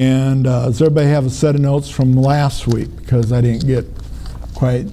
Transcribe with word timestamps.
And 0.00 0.46
uh, 0.46 0.64
does 0.64 0.80
everybody 0.80 1.08
have 1.08 1.26
a 1.26 1.30
set 1.30 1.54
of 1.54 1.60
notes 1.60 1.90
from 1.90 2.14
last 2.14 2.66
week? 2.66 2.96
Because 2.96 3.32
I 3.32 3.42
didn't 3.42 3.66
get 3.66 3.84
quite 4.54 4.84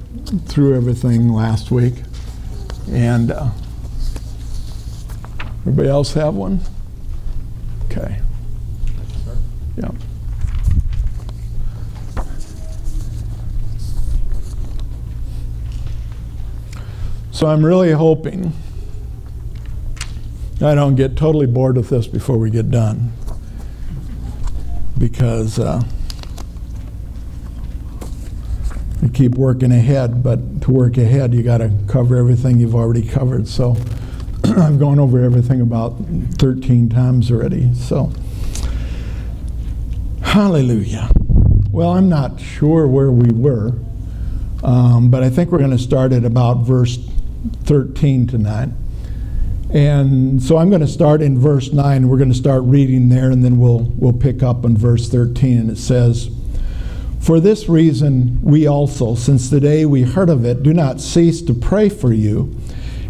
through 0.48 0.76
everything 0.76 1.32
last 1.32 1.72
week. 1.72 1.94
And 2.92 3.32
uh, 3.32 3.52
everybody 5.62 5.88
else 5.88 6.14
have 6.16 6.36
one? 6.36 6.60
Okay. 7.86 8.20
Yeah. 9.78 9.92
So 17.32 17.48
I'm 17.48 17.66
really 17.66 17.94
hoping 17.94 18.52
I 20.60 20.76
don't 20.76 20.96
get 20.96 21.16
totally 21.16 21.46
bored 21.46 21.78
with 21.78 21.88
this 21.88 22.08
before 22.08 22.38
we 22.38 22.50
get 22.50 22.70
done 22.70 23.14
because 24.98 25.60
uh, 25.60 25.82
you 29.02 29.10
keep 29.10 29.36
working 29.36 29.72
ahead, 29.72 30.24
but 30.24 30.62
to 30.62 30.72
work 30.72 30.98
ahead, 30.98 31.34
you 31.34 31.44
got 31.44 31.60
to 31.60 31.72
cover 31.88 32.18
everything 32.18 32.60
you've 32.60 32.76
already 32.76 33.08
covered. 33.08 33.48
So 33.48 33.78
I've 34.44 34.80
gone 34.80 35.00
over 35.00 35.24
everything 35.24 35.62
about 35.62 35.98
13 36.40 36.90
times 36.90 37.32
already. 37.32 37.74
So, 37.76 38.12
hallelujah. 40.22 41.10
Well, 41.72 41.92
I'm 41.92 42.10
not 42.10 42.40
sure 42.40 42.88
where 42.88 43.12
we 43.12 43.30
were, 43.32 43.74
um, 44.64 45.10
but 45.12 45.22
I 45.22 45.30
think 45.30 45.52
we're 45.52 45.60
going 45.60 45.72
to 45.72 45.78
start 45.78 46.12
at 46.12 46.26
about 46.26 46.66
verse 46.66 46.98
13 47.64 48.28
tonight. 48.28 48.70
And 49.74 50.42
so 50.42 50.58
I'm 50.58 50.70
going 50.70 50.82
to 50.82 50.88
start 50.88 51.22
in 51.22 51.38
verse 51.38 51.74
9. 51.74 52.08
We're 52.08 52.18
going 52.18 52.32
to 52.32 52.38
start 52.38 52.64
reading 52.64 53.10
there, 53.10 53.32
and 53.32 53.44
then 53.44 53.60
we'll, 53.60 53.92
we'll 53.98 54.14
pick 54.14 54.42
up 54.42 54.64
in 54.64 54.78
verse 54.78 55.10
13. 55.10 55.58
And 55.60 55.72
it 55.72 55.78
says, 55.78 56.30
For 57.20 57.42
this 57.42 57.68
reason, 57.68 58.42
we 58.42 58.66
also, 58.66 59.16
since 59.16 59.50
the 59.50 59.60
day 59.60 59.86
we 59.86 60.04
heard 60.04 60.30
of 60.30 60.46
it, 60.46 60.64
do 60.64 60.74
not 60.74 61.02
cease 61.02 61.42
to 61.42 61.54
pray 61.54 61.90
for 61.90 62.14
you 62.14 62.56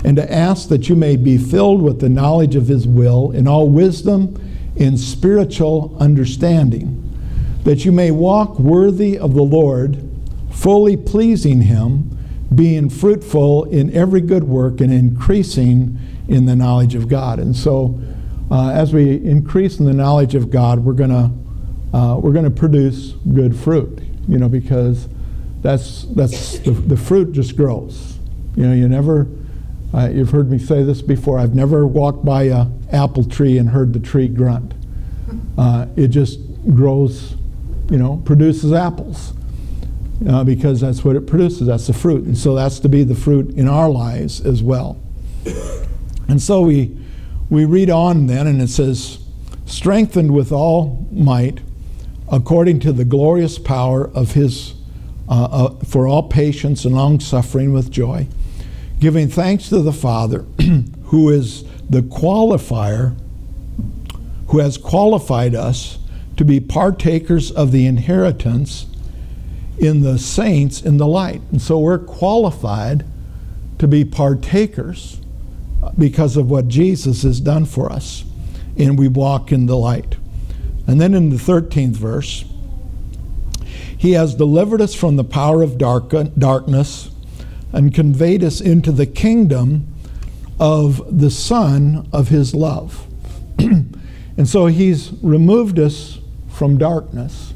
and 0.03 0.17
to 0.17 0.31
ask 0.31 0.69
that 0.69 0.89
you 0.89 0.95
may 0.95 1.16
be 1.16 1.38
filled 1.38 1.81
with 1.81 1.99
the 1.99 2.09
knowledge 2.09 2.55
of 2.55 2.67
his 2.67 2.88
will 2.88 3.31
in 3.31 3.47
all 3.47 3.69
wisdom 3.69 4.42
in 4.75 4.97
spiritual 4.97 5.95
understanding, 5.99 7.03
that 7.66 7.86
you 7.86 7.92
may 7.92 8.09
walk 8.09 8.58
worthy 8.58 9.17
of 9.17 9.36
the 9.36 9.44
Lord, 9.44 10.09
fully 10.52 10.97
pleasing 10.97 11.61
him, 11.61 12.17
being 12.53 12.89
fruitful 12.89 13.66
in 13.66 13.94
every 13.94 14.21
good 14.21 14.45
work 14.45 14.81
and 14.81 14.94
increasing 14.94 15.99
in 16.28 16.45
the 16.45 16.56
knowledge 16.56 16.95
of 16.95 17.08
God. 17.08 17.39
And 17.39 17.56
so, 17.56 18.00
uh, 18.50 18.70
as 18.70 18.94
we 18.94 19.16
increase 19.23 19.80
in 19.80 19.86
the 19.86 19.94
knowledge 19.94 20.36
of 20.36 20.50
God, 20.50 20.80
we're 20.80 20.94
gonna 20.94 21.31
uh, 21.94 22.20
we're 22.22 22.33
gonna 22.33 22.50
produce 22.50 23.11
good 23.33 23.56
fruit. 23.56 24.02
You 24.28 24.38
know, 24.38 24.50
because 24.50 25.08
that's 25.61 26.03
that's 26.03 26.59
the, 26.59 26.72
the 26.72 26.98
fruit 26.98 27.31
just 27.31 27.55
grows. 27.55 28.17
You 28.55 28.67
know, 28.67 28.73
you 28.73 28.88
never. 28.88 29.28
Uh, 29.94 30.09
you've 30.09 30.31
heard 30.31 30.52
me 30.52 30.59
say 30.59 30.83
this 30.83 31.02
before. 31.02 31.39
I've 31.39 31.55
never 31.55 31.88
walked 31.88 32.25
by 32.25 32.44
a 32.44 32.67
apple 32.92 33.23
tree 33.23 33.58
and 33.58 33.70
heard 33.70 33.94
the 33.94 34.02
tree 34.02 34.28
grunt. 34.28 34.73
Uh, 35.58 35.88
it 35.95 36.09
just 36.09 36.39
grows, 36.75 37.36
you 37.89 37.98
know, 37.98 38.22
produces 38.25 38.73
apples. 38.73 39.33
Uh, 40.28 40.44
because 40.44 40.81
that's 40.81 41.05
what 41.05 41.16
it 41.16 41.28
produces. 41.28 41.67
That's 41.67 41.86
the 41.86 41.94
fruit. 41.94 42.25
And 42.25 42.36
so 42.36 42.55
that's 42.55 42.80
to 42.80 42.89
be 42.89 43.03
the 43.03 43.14
fruit 43.14 43.52
in 43.52 43.67
our 43.70 43.88
lives 43.88 44.42
as 44.42 44.64
well. 44.64 45.00
And 46.28 46.42
so 46.42 46.61
we, 46.61 46.97
we 47.50 47.66
read 47.66 47.89
on 47.89 48.28
then, 48.28 48.47
and 48.47 48.61
it 48.61 48.70
says, 48.70 49.20
strengthened 49.66 50.33
with 50.33 50.52
all 50.52 51.08
might 51.11 51.59
according 52.30 52.80
to 52.81 52.92
the 52.92 53.06
glorious 53.06 53.58
power 53.58 54.09
of 54.09 54.33
his, 54.33 54.73
uh, 55.30 55.45
uh, 55.45 55.70
for 55.86 56.08
all 56.08 56.23
patience 56.23 56.83
and 56.86 56.94
long 56.95 57.20
suffering 57.20 57.72
with 57.72 57.89
joy, 57.89 58.28
giving 59.00 59.30
thanks 59.30 59.70
to 59.70 59.80
the 59.80 59.93
Father, 59.93 60.39
who 61.05 61.30
is 61.30 61.64
the 61.89 62.02
qualifier, 62.02 63.16
who 64.48 64.60
has 64.60 64.77
qualified 64.77 65.55
us 65.55 65.99
to 66.36 66.43
be 66.43 66.60
partakers 66.60 67.52
of 67.52 67.71
the 67.71 67.86
inheritance 67.86 68.87
in 69.77 70.02
the 70.02 70.17
saints 70.17 70.82
in 70.82 70.98
the 70.98 71.08
light. 71.08 71.42
And 71.52 71.61
so 71.61 71.80
we're 71.80 71.98
qualified 71.98 73.05
to 73.80 73.87
be 73.87 74.04
partakers 74.04 75.21
because 75.98 76.37
of 76.37 76.49
what 76.49 76.67
Jesus 76.67 77.23
has 77.23 77.39
done 77.39 77.65
for 77.65 77.92
us. 77.92 78.23
And 78.77 78.98
we 78.98 79.08
walk 79.08 79.52
in 79.52 79.65
the 79.65 79.77
light. 79.77 80.17
And 80.86 81.02
then 81.02 81.14
in 81.14 81.30
the 81.30 81.37
13th 81.37 81.95
verse, 81.95 82.45
He 83.98 84.11
has 84.11 84.36
delivered 84.36 84.81
us 84.81 84.95
from 84.95 85.15
the 85.15 85.23
power 85.23 85.61
of 85.61 85.77
dark, 85.77 86.14
darkness 86.37 87.09
and 87.73 87.93
conveyed 87.93 88.43
us 88.43 88.61
into 88.61 88.92
the 88.92 89.05
kingdom 89.05 89.93
of 90.59 91.20
the 91.20 91.30
Son 91.30 92.08
of 92.14 92.30
His 92.30 92.55
love. 92.55 93.05
and 93.59 94.48
so 94.48 94.67
He's 94.67 95.11
removed 95.21 95.77
us 95.80 96.19
from 96.49 96.77
darkness 96.77 97.54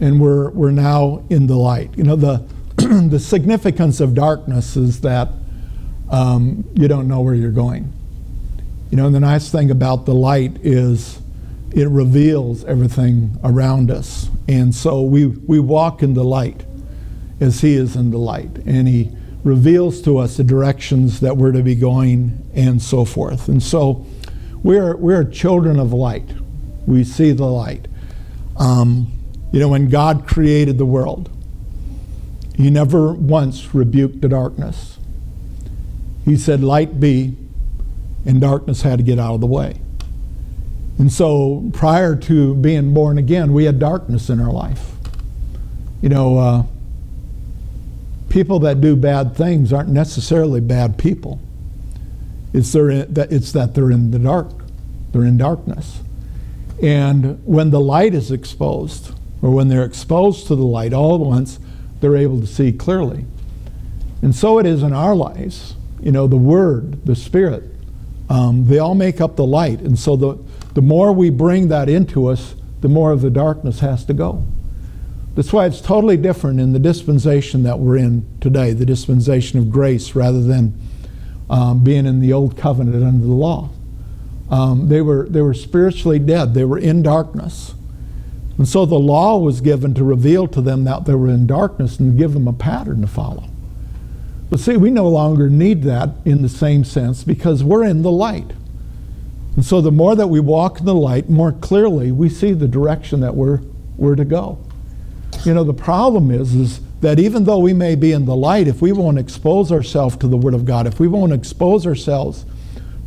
and 0.00 0.20
we're, 0.20 0.50
we're 0.50 0.70
now 0.70 1.24
in 1.30 1.46
the 1.46 1.56
light. 1.56 1.96
You 1.96 2.04
know, 2.04 2.16
the, 2.16 2.44
the 3.08 3.18
significance 3.18 4.00
of 4.00 4.14
darkness 4.14 4.76
is 4.76 5.00
that 5.02 5.28
um, 6.14 6.64
you 6.74 6.86
don't 6.86 7.08
know 7.08 7.22
where 7.22 7.34
you're 7.34 7.50
going. 7.50 7.92
You 8.90 8.96
know, 8.96 9.06
and 9.06 9.14
the 9.14 9.20
nice 9.20 9.50
thing 9.50 9.72
about 9.72 10.06
the 10.06 10.14
light 10.14 10.58
is 10.62 11.20
it 11.72 11.88
reveals 11.88 12.64
everything 12.66 13.36
around 13.42 13.90
us. 13.90 14.30
And 14.46 14.72
so 14.72 15.02
we, 15.02 15.26
we 15.26 15.58
walk 15.58 16.04
in 16.04 16.14
the 16.14 16.22
light 16.22 16.64
as 17.40 17.62
He 17.62 17.74
is 17.74 17.96
in 17.96 18.12
the 18.12 18.18
light. 18.18 18.58
And 18.64 18.86
He 18.86 19.10
reveals 19.42 20.00
to 20.02 20.18
us 20.18 20.36
the 20.36 20.44
directions 20.44 21.18
that 21.18 21.36
we're 21.36 21.50
to 21.50 21.64
be 21.64 21.74
going 21.74 22.48
and 22.54 22.80
so 22.80 23.04
forth. 23.04 23.48
And 23.48 23.60
so 23.60 24.06
we're, 24.62 24.96
we're 24.96 25.24
children 25.24 25.80
of 25.80 25.92
light. 25.92 26.30
We 26.86 27.02
see 27.02 27.32
the 27.32 27.46
light. 27.46 27.88
Um, 28.56 29.10
you 29.50 29.58
know, 29.58 29.68
when 29.68 29.88
God 29.88 30.28
created 30.28 30.78
the 30.78 30.86
world, 30.86 31.28
He 32.54 32.70
never 32.70 33.12
once 33.12 33.74
rebuked 33.74 34.20
the 34.20 34.28
darkness. 34.28 34.94
He 36.24 36.36
said, 36.36 36.62
Light 36.62 36.98
be, 37.00 37.36
and 38.24 38.40
darkness 38.40 38.82
had 38.82 38.98
to 38.98 39.04
get 39.04 39.18
out 39.18 39.34
of 39.34 39.40
the 39.40 39.46
way. 39.46 39.80
And 40.98 41.12
so 41.12 41.70
prior 41.72 42.14
to 42.16 42.54
being 42.54 42.94
born 42.94 43.18
again, 43.18 43.52
we 43.52 43.64
had 43.64 43.78
darkness 43.78 44.30
in 44.30 44.40
our 44.40 44.52
life. 44.52 44.92
You 46.00 46.08
know, 46.08 46.38
uh, 46.38 46.62
people 48.28 48.60
that 48.60 48.80
do 48.80 48.96
bad 48.96 49.36
things 49.36 49.72
aren't 49.72 49.88
necessarily 49.88 50.60
bad 50.60 50.98
people. 50.98 51.40
It's, 52.52 52.72
that, 52.72 53.28
it's 53.30 53.52
that 53.52 53.74
they're 53.74 53.90
in 53.90 54.12
the 54.12 54.18
dark, 54.18 54.52
they're 55.12 55.24
in 55.24 55.36
darkness. 55.36 56.00
And 56.82 57.44
when 57.44 57.70
the 57.70 57.80
light 57.80 58.14
is 58.14 58.30
exposed, 58.30 59.14
or 59.42 59.50
when 59.50 59.68
they're 59.68 59.84
exposed 59.84 60.46
to 60.46 60.56
the 60.56 60.64
light 60.64 60.92
all 60.92 61.14
at 61.14 61.20
once, 61.20 61.58
they're 62.00 62.16
able 62.16 62.40
to 62.40 62.46
see 62.46 62.72
clearly. 62.72 63.24
And 64.22 64.34
so 64.34 64.58
it 64.58 64.66
is 64.66 64.82
in 64.82 64.92
our 64.92 65.14
lives 65.14 65.74
you 66.04 66.12
know, 66.12 66.26
the 66.26 66.36
Word, 66.36 67.04
the 67.06 67.16
Spirit, 67.16 67.64
um, 68.28 68.66
they 68.66 68.78
all 68.78 68.94
make 68.94 69.22
up 69.22 69.36
the 69.36 69.46
light. 69.46 69.80
And 69.80 69.98
so 69.98 70.16
the, 70.16 70.38
the 70.74 70.82
more 70.82 71.12
we 71.12 71.30
bring 71.30 71.68
that 71.68 71.88
into 71.88 72.26
us, 72.26 72.54
the 72.82 72.88
more 72.88 73.10
of 73.10 73.22
the 73.22 73.30
darkness 73.30 73.80
has 73.80 74.04
to 74.04 74.12
go. 74.12 74.44
That's 75.34 75.52
why 75.52 75.64
it's 75.64 75.80
totally 75.80 76.18
different 76.18 76.60
in 76.60 76.74
the 76.74 76.78
dispensation 76.78 77.62
that 77.62 77.78
we're 77.78 77.96
in 77.96 78.26
today, 78.40 78.72
the 78.72 78.84
dispensation 78.84 79.58
of 79.58 79.70
grace, 79.70 80.14
rather 80.14 80.42
than 80.42 80.78
um, 81.48 81.82
being 81.82 82.04
in 82.04 82.20
the 82.20 82.34
old 82.34 82.56
covenant 82.56 83.02
under 83.02 83.26
the 83.26 83.32
law. 83.32 83.70
Um, 84.50 84.88
they, 84.88 85.00
were, 85.00 85.26
they 85.28 85.40
were 85.40 85.54
spiritually 85.54 86.18
dead, 86.18 86.52
they 86.52 86.64
were 86.64 86.78
in 86.78 87.02
darkness. 87.02 87.74
And 88.58 88.68
so 88.68 88.84
the 88.84 88.98
law 88.98 89.38
was 89.38 89.62
given 89.62 89.94
to 89.94 90.04
reveal 90.04 90.46
to 90.48 90.60
them 90.60 90.84
that 90.84 91.06
they 91.06 91.14
were 91.14 91.28
in 91.28 91.46
darkness 91.46 91.98
and 91.98 92.16
give 92.18 92.34
them 92.34 92.46
a 92.46 92.52
pattern 92.52 93.00
to 93.00 93.06
follow. 93.06 93.48
But 94.54 94.60
see, 94.60 94.76
we 94.76 94.90
no 94.90 95.08
longer 95.08 95.50
need 95.50 95.82
that 95.82 96.10
in 96.24 96.42
the 96.42 96.48
same 96.48 96.84
sense 96.84 97.24
because 97.24 97.64
we're 97.64 97.82
in 97.82 98.02
the 98.02 98.10
light. 98.12 98.52
And 99.56 99.64
so 99.64 99.80
the 99.80 99.90
more 99.90 100.14
that 100.14 100.28
we 100.28 100.38
walk 100.38 100.78
in 100.78 100.86
the 100.86 100.94
light, 100.94 101.28
more 101.28 101.50
clearly 101.50 102.12
we 102.12 102.28
see 102.28 102.52
the 102.52 102.68
direction 102.68 103.18
that 103.18 103.34
we're, 103.34 103.58
we're 103.96 104.14
to 104.14 104.24
go. 104.24 104.60
You 105.44 105.54
know, 105.54 105.64
the 105.64 105.74
problem 105.74 106.30
is, 106.30 106.54
is 106.54 106.80
that 107.00 107.18
even 107.18 107.42
though 107.42 107.58
we 107.58 107.72
may 107.72 107.96
be 107.96 108.12
in 108.12 108.26
the 108.26 108.36
light, 108.36 108.68
if 108.68 108.80
we 108.80 108.92
won't 108.92 109.18
expose 109.18 109.72
ourselves 109.72 110.16
to 110.18 110.28
the 110.28 110.36
Word 110.36 110.54
of 110.54 110.64
God, 110.64 110.86
if 110.86 111.00
we 111.00 111.08
won't 111.08 111.32
expose 111.32 111.84
ourselves 111.84 112.46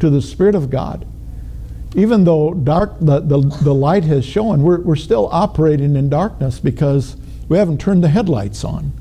to 0.02 0.10
the 0.10 0.22
Spirit 0.22 0.54
of 0.54 0.70
God, 0.70 1.08
even 1.96 2.26
though 2.26 2.54
dark, 2.56 3.00
the, 3.00 3.22
the, 3.22 3.40
the 3.62 3.74
light 3.74 4.04
has 4.04 4.26
shown, 4.26 4.64
we're, 4.64 4.82
we're 4.82 4.98
still 4.98 5.30
operating 5.32 5.96
in 5.96 6.10
darkness 6.10 6.60
because 6.60 7.16
we 7.48 7.58
haven't 7.58 7.80
turned 7.80 8.04
the 8.04 8.10
headlights 8.10 8.66
on 8.66 8.92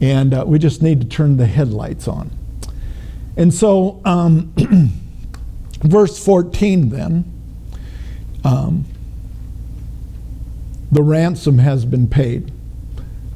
and 0.00 0.34
uh, 0.34 0.44
we 0.46 0.58
just 0.58 0.82
need 0.82 1.00
to 1.00 1.06
turn 1.06 1.36
the 1.36 1.46
headlights 1.46 2.08
on. 2.08 2.30
And 3.36 3.52
so, 3.52 4.00
um, 4.04 4.52
verse 5.82 6.22
14 6.24 6.88
then, 6.90 7.24
um, 8.44 8.84
the 10.92 11.02
ransom 11.02 11.58
has 11.58 11.84
been 11.84 12.06
paid. 12.06 12.52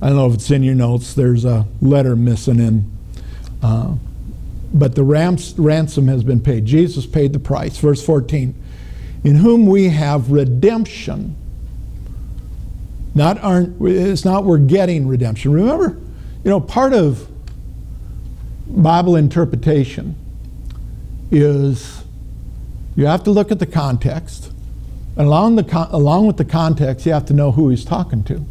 I 0.00 0.08
don't 0.08 0.16
know 0.16 0.28
if 0.28 0.34
it's 0.34 0.50
in 0.50 0.62
your 0.62 0.76
notes. 0.76 1.14
There's 1.14 1.44
a 1.44 1.66
letter 1.80 2.14
missing 2.14 2.60
in. 2.60 2.90
Uh, 3.62 3.96
but 4.72 4.94
the 4.94 5.02
rams, 5.02 5.58
ransom 5.58 6.06
has 6.08 6.22
been 6.22 6.40
paid. 6.40 6.66
Jesus 6.66 7.06
paid 7.06 7.32
the 7.32 7.38
price. 7.40 7.78
Verse 7.78 8.04
14. 8.04 8.54
In 9.24 9.36
whom 9.36 9.66
we 9.66 9.88
have 9.88 10.30
redemption. 10.30 11.34
Not 13.14 13.42
aren't, 13.42 13.80
it's 13.82 14.24
not 14.24 14.44
we're 14.44 14.58
getting 14.58 15.08
redemption. 15.08 15.52
Remember, 15.52 15.98
you 16.44 16.50
know, 16.50 16.60
part 16.60 16.92
of 16.92 17.28
Bible 18.68 19.16
interpretation 19.16 20.14
is 21.30 22.04
you 22.96 23.06
have 23.06 23.24
to 23.24 23.30
look 23.30 23.50
at 23.50 23.58
the 23.58 23.66
context. 23.66 24.52
And 25.16 25.26
along, 25.26 25.56
the, 25.56 25.88
along 25.90 26.26
with 26.26 26.36
the 26.36 26.44
context, 26.44 27.04
you 27.06 27.12
have 27.12 27.26
to 27.26 27.34
know 27.34 27.52
who 27.52 27.70
he's 27.70 27.84
talking 27.84 28.22
to. 28.24 28.44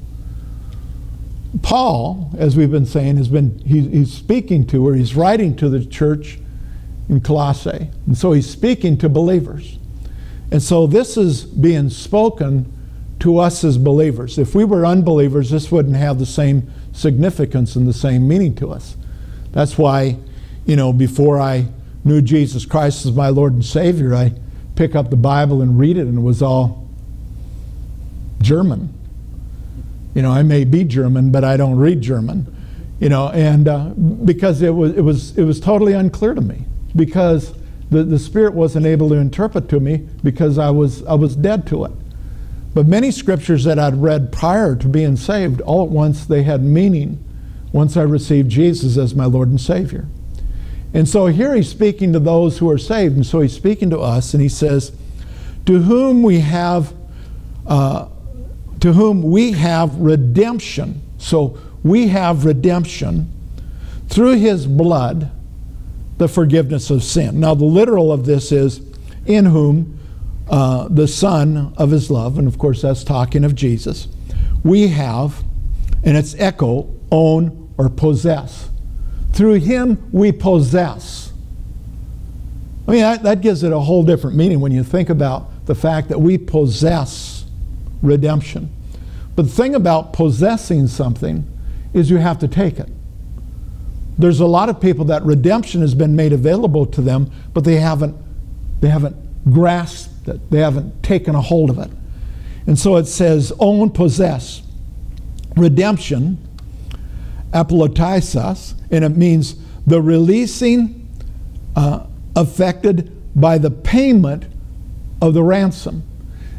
Paul, 1.61 2.31
as 2.37 2.57
we've 2.57 2.71
been 2.71 2.85
saying, 2.85 3.17
has 3.17 3.29
been 3.29 3.59
he, 3.59 3.87
he's 3.87 4.13
speaking 4.13 4.67
to 4.67 4.87
or 4.87 4.95
he's 4.95 5.15
writing 5.15 5.55
to 5.57 5.69
the 5.69 5.85
church 5.85 6.39
in 7.09 7.21
Colossae. 7.21 7.89
And 8.05 8.17
so 8.17 8.33
he's 8.33 8.49
speaking 8.49 8.97
to 8.97 9.09
believers. 9.09 9.79
And 10.51 10.61
so 10.61 10.87
this 10.87 11.17
is 11.17 11.43
being 11.43 11.89
spoken 11.89 12.71
to 13.19 13.39
us 13.39 13.63
as 13.63 13.77
believers. 13.77 14.37
If 14.37 14.53
we 14.53 14.63
were 14.63 14.85
unbelievers, 14.85 15.49
this 15.49 15.71
wouldn't 15.71 15.95
have 15.95 16.19
the 16.19 16.25
same 16.25 16.71
significance 16.97 17.75
and 17.75 17.87
the 17.87 17.93
same 17.93 18.27
meaning 18.27 18.55
to 18.55 18.71
us. 18.71 18.97
That's 19.51 19.77
why, 19.77 20.17
you 20.65 20.75
know, 20.75 20.91
before 20.91 21.39
I 21.39 21.67
knew 22.03 22.21
Jesus 22.21 22.65
Christ 22.65 23.05
as 23.05 23.13
my 23.13 23.29
Lord 23.29 23.53
and 23.53 23.63
Savior, 23.63 24.15
I 24.15 24.33
pick 24.75 24.95
up 24.95 25.09
the 25.09 25.15
Bible 25.15 25.61
and 25.61 25.79
read 25.79 25.97
it, 25.97 26.07
and 26.07 26.17
it 26.17 26.21
was 26.21 26.41
all 26.41 26.87
German. 28.41 28.93
You 30.15 30.23
know, 30.23 30.31
I 30.31 30.43
may 30.43 30.63
be 30.63 30.83
German, 30.83 31.31
but 31.31 31.43
I 31.43 31.57
don't 31.57 31.75
read 31.77 32.01
German. 32.01 32.53
You 32.99 33.09
know, 33.09 33.29
and 33.29 33.67
uh, 33.67 33.89
because 34.25 34.63
it 34.63 34.71
was, 34.71 34.97
it, 34.97 35.01
was, 35.01 35.37
it 35.37 35.43
was 35.43 35.59
totally 35.59 35.93
unclear 35.93 36.33
to 36.33 36.41
me, 36.41 36.65
because 36.95 37.53
the, 37.91 38.03
the 38.03 38.17
Spirit 38.17 38.53
wasn't 38.53 38.87
able 38.87 39.09
to 39.09 39.15
interpret 39.15 39.69
to 39.69 39.79
me 39.79 39.97
because 40.23 40.57
I 40.57 40.71
was, 40.71 41.05
I 41.05 41.13
was 41.13 41.35
dead 41.35 41.67
to 41.67 41.85
it. 41.85 41.91
But 42.73 42.87
many 42.87 43.11
scriptures 43.11 43.63
that 43.63 43.79
I'd 43.79 44.01
read 44.01 44.31
prior 44.31 44.75
to 44.75 44.87
being 44.87 45.15
saved, 45.15 45.61
all 45.61 45.85
at 45.85 45.89
once 45.89 46.25
they 46.25 46.43
had 46.43 46.63
meaning 46.63 47.23
once 47.71 47.97
I 47.97 48.03
received 48.03 48.49
Jesus 48.49 48.97
as 48.97 49.15
my 49.15 49.25
Lord 49.25 49.49
and 49.49 49.59
Savior. 49.59 50.07
And 50.93 51.07
so 51.07 51.27
here 51.27 51.55
he's 51.55 51.69
speaking 51.69 52.13
to 52.13 52.19
those 52.19 52.59
who 52.59 52.69
are 52.69 52.77
saved, 52.77 53.15
and 53.15 53.25
so 53.25 53.41
he's 53.41 53.53
speaking 53.53 53.89
to 53.89 53.99
us, 53.99 54.33
and 54.33 54.41
he 54.41 54.49
says, 54.49 54.91
To 55.65 55.81
whom 55.81 56.23
we 56.23 56.39
have 56.39 56.93
uh, 57.67 58.07
to 58.79 58.93
whom 58.93 59.21
we 59.21 59.51
have 59.53 59.95
redemption. 59.95 61.01
So 61.17 61.57
we 61.83 62.07
have 62.07 62.45
redemption 62.45 63.31
through 64.07 64.37
his 64.37 64.67
blood, 64.67 65.31
the 66.17 66.27
forgiveness 66.27 66.89
of 66.89 67.03
sin. 67.03 67.39
Now, 67.39 67.53
the 67.53 67.65
literal 67.65 68.11
of 68.11 68.25
this 68.25 68.51
is 68.51 68.81
in 69.25 69.45
whom 69.45 69.96
uh, 70.49 70.87
the 70.89 71.07
Son 71.07 71.73
of 71.77 71.91
his 71.91 72.09
love, 72.09 72.37
and 72.37 72.47
of 72.47 72.57
course, 72.57 72.81
that's 72.81 73.03
talking 73.03 73.43
of 73.43 73.55
Jesus, 73.55 74.07
we 74.63 74.87
have, 74.87 75.43
and 76.03 76.17
it's 76.17 76.35
echo, 76.35 76.89
own, 77.11 77.73
or 77.77 77.89
possess. 77.89 78.69
Through 79.33 79.55
him, 79.55 80.09
we 80.11 80.31
possess. 80.31 81.31
I 82.87 82.91
mean, 82.91 83.01
that, 83.01 83.23
that 83.23 83.41
gives 83.41 83.63
it 83.63 83.71
a 83.71 83.79
whole 83.79 84.03
different 84.03 84.37
meaning 84.37 84.59
when 84.59 84.71
you 84.71 84.83
think 84.83 85.09
about 85.09 85.65
the 85.65 85.75
fact 85.75 86.07
that 86.09 86.19
we 86.19 86.37
possess 86.37 87.45
redemption. 88.01 88.71
But 89.35 89.43
the 89.43 89.51
thing 89.51 89.75
about 89.75 90.13
possessing 90.13 90.87
something 90.87 91.45
is 91.93 92.09
you 92.09 92.17
have 92.17 92.39
to 92.39 92.47
take 92.47 92.79
it. 92.79 92.89
There's 94.17 94.39
a 94.39 94.47
lot 94.47 94.69
of 94.69 94.81
people 94.81 95.05
that 95.05 95.23
redemption 95.23 95.81
has 95.81 95.93
been 95.93 96.15
made 96.15 96.33
available 96.33 96.85
to 96.87 97.01
them, 97.01 97.29
but 97.53 97.63
they 97.63 97.75
haven't, 97.75 98.15
they 98.81 98.89
haven't 98.89 99.15
grasped 99.51 100.16
it. 100.27 100.51
They 100.51 100.59
haven't 100.59 101.03
taken 101.03 101.35
a 101.35 101.41
hold 101.41 101.69
of 101.69 101.79
it. 101.79 101.89
And 102.65 102.77
so 102.77 102.97
it 102.97 103.05
says, 103.05 103.53
own, 103.59 103.89
possess. 103.89 104.61
Redemption, 105.55 106.37
apolotisas, 107.51 108.75
and 108.91 109.05
it 109.05 109.15
means 109.15 109.55
the 109.85 110.01
releasing 110.01 111.07
uh, 111.75 112.05
affected 112.35 113.11
by 113.39 113.57
the 113.57 113.71
payment 113.71 114.45
of 115.21 115.33
the 115.33 115.43
ransom. 115.43 116.03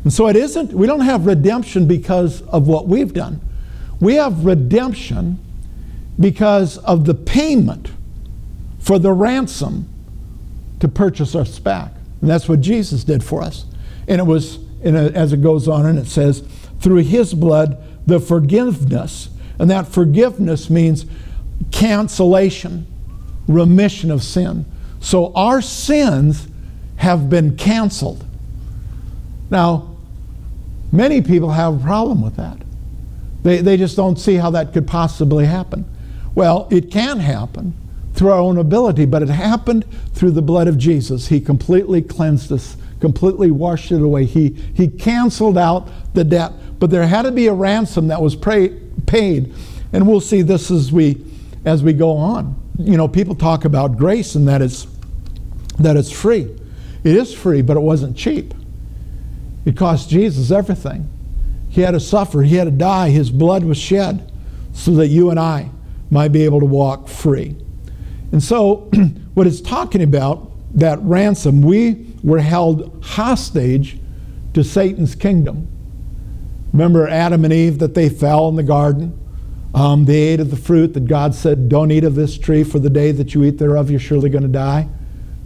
And 0.05 0.13
so 0.13 0.29
it 0.29 0.37
isn't, 0.37 0.73
we 0.73 0.87
don't 0.87 1.01
have 1.01 1.27
redemption 1.27 1.87
because 1.87 2.43
of 2.43 2.67
what 2.67 2.89
we've 2.89 3.13
done. 3.13 3.41
We 4.01 4.15
have 4.15 4.45
redemption 4.45 5.39
because 6.19 6.79
of 6.79 7.05
the 7.05 7.15
payment 7.15 7.91
for 8.79 8.99
the 8.99 9.13
ransom 9.13 9.89
to 10.81 10.89
purchase 10.89 11.35
us 11.35 11.59
back. 11.59 11.93
And 12.21 12.31
that's 12.31 12.49
what 12.49 12.61
Jesus 12.61 13.05
did 13.05 13.23
for 13.23 13.43
us. 13.43 13.65
And 14.07 14.21
it 14.21 14.25
was, 14.25 14.59
as 14.83 15.33
it 15.33 15.43
goes 15.43 15.69
on, 15.69 15.87
and 15.87 15.99
it 15.99 16.07
says, 16.07 16.43
through 16.81 16.97
his 16.97 17.35
blood, 17.35 17.83
the 18.07 18.21
forgiveness. 18.21 19.29
And 19.59 19.71
that 19.71 19.89
forgiveness 19.89 20.71
means 20.71 21.07
cancellation, 21.71 22.87
remission 23.47 24.11
of 24.11 24.23
sin. 24.23 24.65
So 25.01 25.33
our 25.35 25.61
sins 25.61 26.49
have 26.97 27.31
been 27.31 27.57
canceled. 27.57 28.25
Now, 29.51 29.97
many 30.93 31.23
people 31.23 31.51
have 31.51 31.81
a 31.81 31.85
problem 31.85 32.23
with 32.23 32.37
that. 32.37 32.59
They, 33.43 33.59
they 33.61 33.77
just 33.77 33.97
don't 33.97 34.19
see 34.19 34.35
how 34.35 34.51
that 34.51 34.73
could 34.73 34.87
possibly 34.87 35.47
happen. 35.47 35.85
Well, 36.35 36.69
it 36.71 36.91
can 36.91 37.21
happen 37.21 37.75
through 38.19 38.33
our 38.33 38.41
own 38.41 38.59
ability, 38.59 39.05
but 39.05 39.23
it 39.23 39.29
happened 39.29 39.85
through 40.13 40.33
the 40.33 40.43
blood 40.43 40.67
of 40.67 40.77
Jesus. 40.77 41.29
He 41.29 41.41
completely 41.41 42.03
cleansed 42.03 42.51
us, 42.51 42.77
completely 42.99 43.53
washed 43.53 43.93
it 43.93 44.03
away. 44.03 44.25
He, 44.25 44.49
he 44.75 44.89
canceled 44.89 45.57
out 45.57 45.89
the 46.15 46.25
debt. 46.25 46.53
But 46.81 46.91
there 46.91 47.07
had 47.07 47.23
to 47.23 47.31
be 47.31 47.47
a 47.47 47.55
ransom 47.55 48.09
that 48.09 48.21
was 48.21 48.35
pray, 48.35 48.71
paid. 49.07 49.55
And 49.93 50.09
we'll 50.09 50.21
see 50.21 50.43
this 50.43 50.69
as 50.73 50.91
we, 50.91 51.25
as 51.65 51.85
we 51.85 51.93
go 51.93 52.17
on. 52.17 52.61
You 52.77 52.97
know, 52.97 53.07
people 53.07 53.37
talk 53.37 53.65
about 53.65 53.97
grace 53.97 54.35
and 54.35 54.49
that 54.49 54.63
it's, 54.63 54.89
that 55.79 55.97
it's 55.97 56.11
free. 56.11 56.53
It 57.05 57.17
is 57.17 57.33
free, 57.33 57.63
but 57.63 57.77
it 57.77 57.81
wasn't 57.81 58.17
cheap. 58.17 58.53
It 59.65 59.77
cost 59.77 60.11
Jesus 60.11 60.51
everything. 60.51 61.09
He 61.69 61.83
had 61.83 61.93
to 61.93 62.01
suffer, 62.01 62.43
he 62.43 62.57
had 62.57 62.65
to 62.65 62.73
die, 62.73 63.11
his 63.11 63.31
blood 63.31 63.63
was 63.63 63.79
shed 63.79 64.33
so 64.73 64.91
that 64.93 65.07
you 65.07 65.31
and 65.31 65.39
I 65.39 65.71
might 66.11 66.33
be 66.33 66.45
able 66.45 66.59
to 66.59 66.67
walk 66.67 67.07
free. 67.07 67.55
And 68.33 68.43
so, 68.43 68.91
what 69.35 69.47
it's 69.47 69.61
talking 69.61 70.03
about, 70.03 70.51
that 70.75 70.99
ransom, 71.01 71.63
we 71.63 72.07
were 72.23 72.41
held 72.41 73.03
hostage 73.03 73.99
to 74.55 74.63
Satan's 74.63 75.15
kingdom. 75.15 75.69
Remember 76.73 77.09
Adam 77.09 77.45
and 77.45 77.53
Eve 77.53 77.79
that 77.79 77.95
they 77.95 78.09
fell 78.09 78.49
in 78.49 78.57
the 78.57 78.63
garden? 78.63 79.19
Um, 79.75 80.05
they 80.05 80.19
ate 80.19 80.41
of 80.41 80.51
the 80.51 80.57
fruit 80.57 80.95
that 80.95 81.07
God 81.07 81.35
said, 81.35 81.69
Don't 81.69 81.91
eat 81.91 82.05
of 82.05 82.15
this 82.15 82.39
tree, 82.39 82.65
for 82.65 82.79
the 82.79 82.91
day 82.91 83.13
that 83.13 83.35
you 83.35 83.45
eat 83.45 83.59
thereof, 83.59 83.91
you're 83.91 84.01
surely 84.01 84.31
going 84.31 84.43
to 84.43 84.49
die. 84.49 84.89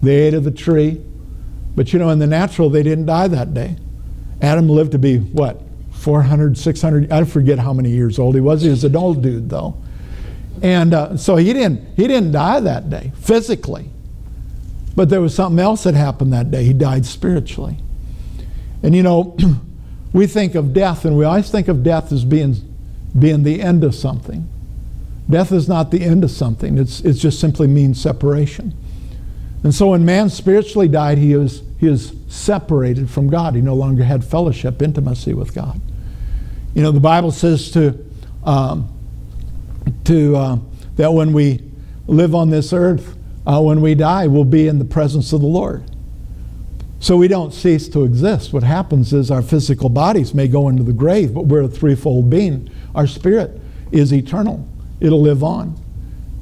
They 0.00 0.14
ate 0.20 0.34
of 0.34 0.44
the 0.44 0.50
tree. 0.50 1.00
But 1.74 1.92
you 1.92 1.98
know, 1.98 2.10
in 2.10 2.18
the 2.18 2.26
natural, 2.26 2.70
they 2.70 2.82
didn't 2.82 3.06
die 3.06 3.28
that 3.28 3.54
day. 3.54 3.76
Adam 4.40 4.68
lived 4.68 4.92
to 4.92 4.98
be 4.98 5.18
what? 5.18 5.60
400, 5.92 6.58
600, 6.58 7.12
I 7.12 7.24
forget 7.24 7.58
how 7.58 7.72
many 7.72 7.90
years 7.90 8.18
old 8.18 8.34
he 8.34 8.40
was. 8.40 8.62
He 8.62 8.68
was 8.68 8.82
an 8.82 8.96
old 8.96 9.22
dude 9.22 9.48
though. 9.48 9.80
And 10.62 10.94
uh, 10.94 11.16
so 11.16 11.36
he 11.36 11.52
didn't, 11.52 11.96
he 11.96 12.06
didn't 12.06 12.30
die 12.32 12.60
that 12.60 12.88
day 12.88 13.12
physically. 13.16 13.90
But 14.94 15.08
there 15.08 15.20
was 15.20 15.34
something 15.34 15.58
else 15.58 15.82
that 15.84 15.94
happened 15.94 16.32
that 16.32 16.50
day. 16.50 16.64
He 16.64 16.72
died 16.72 17.04
spiritually. 17.04 17.78
And 18.82 18.94
you 18.94 19.02
know, 19.02 19.36
we 20.12 20.26
think 20.26 20.54
of 20.54 20.72
death, 20.72 21.04
and 21.04 21.16
we 21.16 21.24
always 21.24 21.50
think 21.50 21.68
of 21.68 21.82
death 21.82 22.12
as 22.12 22.24
being, 22.24 22.56
being 23.18 23.42
the 23.42 23.60
end 23.60 23.82
of 23.82 23.94
something. 23.94 24.48
Death 25.28 25.50
is 25.50 25.68
not 25.68 25.90
the 25.90 26.02
end 26.02 26.24
of 26.24 26.30
something, 26.30 26.78
it's, 26.78 27.00
it 27.00 27.14
just 27.14 27.40
simply 27.40 27.66
means 27.66 28.00
separation. 28.00 28.74
And 29.64 29.74
so 29.74 29.90
when 29.90 30.04
man 30.04 30.28
spiritually 30.28 30.88
died, 30.88 31.18
he 31.18 31.36
was, 31.36 31.62
he 31.78 31.86
was 31.86 32.12
separated 32.28 33.08
from 33.08 33.28
God. 33.28 33.54
He 33.54 33.60
no 33.60 33.74
longer 33.74 34.02
had 34.02 34.24
fellowship, 34.24 34.82
intimacy 34.82 35.34
with 35.34 35.54
God. 35.54 35.80
You 36.74 36.82
know, 36.82 36.90
the 36.90 37.00
Bible 37.00 37.30
says 37.30 37.70
to, 37.72 38.04
um, 38.44 38.91
to 40.04 40.36
uh, 40.36 40.58
that 40.96 41.12
when 41.12 41.32
we 41.32 41.60
live 42.06 42.34
on 42.34 42.50
this 42.50 42.72
earth, 42.72 43.16
uh, 43.46 43.60
when 43.60 43.80
we 43.80 43.94
die, 43.94 44.26
we'll 44.26 44.44
be 44.44 44.68
in 44.68 44.78
the 44.78 44.84
presence 44.84 45.32
of 45.32 45.40
the 45.40 45.46
Lord. 45.46 45.84
So 47.00 47.16
we 47.16 47.26
don't 47.26 47.52
cease 47.52 47.88
to 47.88 48.04
exist. 48.04 48.52
What 48.52 48.62
happens 48.62 49.12
is 49.12 49.30
our 49.30 49.42
physical 49.42 49.88
bodies 49.88 50.34
may 50.34 50.46
go 50.46 50.68
into 50.68 50.84
the 50.84 50.92
grave, 50.92 51.34
but 51.34 51.46
we're 51.46 51.62
a 51.62 51.68
threefold 51.68 52.30
being. 52.30 52.70
Our 52.94 53.08
spirit 53.08 53.60
is 53.90 54.12
eternal, 54.12 54.68
it'll 55.00 55.20
live 55.20 55.42
on. 55.42 55.80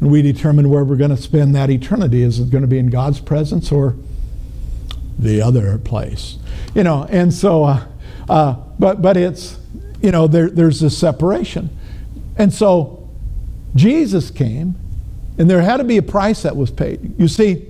And 0.01 0.11
we 0.11 0.21
determine 0.23 0.69
where 0.69 0.85
we're 0.85 0.97
going 0.97 1.11
to 1.11 1.17
spend 1.17 1.55
that 1.55 1.71
eternity. 1.71 2.23
Is 2.23 2.41
it 2.41 2.51
going 2.51 2.63
to 2.63 2.69
be 2.69 2.79
in 2.79 2.89
God's 2.89 3.21
presence 3.21 3.73
or 3.73 3.97
the 5.19 5.43
other 5.43 5.79
place? 5.79 6.37
You 6.75 6.85
know, 6.85 7.07
and 7.11 7.33
so, 7.33 7.65
uh, 7.65 7.87
uh, 8.29 8.53
but, 8.79 9.03
but 9.03 9.17
it's, 9.17 9.59
you 10.03 10.11
know, 10.11 10.27
there, 10.27 10.51
there's 10.51 10.81
this 10.81 10.97
separation. 10.97 11.71
And 12.37 12.53
so 12.53 13.00
Jesus 13.75 14.31
came, 14.31 14.75
and 15.39 15.49
there 15.49 15.63
had 15.63 15.79
to 15.79 15.85
be 15.85 15.97
a 15.97 16.03
price 16.03 16.43
that 16.43 16.57
was 16.57 16.71
paid. 16.71 17.19
You 17.19 17.29
see, 17.29 17.67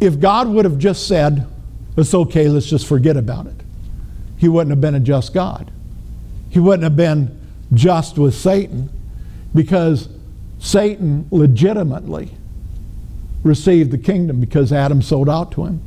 if 0.00 0.20
God 0.20 0.48
would 0.48 0.64
have 0.64 0.78
just 0.78 1.08
said, 1.08 1.46
it's 1.96 2.14
okay, 2.14 2.48
let's 2.48 2.66
just 2.66 2.86
forget 2.86 3.16
about 3.16 3.46
it, 3.46 3.56
he 4.36 4.48
wouldn't 4.48 4.70
have 4.70 4.80
been 4.80 4.94
a 4.94 5.00
just 5.00 5.34
God. 5.34 5.70
He 6.50 6.58
wouldn't 6.58 6.82
have 6.82 6.96
been 6.96 7.38
just 7.74 8.18
with 8.18 8.34
Satan 8.34 8.90
because 9.54 10.08
Satan 10.58 11.26
legitimately 11.30 12.30
received 13.42 13.90
the 13.90 13.98
kingdom 13.98 14.40
because 14.40 14.72
Adam 14.72 15.02
sold 15.02 15.28
out 15.28 15.52
to 15.52 15.64
him. 15.64 15.80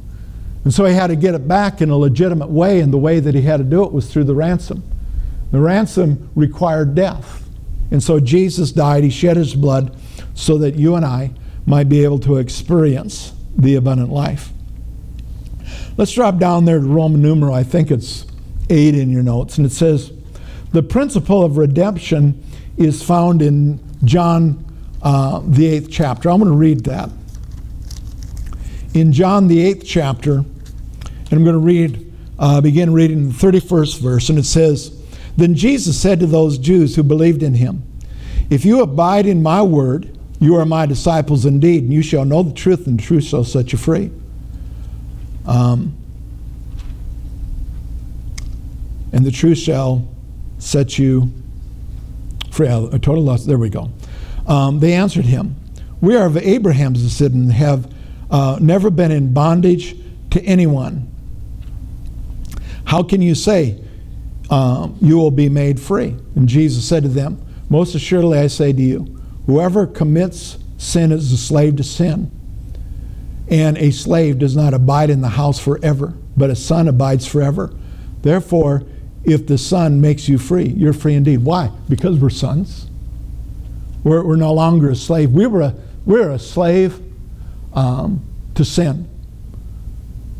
And 0.63 0.73
so 0.73 0.85
he 0.85 0.93
had 0.93 1.07
to 1.07 1.15
get 1.15 1.35
it 1.35 1.47
back 1.47 1.81
in 1.81 1.89
a 1.89 1.97
legitimate 1.97 2.49
way, 2.49 2.79
and 2.79 2.93
the 2.93 2.97
way 2.97 3.19
that 3.19 3.35
he 3.35 3.41
had 3.41 3.57
to 3.57 3.63
do 3.63 3.83
it 3.83 3.91
was 3.91 4.11
through 4.11 4.23
the 4.23 4.35
ransom. 4.35 4.83
The 5.51 5.59
ransom 5.59 6.29
required 6.35 6.95
death. 6.95 7.42
And 7.93 8.01
so 8.01 8.19
Jesus 8.19 8.71
died, 8.71 9.03
he 9.03 9.11
shed 9.11 9.37
his 9.37 9.53
blood 9.53 9.95
so 10.33 10.57
that 10.57 10.73
you 10.73 10.95
and 10.95 11.05
I 11.05 11.31
might 11.67 11.87
be 11.87 12.03
able 12.03 12.17
to 12.21 12.37
experience 12.37 13.33
the 13.55 13.75
abundant 13.75 14.09
life. 14.09 14.49
Let's 15.95 16.11
drop 16.11 16.39
down 16.39 16.65
there 16.65 16.79
to 16.79 16.85
Roman 16.85 17.21
numeral, 17.21 17.53
I 17.53 17.61
think 17.61 17.91
it's 17.91 18.25
8 18.71 18.95
in 18.95 19.11
your 19.11 19.21
notes, 19.21 19.59
and 19.59 19.67
it 19.67 19.71
says, 19.71 20.11
The 20.71 20.81
principle 20.81 21.43
of 21.43 21.57
redemption 21.57 22.43
is 22.77 23.03
found 23.03 23.43
in 23.43 23.79
John, 24.03 24.65
uh, 25.03 25.41
the 25.45 25.67
eighth 25.67 25.89
chapter. 25.91 26.31
I'm 26.31 26.39
going 26.39 26.51
to 26.51 26.57
read 26.57 26.85
that. 26.85 27.11
In 28.95 29.13
John, 29.13 29.47
the 29.47 29.63
eighth 29.63 29.85
chapter, 29.85 30.37
and 30.37 31.31
I'm 31.31 31.43
going 31.43 31.53
to 31.53 31.59
read, 31.59 32.11
uh, 32.39 32.59
begin 32.59 32.91
reading 32.91 33.29
the 33.29 33.35
31st 33.35 34.01
verse, 34.01 34.29
and 34.29 34.39
it 34.39 34.45
says, 34.45 35.02
Then 35.35 35.55
Jesus 35.55 35.99
said 35.99 36.19
to 36.19 36.27
those 36.27 36.57
Jews 36.57 36.95
who 36.95 37.03
believed 37.03 37.43
in 37.43 37.55
him, 37.55 37.83
If 38.49 38.65
you 38.65 38.81
abide 38.81 39.25
in 39.25 39.41
my 39.41 39.61
word, 39.61 40.17
you 40.39 40.55
are 40.55 40.65
my 40.65 40.85
disciples 40.85 41.45
indeed, 41.45 41.83
and 41.83 41.93
you 41.93 42.01
shall 42.01 42.25
know 42.25 42.43
the 42.43 42.53
truth, 42.53 42.85
and 42.85 42.99
the 42.99 43.03
truth 43.03 43.23
shall 43.23 43.43
set 43.43 43.71
you 43.71 43.77
free. 43.77 44.11
Um, 45.45 45.95
and 49.11 49.25
the 49.25 49.31
truth 49.31 49.57
shall 49.57 50.07
set 50.59 50.97
you 50.99 51.31
free. 52.51 52.67
A 52.67 52.99
total 52.99 53.23
loss. 53.23 53.45
There 53.45 53.57
we 53.57 53.69
go. 53.69 53.91
Um, 54.47 54.79
they 54.79 54.93
answered 54.93 55.25
him, 55.25 55.55
We 56.01 56.15
are 56.15 56.25
of 56.25 56.37
Abraham's 56.37 57.01
descendant 57.03 57.43
and 57.43 57.53
have 57.53 57.93
uh, 58.29 58.57
never 58.59 58.89
been 58.89 59.11
in 59.11 59.33
bondage 59.33 59.95
to 60.31 60.41
anyone. 60.43 61.09
How 62.85 63.03
can 63.03 63.21
you 63.21 63.35
say 63.35 63.81
um, 64.49 64.97
you 65.01 65.17
will 65.17 65.31
be 65.31 65.49
made 65.49 65.79
free? 65.79 66.15
And 66.35 66.47
Jesus 66.47 66.87
said 66.87 67.03
to 67.03 67.09
them, 67.09 67.43
Most 67.69 67.95
assuredly 67.95 68.39
I 68.39 68.47
say 68.47 68.73
to 68.73 68.81
you, 68.81 69.21
Whoever 69.45 69.87
commits 69.87 70.57
sin 70.77 71.11
is 71.11 71.31
a 71.31 71.37
slave 71.37 71.75
to 71.77 71.83
sin. 71.83 72.31
And 73.49 73.77
a 73.77 73.91
slave 73.91 74.39
does 74.39 74.55
not 74.55 74.73
abide 74.73 75.09
in 75.09 75.21
the 75.21 75.29
house 75.29 75.59
forever, 75.59 76.13
but 76.37 76.49
a 76.49 76.55
son 76.55 76.87
abides 76.87 77.27
forever. 77.27 77.73
Therefore, 78.21 78.83
if 79.23 79.47
the 79.47 79.57
son 79.57 80.01
makes 80.01 80.27
you 80.27 80.37
free, 80.37 80.67
you're 80.67 80.93
free 80.93 81.13
indeed. 81.13 81.43
Why? 81.43 81.71
Because 81.89 82.19
we're 82.19 82.29
sons. 82.29 82.87
We're, 84.03 84.23
we're 84.23 84.35
no 84.35 84.53
longer 84.53 84.89
a 84.89 84.95
slave. 84.95 85.31
We 85.31 85.45
were 85.47 85.61
a, 85.61 85.75
we're 86.05 86.31
a 86.31 86.39
slave 86.39 87.01
um, 87.73 88.25
to 88.55 88.65
sin. 88.65 89.09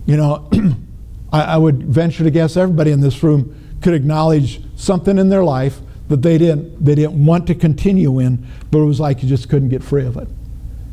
You 0.06 0.18
know, 0.18 0.50
I, 1.34 1.42
I 1.42 1.58
would 1.58 1.84
venture 1.84 2.24
to 2.24 2.32
guess 2.32 2.58
everybody 2.58 2.92
in 2.92 3.00
this 3.00 3.24
room 3.24 3.63
could 3.84 3.94
acknowledge 3.94 4.62
something 4.76 5.18
in 5.18 5.30
their 5.30 5.44
life 5.44 5.80
that 6.10 6.22
they 6.22 6.38
didn't, 6.38 6.84
they 6.84 6.96
didn't 6.96 7.26
want 7.26 7.48
to 7.48 7.56
continue 7.56 8.20
in, 8.20 8.46
but 8.72 8.80
it 8.80 8.86
was 8.86 9.00
like 9.00 9.22
you 9.22 9.30
just 9.30 9.50
couldn't 9.50 9.70
get 9.70 9.84
free 9.84 10.06
of 10.06 10.18
it. 10.18 10.28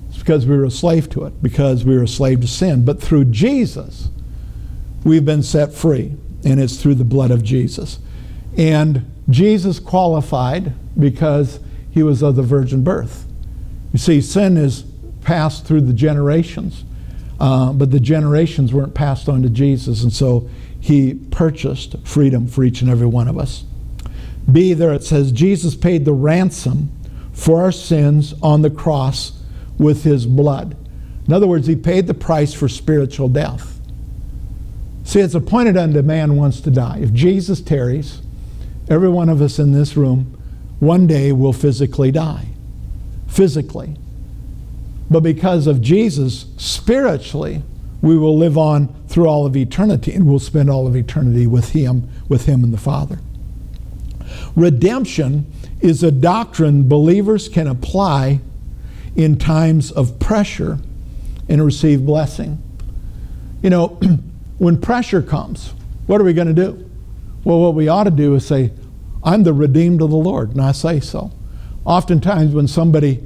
It's 0.08 0.18
because 0.18 0.46
we 0.46 0.56
were 0.56 0.64
a 0.64 0.70
slave 0.70 1.08
to 1.10 1.24
it, 1.24 1.42
because 1.42 1.84
we 1.84 1.96
were 1.96 2.02
a 2.02 2.08
slave 2.08 2.40
to 2.40 2.48
sin. 2.48 2.84
But 2.84 3.00
through 3.00 3.26
Jesus, 3.26 4.08
we've 5.04 5.24
been 5.24 5.42
set 5.42 5.72
free, 5.72 6.16
and 6.44 6.60
it's 6.60 6.80
through 6.82 6.96
the 6.96 7.04
blood 7.04 7.30
of 7.30 7.42
Jesus. 7.42 7.98
And 8.56 9.10
Jesus 9.28 9.78
qualified 9.78 10.72
because 10.98 11.60
he 11.90 12.02
was 12.02 12.22
of 12.22 12.36
the 12.36 12.42
virgin 12.42 12.82
birth. 12.82 13.26
You 13.92 13.98
see, 13.98 14.20
sin 14.20 14.56
is 14.56 14.84
passed 15.22 15.66
through 15.66 15.82
the 15.82 15.92
generations, 15.92 16.84
uh, 17.38 17.72
but 17.72 17.90
the 17.90 18.00
generations 18.00 18.72
weren't 18.72 18.94
passed 18.94 19.28
on 19.28 19.42
to 19.42 19.48
Jesus, 19.48 20.02
and 20.02 20.12
so 20.12 20.48
he 20.80 21.14
purchased 21.14 21.96
freedom 22.04 22.46
for 22.46 22.64
each 22.64 22.80
and 22.80 22.90
every 22.90 23.06
one 23.06 23.28
of 23.28 23.38
us. 23.38 23.64
B, 24.50 24.72
there 24.72 24.92
it 24.92 25.04
says, 25.04 25.32
Jesus 25.32 25.74
paid 25.74 26.04
the 26.04 26.12
ransom 26.12 26.90
for 27.32 27.62
our 27.62 27.72
sins 27.72 28.34
on 28.42 28.62
the 28.62 28.70
cross 28.70 29.40
with 29.78 30.04
his 30.04 30.26
blood. 30.26 30.76
In 31.26 31.32
other 31.32 31.46
words, 31.46 31.66
he 31.66 31.76
paid 31.76 32.06
the 32.06 32.14
price 32.14 32.52
for 32.52 32.68
spiritual 32.68 33.28
death. 33.28 33.80
See, 35.04 35.20
it's 35.20 35.34
appointed 35.34 35.76
unto 35.76 36.02
man 36.02 36.36
once 36.36 36.60
to 36.62 36.70
die. 36.70 36.98
If 37.02 37.12
Jesus 37.12 37.60
tarries, 37.60 38.20
every 38.88 39.08
one 39.08 39.28
of 39.28 39.40
us 39.40 39.58
in 39.58 39.72
this 39.72 39.96
room 39.96 40.36
one 40.80 41.06
day 41.06 41.32
will 41.32 41.52
physically 41.52 42.10
die. 42.10 42.46
Physically. 43.28 43.96
But 45.10 45.20
because 45.20 45.66
of 45.66 45.80
Jesus, 45.82 46.46
spiritually, 46.56 47.62
we 48.02 48.16
will 48.16 48.36
live 48.36 48.56
on 48.56 48.94
through 49.08 49.26
all 49.26 49.46
of 49.46 49.56
eternity 49.56 50.12
and 50.12 50.26
we'll 50.26 50.38
spend 50.38 50.70
all 50.70 50.86
of 50.86 50.96
eternity 50.96 51.46
with 51.46 51.70
him, 51.70 52.08
with 52.28 52.46
him 52.46 52.64
and 52.64 52.72
the 52.72 52.78
Father. 52.78 53.18
Redemption 54.56 55.50
is 55.80 56.02
a 56.02 56.10
doctrine 56.10 56.88
believers 56.88 57.48
can 57.48 57.66
apply 57.66 58.40
in 59.16 59.36
times 59.36 59.90
of 59.90 60.18
pressure 60.18 60.78
and 61.48 61.64
receive 61.64 62.06
blessing. 62.06 62.62
You 63.62 63.70
know, 63.70 63.88
when 64.58 64.80
pressure 64.80 65.22
comes, 65.22 65.74
what 66.06 66.20
are 66.20 66.24
we 66.24 66.32
going 66.32 66.48
to 66.48 66.54
do? 66.54 66.90
Well, 67.44 67.60
what 67.60 67.74
we 67.74 67.88
ought 67.88 68.04
to 68.04 68.10
do 68.10 68.34
is 68.34 68.46
say, 68.46 68.72
I'm 69.22 69.42
the 69.42 69.52
redeemed 69.52 70.00
of 70.00 70.10
the 70.10 70.16
Lord, 70.16 70.50
and 70.50 70.60
I 70.60 70.72
say 70.72 71.00
so. 71.00 71.30
Oftentimes, 71.84 72.54
when 72.54 72.68
somebody, 72.68 73.24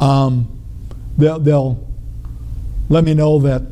um, 0.00 0.48
they'll, 1.16 1.38
they'll 1.38 1.86
let 2.88 3.04
me 3.04 3.14
know 3.14 3.38
that 3.40 3.62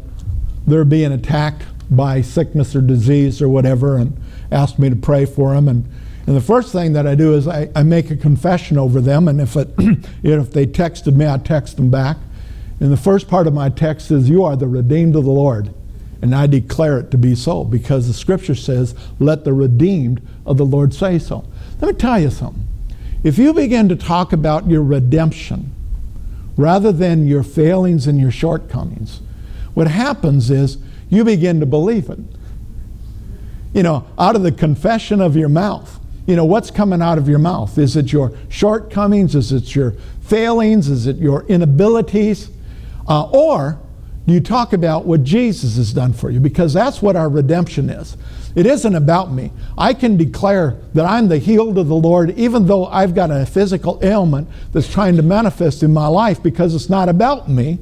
they're 0.66 0.84
being 0.84 1.12
attacked 1.12 1.64
by 1.90 2.20
sickness 2.20 2.74
or 2.74 2.80
disease 2.80 3.42
or 3.42 3.48
whatever, 3.48 3.96
and 3.96 4.16
ask 4.50 4.78
me 4.78 4.90
to 4.90 4.96
pray 4.96 5.24
for 5.26 5.54
them. 5.54 5.68
And 5.68 5.88
and 6.26 6.34
the 6.34 6.40
first 6.40 6.72
thing 6.72 6.94
that 6.94 7.06
I 7.06 7.14
do 7.14 7.34
is 7.34 7.46
I, 7.46 7.68
I 7.74 7.82
make 7.82 8.10
a 8.10 8.16
confession 8.16 8.78
over 8.78 9.00
them, 9.00 9.28
and 9.28 9.40
if, 9.40 9.56
it, 9.56 9.68
if 10.22 10.52
they 10.52 10.66
texted 10.66 11.14
me, 11.14 11.26
I 11.26 11.36
text 11.38 11.76
them 11.76 11.90
back. 11.90 12.16
And 12.80 12.90
the 12.90 12.96
first 12.96 13.28
part 13.28 13.46
of 13.46 13.52
my 13.52 13.68
text 13.68 14.10
is, 14.10 14.28
You 14.28 14.42
are 14.44 14.56
the 14.56 14.66
redeemed 14.66 15.16
of 15.16 15.24
the 15.24 15.30
Lord. 15.30 15.74
And 16.22 16.34
I 16.34 16.46
declare 16.46 16.98
it 16.98 17.10
to 17.10 17.18
be 17.18 17.34
so 17.34 17.64
because 17.64 18.06
the 18.06 18.14
scripture 18.14 18.54
says, 18.54 18.94
Let 19.18 19.44
the 19.44 19.52
redeemed 19.52 20.26
of 20.46 20.56
the 20.56 20.64
Lord 20.64 20.94
say 20.94 21.18
so. 21.18 21.44
Let 21.80 21.92
me 21.92 21.98
tell 21.98 22.18
you 22.18 22.30
something. 22.30 22.66
If 23.22 23.36
you 23.38 23.52
begin 23.52 23.88
to 23.90 23.96
talk 23.96 24.32
about 24.32 24.68
your 24.68 24.82
redemption 24.82 25.72
rather 26.56 26.92
than 26.92 27.26
your 27.26 27.42
failings 27.42 28.06
and 28.06 28.18
your 28.18 28.30
shortcomings, 28.30 29.20
what 29.74 29.88
happens 29.88 30.50
is 30.50 30.78
you 31.10 31.24
begin 31.24 31.60
to 31.60 31.66
believe 31.66 32.08
it. 32.10 32.18
You 33.72 33.82
know, 33.82 34.06
out 34.18 34.36
of 34.36 34.42
the 34.42 34.52
confession 34.52 35.20
of 35.20 35.36
your 35.36 35.48
mouth, 35.48 36.00
you 36.26 36.36
know, 36.36 36.44
what's 36.44 36.70
coming 36.70 37.02
out 37.02 37.18
of 37.18 37.28
your 37.28 37.38
mouth? 37.38 37.76
Is 37.76 37.96
it 37.96 38.12
your 38.12 38.32
shortcomings? 38.48 39.34
Is 39.34 39.52
it 39.52 39.74
your 39.74 39.92
failings? 40.22 40.88
Is 40.88 41.06
it 41.06 41.16
your 41.16 41.44
inabilities? 41.48 42.50
Uh, 43.06 43.28
or 43.30 43.78
you 44.26 44.40
talk 44.40 44.72
about 44.72 45.04
what 45.04 45.22
Jesus 45.22 45.76
has 45.76 45.92
done 45.92 46.14
for 46.14 46.30
you? 46.30 46.40
Because 46.40 46.72
that's 46.72 47.02
what 47.02 47.14
our 47.14 47.28
redemption 47.28 47.90
is. 47.90 48.16
It 48.54 48.64
isn't 48.64 48.94
about 48.94 49.32
me. 49.32 49.50
I 49.76 49.92
can 49.92 50.16
declare 50.16 50.78
that 50.94 51.04
I'm 51.04 51.28
the 51.28 51.38
healed 51.38 51.76
of 51.76 51.88
the 51.88 51.94
Lord, 51.94 52.30
even 52.38 52.66
though 52.66 52.86
I've 52.86 53.14
got 53.14 53.30
a 53.30 53.44
physical 53.44 53.98
ailment 54.00 54.48
that's 54.72 54.90
trying 54.90 55.16
to 55.16 55.22
manifest 55.22 55.82
in 55.82 55.92
my 55.92 56.06
life, 56.06 56.42
because 56.42 56.74
it's 56.74 56.88
not 56.88 57.08
about 57.08 57.50
me. 57.50 57.80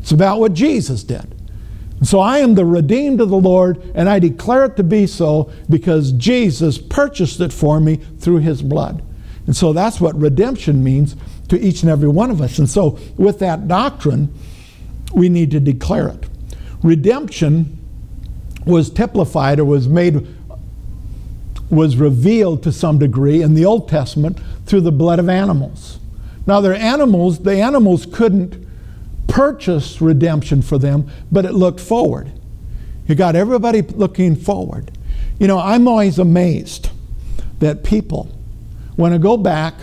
It's 0.00 0.12
about 0.12 0.40
what 0.40 0.54
Jesus 0.54 1.04
did. 1.04 1.34
So 2.02 2.20
I 2.20 2.38
am 2.38 2.54
the 2.54 2.64
redeemed 2.64 3.20
of 3.20 3.28
the 3.28 3.36
Lord, 3.36 3.82
and 3.94 4.08
I 4.08 4.18
declare 4.18 4.64
it 4.64 4.76
to 4.76 4.82
be 4.82 5.06
so 5.06 5.52
because 5.68 6.12
Jesus 6.12 6.78
purchased 6.78 7.40
it 7.40 7.52
for 7.52 7.78
me 7.78 7.96
through 7.96 8.38
his 8.38 8.62
blood. 8.62 9.02
And 9.46 9.54
so 9.54 9.72
that's 9.72 10.00
what 10.00 10.18
redemption 10.18 10.82
means 10.82 11.16
to 11.48 11.60
each 11.60 11.82
and 11.82 11.90
every 11.90 12.08
one 12.08 12.30
of 12.30 12.40
us. 12.40 12.58
And 12.58 12.68
so 12.68 12.98
with 13.16 13.38
that 13.40 13.68
doctrine, 13.68 14.32
we 15.14 15.28
need 15.28 15.50
to 15.50 15.60
declare 15.60 16.08
it. 16.08 16.24
Redemption 16.82 17.76
was 18.64 18.90
typified 18.90 19.58
or 19.58 19.64
was 19.64 19.88
made 19.88 20.26
was 21.70 21.96
revealed 21.96 22.62
to 22.64 22.72
some 22.72 22.98
degree 22.98 23.42
in 23.42 23.54
the 23.54 23.64
Old 23.64 23.88
Testament 23.88 24.38
through 24.66 24.80
the 24.80 24.90
blood 24.90 25.20
of 25.20 25.28
animals. 25.28 26.00
Now, 26.46 26.60
they're 26.60 26.74
animals, 26.74 27.40
the 27.40 27.60
animals 27.60 28.06
couldn't 28.06 28.66
purchased 29.30 30.00
redemption 30.00 30.60
for 30.60 30.76
them, 30.76 31.08
but 31.30 31.44
it 31.44 31.52
looked 31.52 31.80
forward. 31.80 32.32
You 33.06 33.14
got 33.14 33.36
everybody 33.36 33.82
looking 33.82 34.36
forward. 34.36 34.90
You 35.38 35.46
know, 35.46 35.58
I'm 35.58 35.88
always 35.88 36.18
amazed 36.18 36.90
that 37.60 37.84
people 37.84 38.36
want 38.96 39.14
to 39.14 39.18
go 39.18 39.36
back 39.36 39.74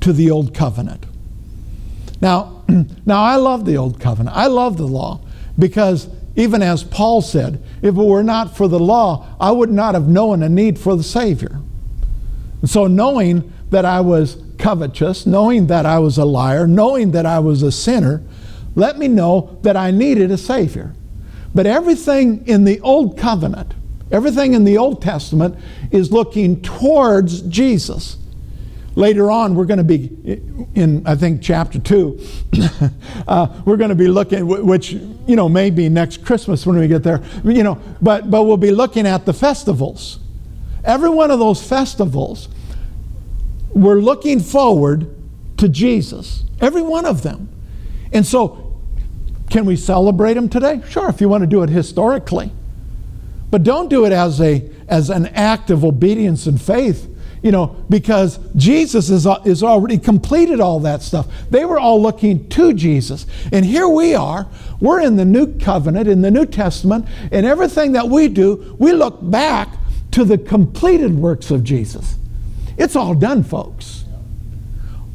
to 0.00 0.12
the 0.12 0.30
old 0.30 0.54
covenant. 0.54 1.06
Now, 2.20 2.64
now 3.06 3.22
I 3.22 3.36
love 3.36 3.64
the 3.64 3.76
old 3.76 4.00
covenant. 4.00 4.36
I 4.36 4.48
love 4.48 4.76
the 4.76 4.88
law 4.88 5.20
because 5.58 6.08
even 6.36 6.62
as 6.62 6.82
Paul 6.82 7.22
said, 7.22 7.62
if 7.82 7.94
it 7.94 8.02
were 8.02 8.22
not 8.22 8.56
for 8.56 8.66
the 8.66 8.78
law, 8.78 9.26
I 9.40 9.52
would 9.52 9.70
not 9.70 9.94
have 9.94 10.08
known 10.08 10.42
a 10.42 10.48
need 10.48 10.78
for 10.78 10.96
the 10.96 11.02
Savior. 11.02 11.60
And 12.60 12.68
so 12.68 12.86
knowing 12.86 13.52
that 13.70 13.84
I 13.84 14.00
was 14.00 14.42
covetous, 14.58 15.26
knowing 15.26 15.68
that 15.68 15.86
I 15.86 15.98
was 15.98 16.18
a 16.18 16.24
liar, 16.24 16.66
knowing 16.66 17.12
that 17.12 17.24
I 17.24 17.38
was 17.38 17.62
a 17.62 17.72
sinner, 17.72 18.22
let 18.80 18.98
me 18.98 19.06
know 19.06 19.58
that 19.62 19.76
I 19.76 19.90
needed 19.90 20.30
a 20.30 20.38
Savior. 20.38 20.94
But 21.54 21.66
everything 21.66 22.46
in 22.48 22.64
the 22.64 22.80
Old 22.80 23.18
Covenant, 23.18 23.74
everything 24.10 24.54
in 24.54 24.64
the 24.64 24.78
Old 24.78 25.02
Testament 25.02 25.56
is 25.90 26.10
looking 26.10 26.62
towards 26.62 27.42
Jesus. 27.42 28.16
Later 28.96 29.30
on, 29.30 29.54
we're 29.54 29.66
going 29.66 29.78
to 29.78 29.84
be 29.84 30.06
in, 30.74 31.06
I 31.06 31.14
think, 31.14 31.42
chapter 31.42 31.78
2. 31.78 32.20
uh, 33.28 33.62
we're 33.64 33.76
going 33.76 33.90
to 33.90 33.94
be 33.94 34.08
looking, 34.08 34.46
which, 34.46 34.92
you 34.92 35.36
know, 35.36 35.48
maybe 35.48 35.88
next 35.88 36.24
Christmas 36.24 36.66
when 36.66 36.78
we 36.78 36.88
get 36.88 37.02
there, 37.02 37.22
you 37.44 37.62
know, 37.62 37.80
but, 38.00 38.30
but 38.30 38.44
we'll 38.44 38.56
be 38.56 38.72
looking 38.72 39.06
at 39.06 39.26
the 39.26 39.32
festivals. 39.32 40.18
Every 40.84 41.10
one 41.10 41.30
of 41.30 41.38
those 41.38 41.62
festivals, 41.62 42.48
we're 43.74 44.00
looking 44.00 44.40
forward 44.40 45.14
to 45.58 45.68
Jesus. 45.68 46.44
Every 46.60 46.82
one 46.82 47.06
of 47.06 47.22
them. 47.22 47.48
And 48.12 48.26
so, 48.26 48.69
can 49.50 49.64
we 49.66 49.76
celebrate 49.76 50.34
them 50.34 50.48
today? 50.48 50.80
Sure, 50.88 51.08
if 51.08 51.20
you 51.20 51.28
want 51.28 51.42
to 51.42 51.46
do 51.46 51.62
it 51.62 51.70
historically. 51.70 52.52
But 53.50 53.64
don't 53.64 53.88
do 53.88 54.04
it 54.04 54.12
as, 54.12 54.40
a, 54.40 54.70
as 54.88 55.10
an 55.10 55.26
act 55.28 55.70
of 55.70 55.84
obedience 55.84 56.46
and 56.46 56.60
faith 56.60 57.08
you 57.42 57.50
know, 57.50 57.68
because 57.88 58.38
Jesus 58.54 59.08
is, 59.08 59.26
is 59.44 59.62
already 59.62 59.98
completed 59.98 60.60
all 60.60 60.80
that 60.80 61.02
stuff. 61.02 61.26
They 61.48 61.64
were 61.64 61.78
all 61.78 62.00
looking 62.00 62.48
to 62.50 62.74
Jesus. 62.74 63.26
And 63.50 63.64
here 63.64 63.88
we 63.88 64.14
are. 64.14 64.46
We're 64.80 65.00
in 65.00 65.16
the 65.16 65.24
new 65.24 65.58
covenant, 65.58 66.06
in 66.06 66.20
the 66.20 66.30
New 66.30 66.46
Testament, 66.46 67.06
and 67.32 67.46
everything 67.46 67.92
that 67.92 68.08
we 68.08 68.28
do, 68.28 68.76
we 68.78 68.92
look 68.92 69.18
back 69.22 69.74
to 70.12 70.24
the 70.24 70.36
completed 70.36 71.14
works 71.14 71.50
of 71.50 71.64
Jesus. 71.64 72.16
It's 72.76 72.96
all 72.96 73.14
done, 73.14 73.42
folks. 73.42 74.04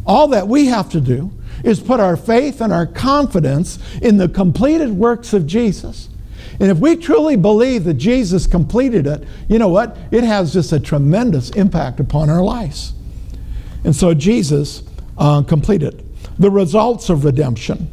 All 0.06 0.27
that 0.30 0.48
we 0.48 0.65
have 0.68 0.89
to 0.92 1.01
do 1.01 1.32
is 1.66 1.80
put 1.80 2.00
our 2.00 2.16
faith 2.16 2.62
and 2.62 2.72
our 2.72 2.86
confidence 2.86 3.80
in 4.02 4.18
the 4.18 4.30
completed 4.30 4.92
works 4.92 5.34
of 5.34 5.46
Jesus. 5.48 6.08
And 6.60 6.70
if 6.70 6.78
we 6.78 6.96
truly 6.96 7.36
believe 7.36 7.84
that 7.86 7.96
Jesus 7.96 8.48
completed 8.48 9.08
it, 9.08 9.28
you 9.50 9.60
know 9.60 9.68
what? 9.68 9.98
It 10.12 10.24
has 10.24 10.54
just 10.54 10.72
a 10.72 10.80
tremendous 10.80 11.50
impact 11.50 12.00
upon 12.00 12.30
our 12.30 12.42
lives. 12.42 12.94
And 13.84 13.96
so 13.96 14.14
Jesus 14.14 14.84
uh, 15.18 15.42
completed 15.42 16.04
the 16.38 16.52
results 16.52 17.10
of 17.10 17.26
redemption. 17.26 17.90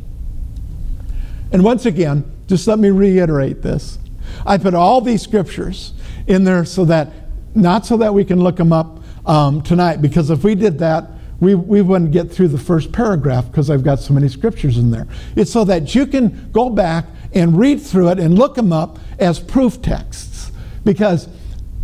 And 1.50 1.64
once 1.64 1.86
again, 1.86 2.30
just 2.46 2.66
let 2.68 2.78
me 2.78 2.90
reiterate 2.90 3.62
this. 3.62 3.98
I 4.44 4.58
put 4.58 4.74
all 4.74 5.00
these 5.00 5.22
scriptures 5.22 5.94
in 6.26 6.44
there 6.44 6.64
so 6.64 6.84
that, 6.84 7.10
not 7.54 7.86
so 7.86 7.96
that 7.96 8.12
we 8.12 8.24
can 8.24 8.40
look 8.40 8.56
them 8.56 8.72
up 8.72 9.00
um, 9.26 9.62
tonight, 9.62 10.02
because 10.02 10.30
if 10.30 10.44
we 10.44 10.54
did 10.54 10.78
that, 10.80 11.08
we, 11.42 11.56
we 11.56 11.82
wouldn't 11.82 12.12
get 12.12 12.30
through 12.30 12.46
the 12.46 12.58
first 12.58 12.92
paragraph 12.92 13.48
because 13.48 13.68
I've 13.68 13.82
got 13.82 13.98
so 13.98 14.14
many 14.14 14.28
scriptures 14.28 14.78
in 14.78 14.92
there. 14.92 15.08
It's 15.34 15.50
so 15.50 15.64
that 15.64 15.92
you 15.92 16.06
can 16.06 16.52
go 16.52 16.70
back 16.70 17.04
and 17.34 17.58
read 17.58 17.82
through 17.82 18.10
it 18.10 18.20
and 18.20 18.38
look 18.38 18.54
them 18.54 18.72
up 18.72 19.00
as 19.18 19.40
proof 19.40 19.82
texts. 19.82 20.52
Because 20.84 21.28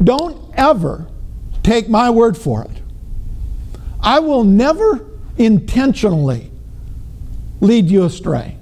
don't 0.00 0.54
ever 0.56 1.08
take 1.64 1.88
my 1.88 2.08
word 2.08 2.38
for 2.38 2.62
it. 2.62 2.82
I 4.00 4.20
will 4.20 4.44
never 4.44 5.04
intentionally 5.38 6.52
lead 7.60 7.86
you 7.86 8.04
astray. 8.04 8.56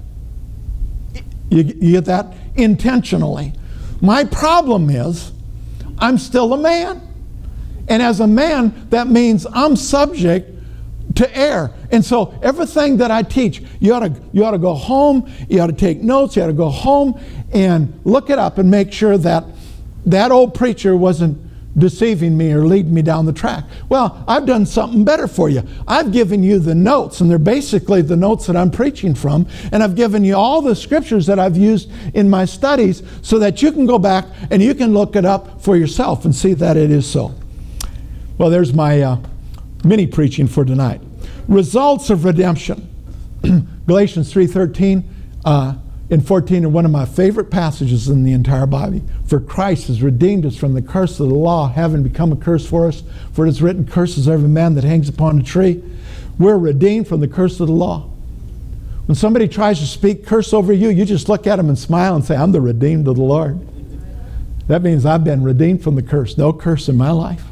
You, 1.51 1.61
you, 1.61 1.91
get 1.91 2.05
that? 2.05 2.33
Intentionally. 2.55 3.53
My 4.01 4.23
problem 4.23 4.89
is 4.89 5.31
I'm 5.99 6.17
still 6.17 6.55
a 6.55 6.57
man. 6.57 7.03
And 7.87 8.01
as 8.01 8.19
a 8.19 8.27
man, 8.27 8.87
that 8.89 9.05
means 9.05 9.45
I'm 9.53 9.75
subject 9.75 10.55
to 11.15 11.37
err. 11.37 11.71
And 11.91 12.03
so 12.03 12.37
everything 12.41 12.97
that 12.97 13.11
I 13.11 13.23
teach, 13.23 13.61
you 13.79 13.93
ought, 13.93 14.01
to, 14.01 14.13
you 14.31 14.45
ought 14.45 14.51
to 14.51 14.57
go 14.57 14.73
home, 14.73 15.31
you 15.49 15.59
ought 15.61 15.67
to 15.67 15.73
take 15.73 16.01
notes, 16.01 16.35
you 16.35 16.43
ought 16.43 16.47
to 16.47 16.53
go 16.53 16.69
home 16.69 17.19
and 17.51 17.99
look 18.03 18.29
it 18.29 18.37
up 18.37 18.57
and 18.57 18.69
make 18.69 18.91
sure 18.91 19.17
that 19.17 19.45
that 20.05 20.31
old 20.31 20.53
preacher 20.53 20.95
wasn't 20.95 21.37
deceiving 21.77 22.35
me 22.35 22.51
or 22.51 22.65
leading 22.65 22.93
me 22.93 23.01
down 23.01 23.25
the 23.25 23.33
track. 23.33 23.63
Well, 23.87 24.23
I've 24.27 24.45
done 24.45 24.65
something 24.65 25.05
better 25.05 25.27
for 25.27 25.49
you. 25.49 25.63
I've 25.87 26.11
given 26.11 26.41
you 26.41 26.59
the 26.59 26.73
notes, 26.73 27.21
and 27.21 27.29
they're 27.29 27.37
basically 27.37 28.01
the 28.01 28.15
notes 28.15 28.47
that 28.47 28.55
I'm 28.55 28.71
preaching 28.71 29.13
from, 29.13 29.47
and 29.71 29.83
I've 29.83 29.95
given 29.95 30.23
you 30.23 30.35
all 30.35 30.61
the 30.61 30.75
scriptures 30.75 31.27
that 31.27 31.39
I've 31.39 31.57
used 31.57 31.91
in 32.15 32.29
my 32.29 32.45
studies 32.45 33.03
so 33.21 33.37
that 33.39 33.61
you 33.61 33.71
can 33.71 33.85
go 33.85 33.99
back 33.99 34.25
and 34.49 34.61
you 34.61 34.73
can 34.73 34.93
look 34.93 35.15
it 35.15 35.25
up 35.25 35.61
for 35.61 35.77
yourself 35.77 36.25
and 36.25 36.35
see 36.35 36.53
that 36.55 36.77
it 36.77 36.89
is 36.89 37.09
so. 37.09 37.35
Well, 38.37 38.49
there's 38.49 38.73
my 38.73 39.01
uh, 39.01 39.17
mini 39.83 40.07
preaching 40.07 40.47
for 40.47 40.65
tonight 40.65 41.01
results 41.47 42.09
of 42.09 42.25
redemption. 42.25 42.89
Galatians 43.87 44.33
3:13 44.33 45.03
uh, 45.45 45.75
and 46.09 46.25
14 46.25 46.65
are 46.65 46.69
one 46.69 46.85
of 46.85 46.91
my 46.91 47.05
favorite 47.05 47.49
passages 47.49 48.07
in 48.07 48.23
the 48.23 48.31
entire 48.31 48.65
Bible. 48.65 49.01
For 49.25 49.39
Christ 49.39 49.87
has 49.87 50.01
redeemed 50.01 50.45
us 50.45 50.55
from 50.55 50.73
the 50.73 50.81
curse 50.81 51.19
of 51.19 51.27
the 51.27 51.35
law, 51.35 51.67
having 51.69 52.03
become 52.03 52.31
a 52.31 52.35
curse 52.35 52.65
for 52.65 52.87
us. 52.87 53.03
For 53.33 53.45
it 53.45 53.49
is 53.49 53.61
written, 53.61 53.85
"Curses 53.85 54.27
every 54.27 54.49
man 54.49 54.75
that 54.75 54.83
hangs 54.83 55.09
upon 55.09 55.39
a 55.39 55.43
tree." 55.43 55.81
We're 56.39 56.57
redeemed 56.57 57.07
from 57.07 57.19
the 57.19 57.27
curse 57.27 57.59
of 57.59 57.67
the 57.67 57.73
law. 57.73 58.05
When 59.07 59.15
somebody 59.15 59.47
tries 59.47 59.79
to 59.79 59.85
speak 59.85 60.25
curse 60.25 60.53
over 60.53 60.71
you, 60.71 60.89
you 60.89 61.05
just 61.05 61.29
look 61.29 61.47
at 61.47 61.55
them 61.55 61.69
and 61.69 61.77
smile 61.77 62.15
and 62.15 62.23
say, 62.23 62.35
"I'm 62.35 62.51
the 62.51 62.61
redeemed 62.61 63.07
of 63.07 63.15
the 63.15 63.23
Lord." 63.23 63.59
That 64.67 64.83
means 64.83 65.05
I've 65.05 65.23
been 65.23 65.43
redeemed 65.43 65.81
from 65.81 65.95
the 65.95 66.01
curse. 66.01 66.37
No 66.37 66.51
curse 66.51 66.89
in 66.89 66.97
my 66.97 67.11
life. 67.11 67.45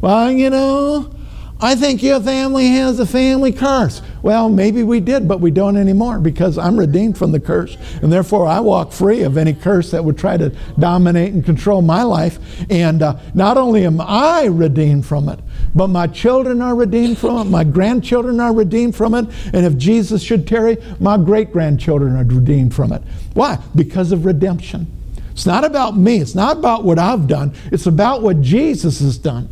Well, 0.00 0.30
you 0.32 0.48
know, 0.48 1.10
I 1.60 1.74
think 1.74 2.04
your 2.04 2.20
family 2.20 2.68
has 2.68 3.00
a 3.00 3.06
family 3.06 3.50
curse. 3.50 4.00
Well, 4.22 4.48
maybe 4.48 4.84
we 4.84 5.00
did, 5.00 5.26
but 5.26 5.40
we 5.40 5.50
don't 5.50 5.76
anymore 5.76 6.20
because 6.20 6.56
I'm 6.56 6.78
redeemed 6.78 7.18
from 7.18 7.32
the 7.32 7.40
curse. 7.40 7.76
And 8.00 8.12
therefore, 8.12 8.46
I 8.46 8.60
walk 8.60 8.92
free 8.92 9.22
of 9.22 9.36
any 9.36 9.54
curse 9.54 9.90
that 9.90 10.04
would 10.04 10.16
try 10.16 10.36
to 10.36 10.50
dominate 10.78 11.32
and 11.32 11.44
control 11.44 11.82
my 11.82 12.04
life. 12.04 12.38
And 12.70 13.02
uh, 13.02 13.18
not 13.34 13.56
only 13.56 13.84
am 13.86 14.00
I 14.00 14.44
redeemed 14.44 15.04
from 15.04 15.28
it, 15.28 15.40
but 15.74 15.88
my 15.88 16.06
children 16.06 16.62
are 16.62 16.76
redeemed 16.76 17.18
from 17.18 17.38
it. 17.38 17.50
My 17.50 17.64
grandchildren 17.64 18.38
are 18.38 18.54
redeemed 18.54 18.94
from 18.94 19.14
it. 19.14 19.26
And 19.52 19.66
if 19.66 19.76
Jesus 19.76 20.22
should 20.22 20.46
tarry, 20.46 20.76
my 21.00 21.16
great 21.16 21.52
grandchildren 21.52 22.14
are 22.14 22.24
redeemed 22.24 22.72
from 22.72 22.92
it. 22.92 23.02
Why? 23.34 23.58
Because 23.74 24.12
of 24.12 24.24
redemption. 24.24 24.86
It's 25.32 25.46
not 25.46 25.64
about 25.64 25.96
me, 25.96 26.18
it's 26.18 26.34
not 26.34 26.56
about 26.56 26.84
what 26.84 26.98
I've 26.98 27.28
done, 27.28 27.52
it's 27.70 27.86
about 27.86 28.22
what 28.22 28.40
Jesus 28.40 28.98
has 29.00 29.18
done. 29.18 29.48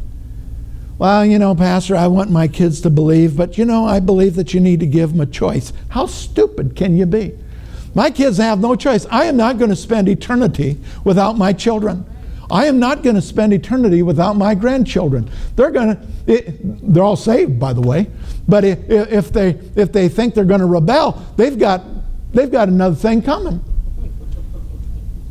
Well, 0.98 1.26
you 1.26 1.38
know, 1.38 1.54
Pastor, 1.54 1.94
I 1.94 2.06
want 2.06 2.30
my 2.30 2.48
kids 2.48 2.80
to 2.82 2.90
believe, 2.90 3.36
but 3.36 3.58
you 3.58 3.64
know, 3.66 3.86
I 3.86 4.00
believe 4.00 4.34
that 4.36 4.54
you 4.54 4.60
need 4.60 4.80
to 4.80 4.86
give 4.86 5.10
them 5.12 5.20
a 5.20 5.26
choice. 5.26 5.72
How 5.90 6.06
stupid 6.06 6.74
can 6.74 6.96
you 6.96 7.04
be? 7.04 7.32
My 7.94 8.10
kids 8.10 8.38
have 8.38 8.60
no 8.60 8.76
choice. 8.76 9.06
I 9.10 9.24
am 9.24 9.36
not 9.36 9.58
going 9.58 9.70
to 9.70 9.76
spend 9.76 10.08
eternity 10.08 10.78
without 11.04 11.36
my 11.36 11.52
children. 11.52 12.04
I 12.50 12.66
am 12.66 12.78
not 12.78 13.02
going 13.02 13.16
to 13.16 13.22
spend 13.22 13.52
eternity 13.52 14.02
without 14.02 14.36
my 14.36 14.54
grandchildren. 14.54 15.28
They're 15.56 15.70
going 15.70 15.96
to, 15.96 16.52
they're 16.82 17.02
all 17.02 17.16
saved, 17.16 17.58
by 17.58 17.72
the 17.72 17.80
way. 17.80 18.06
But 18.48 18.64
if, 18.64 18.78
if, 18.88 19.32
they, 19.32 19.58
if 19.74 19.92
they 19.92 20.08
think 20.08 20.34
they're 20.34 20.44
going 20.44 20.60
to 20.60 20.66
rebel, 20.66 21.26
they've 21.36 21.58
got, 21.58 21.82
they've 22.32 22.50
got 22.50 22.68
another 22.68 22.94
thing 22.94 23.20
coming. 23.20 23.62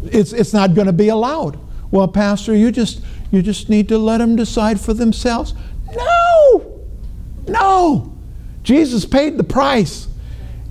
It's, 0.03 0.33
it's 0.33 0.53
not 0.53 0.75
going 0.75 0.87
to 0.87 0.93
be 0.93 1.09
allowed. 1.09 1.57
Well, 1.89 2.07
Pastor, 2.07 2.55
you 2.55 2.71
just, 2.71 3.01
you 3.35 3.41
just 3.41 3.69
need 3.69 3.89
to 3.89 3.97
let 3.97 4.19
them 4.19 4.35
decide 4.35 4.79
for 4.79 4.93
themselves. 4.93 5.53
No! 5.93 6.81
No! 7.47 8.17
Jesus 8.63 9.05
paid 9.05 9.37
the 9.37 9.43
price. 9.43 10.07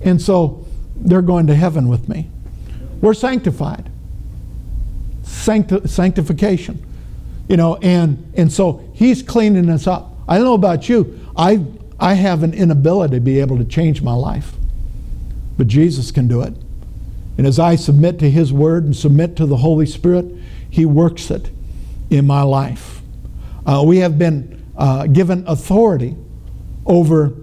And 0.01 0.21
so 0.21 0.65
they're 0.95 1.21
going 1.21 1.47
to 1.47 1.55
heaven 1.55 1.87
with 1.87 2.09
me. 2.09 2.29
We're 3.01 3.13
sanctified. 3.13 3.89
Sancti- 5.23 5.87
sanctification. 5.87 6.83
You 7.47 7.57
know, 7.57 7.75
and, 7.77 8.33
and 8.35 8.51
so 8.51 8.83
he's 8.93 9.21
cleaning 9.21 9.69
us 9.69 9.85
up. 9.85 10.11
I 10.27 10.37
don't 10.37 10.45
know 10.45 10.53
about 10.55 10.89
you. 10.89 11.19
I, 11.37 11.63
I 11.99 12.15
have 12.15 12.43
an 12.43 12.53
inability 12.53 13.15
to 13.15 13.19
be 13.19 13.39
able 13.39 13.57
to 13.57 13.65
change 13.65 14.01
my 14.01 14.13
life. 14.13 14.53
But 15.57 15.67
Jesus 15.67 16.11
can 16.11 16.27
do 16.27 16.41
it. 16.41 16.53
And 17.37 17.45
as 17.45 17.59
I 17.59 17.75
submit 17.75 18.17
to 18.19 18.29
his 18.29 18.51
word 18.51 18.85
and 18.85 18.95
submit 18.95 19.35
to 19.35 19.45
the 19.45 19.57
Holy 19.57 19.85
Spirit, 19.85 20.25
he 20.69 20.85
works 20.85 21.29
it 21.29 21.51
in 22.09 22.25
my 22.25 22.41
life. 22.41 23.01
Uh, 23.65 23.83
we 23.85 23.97
have 23.97 24.17
been 24.17 24.63
uh, 24.77 25.07
given 25.07 25.43
authority 25.47 26.15
over 26.85 27.33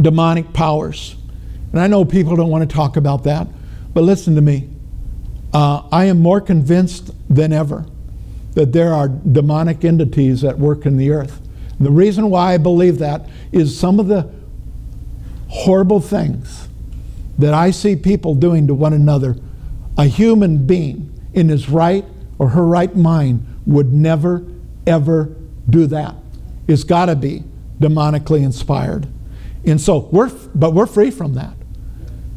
demonic 0.00 0.52
powers. 0.52 1.16
And 1.72 1.80
I 1.80 1.86
know 1.86 2.04
people 2.04 2.36
don't 2.36 2.50
want 2.50 2.68
to 2.68 2.74
talk 2.74 2.96
about 2.96 3.24
that, 3.24 3.48
but 3.92 4.02
listen 4.02 4.34
to 4.36 4.40
me. 4.40 4.68
Uh, 5.52 5.82
I 5.90 6.04
am 6.04 6.20
more 6.20 6.40
convinced 6.40 7.10
than 7.28 7.52
ever 7.52 7.86
that 8.54 8.72
there 8.72 8.92
are 8.92 9.08
demonic 9.08 9.84
entities 9.84 10.44
at 10.44 10.58
work 10.58 10.86
in 10.86 10.96
the 10.96 11.10
earth. 11.10 11.40
The 11.78 11.90
reason 11.90 12.30
why 12.30 12.54
I 12.54 12.58
believe 12.58 12.98
that 12.98 13.28
is 13.52 13.78
some 13.78 14.00
of 14.00 14.06
the 14.06 14.30
horrible 15.48 16.00
things 16.00 16.68
that 17.38 17.52
I 17.52 17.70
see 17.70 17.96
people 17.96 18.34
doing 18.34 18.66
to 18.66 18.74
one 18.74 18.92
another, 18.92 19.36
a 19.98 20.04
human 20.04 20.66
being 20.66 21.12
in 21.34 21.48
his 21.48 21.68
right 21.68 22.04
or 22.38 22.50
her 22.50 22.66
right 22.66 22.94
mind 22.96 23.46
would 23.66 23.92
never, 23.92 24.44
ever 24.86 25.34
do 25.68 25.86
that. 25.88 26.14
It's 26.68 26.84
got 26.84 27.06
to 27.06 27.16
be 27.16 27.44
demonically 27.80 28.42
inspired. 28.42 29.08
And 29.64 29.80
so 29.80 30.08
we're, 30.12 30.30
but 30.54 30.72
we're 30.72 30.86
free 30.86 31.10
from 31.10 31.34
that. 31.34 31.54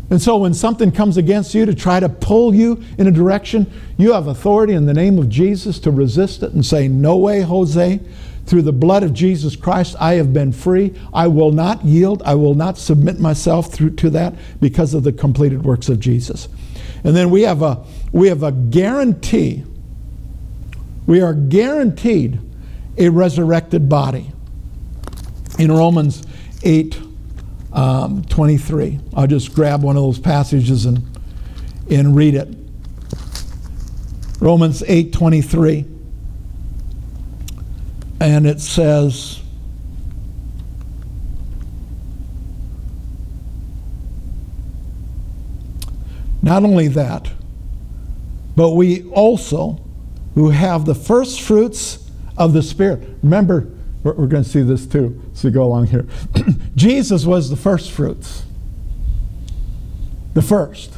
And 0.09 0.19
so 0.19 0.37
when 0.37 0.55
something 0.55 0.91
comes 0.91 1.17
against 1.17 1.53
you 1.53 1.65
to 1.65 1.75
try 1.75 1.99
to 1.99 2.09
pull 2.09 2.53
you 2.55 2.83
in 2.97 3.05
a 3.05 3.11
direction, 3.11 3.71
you 3.97 4.13
have 4.13 4.25
authority 4.27 4.73
in 4.73 4.87
the 4.87 4.93
name 4.93 5.19
of 5.19 5.29
Jesus 5.29 5.77
to 5.79 5.91
resist 5.91 6.41
it 6.41 6.53
and 6.53 6.65
say, 6.65 6.87
No 6.87 7.17
way, 7.17 7.41
Jose. 7.41 7.99
Through 8.47 8.63
the 8.63 8.73
blood 8.73 9.03
of 9.03 9.13
Jesus 9.13 9.55
Christ, 9.55 9.95
I 9.99 10.15
have 10.15 10.33
been 10.33 10.51
free. 10.51 10.95
I 11.13 11.27
will 11.27 11.51
not 11.51 11.85
yield. 11.85 12.23
I 12.25 12.33
will 12.33 12.55
not 12.55 12.79
submit 12.79 13.19
myself 13.19 13.71
through 13.71 13.91
to 13.97 14.09
that 14.09 14.33
because 14.59 14.95
of 14.95 15.03
the 15.03 15.13
completed 15.13 15.63
works 15.63 15.87
of 15.87 15.99
Jesus. 15.99 16.47
And 17.03 17.15
then 17.15 17.29
we 17.29 17.43
have 17.43 17.61
a 17.61 17.85
we 18.11 18.27
have 18.29 18.41
a 18.41 18.51
guarantee. 18.51 19.63
We 21.09 21.21
are 21.21 21.33
guaranteed 21.33 22.39
a 22.95 23.09
resurrected 23.09 23.89
body. 23.89 24.31
In 25.57 25.71
Romans 25.71 26.21
8 26.61 27.01
um, 27.73 28.23
23. 28.25 28.99
I'll 29.15 29.25
just 29.25 29.55
grab 29.55 29.81
one 29.81 29.97
of 29.97 30.03
those 30.03 30.19
passages 30.19 30.85
and, 30.85 31.01
and 31.89 32.15
read 32.15 32.35
it. 32.35 32.55
Romans 34.39 34.83
8 34.85 35.11
23. 35.11 35.85
And 38.19 38.45
it 38.45 38.61
says, 38.61 39.41
Not 46.43 46.63
only 46.63 46.87
that, 46.89 47.31
but 48.55 48.75
we 48.75 49.09
also, 49.09 49.81
who 50.39 50.51
have 50.51 50.85
the 50.85 50.95
first 50.95 51.41
fruits 51.41 52.09
of 52.37 52.53
the 52.53 52.63
Spirit. 52.63 53.05
Remember, 53.21 53.67
we're, 54.03 54.13
we're 54.13 54.27
going 54.27 54.41
to 54.41 54.49
see 54.49 54.61
this 54.61 54.87
too 54.87 55.21
as 55.33 55.43
we 55.43 55.51
go 55.51 55.63
along 55.63 55.87
here. 55.87 56.07
Jesus 56.75 57.25
was 57.25 57.49
the 57.49 57.57
first 57.57 57.91
fruits. 57.91 58.45
The 60.35 60.41
first. 60.41 60.97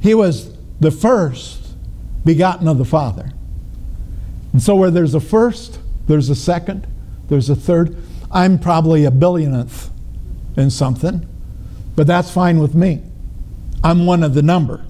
He 0.00 0.14
was 0.14 0.52
the 0.80 0.90
first 0.90 1.76
begotten 2.24 2.66
of 2.66 2.76
the 2.76 2.84
Father. 2.84 3.30
And 4.52 4.60
so, 4.60 4.74
where 4.74 4.90
there's 4.90 5.14
a 5.14 5.20
first, 5.20 5.78
there's 6.08 6.28
a 6.28 6.34
second, 6.34 6.88
there's 7.28 7.50
a 7.50 7.54
third. 7.54 7.96
I'm 8.32 8.58
probably 8.58 9.04
a 9.04 9.12
billionth 9.12 9.90
in 10.56 10.70
something, 10.70 11.24
but 11.94 12.08
that's 12.08 12.32
fine 12.32 12.58
with 12.58 12.74
me. 12.74 13.00
I'm 13.84 14.06
one 14.06 14.24
of 14.24 14.34
the 14.34 14.42
number. 14.42 14.84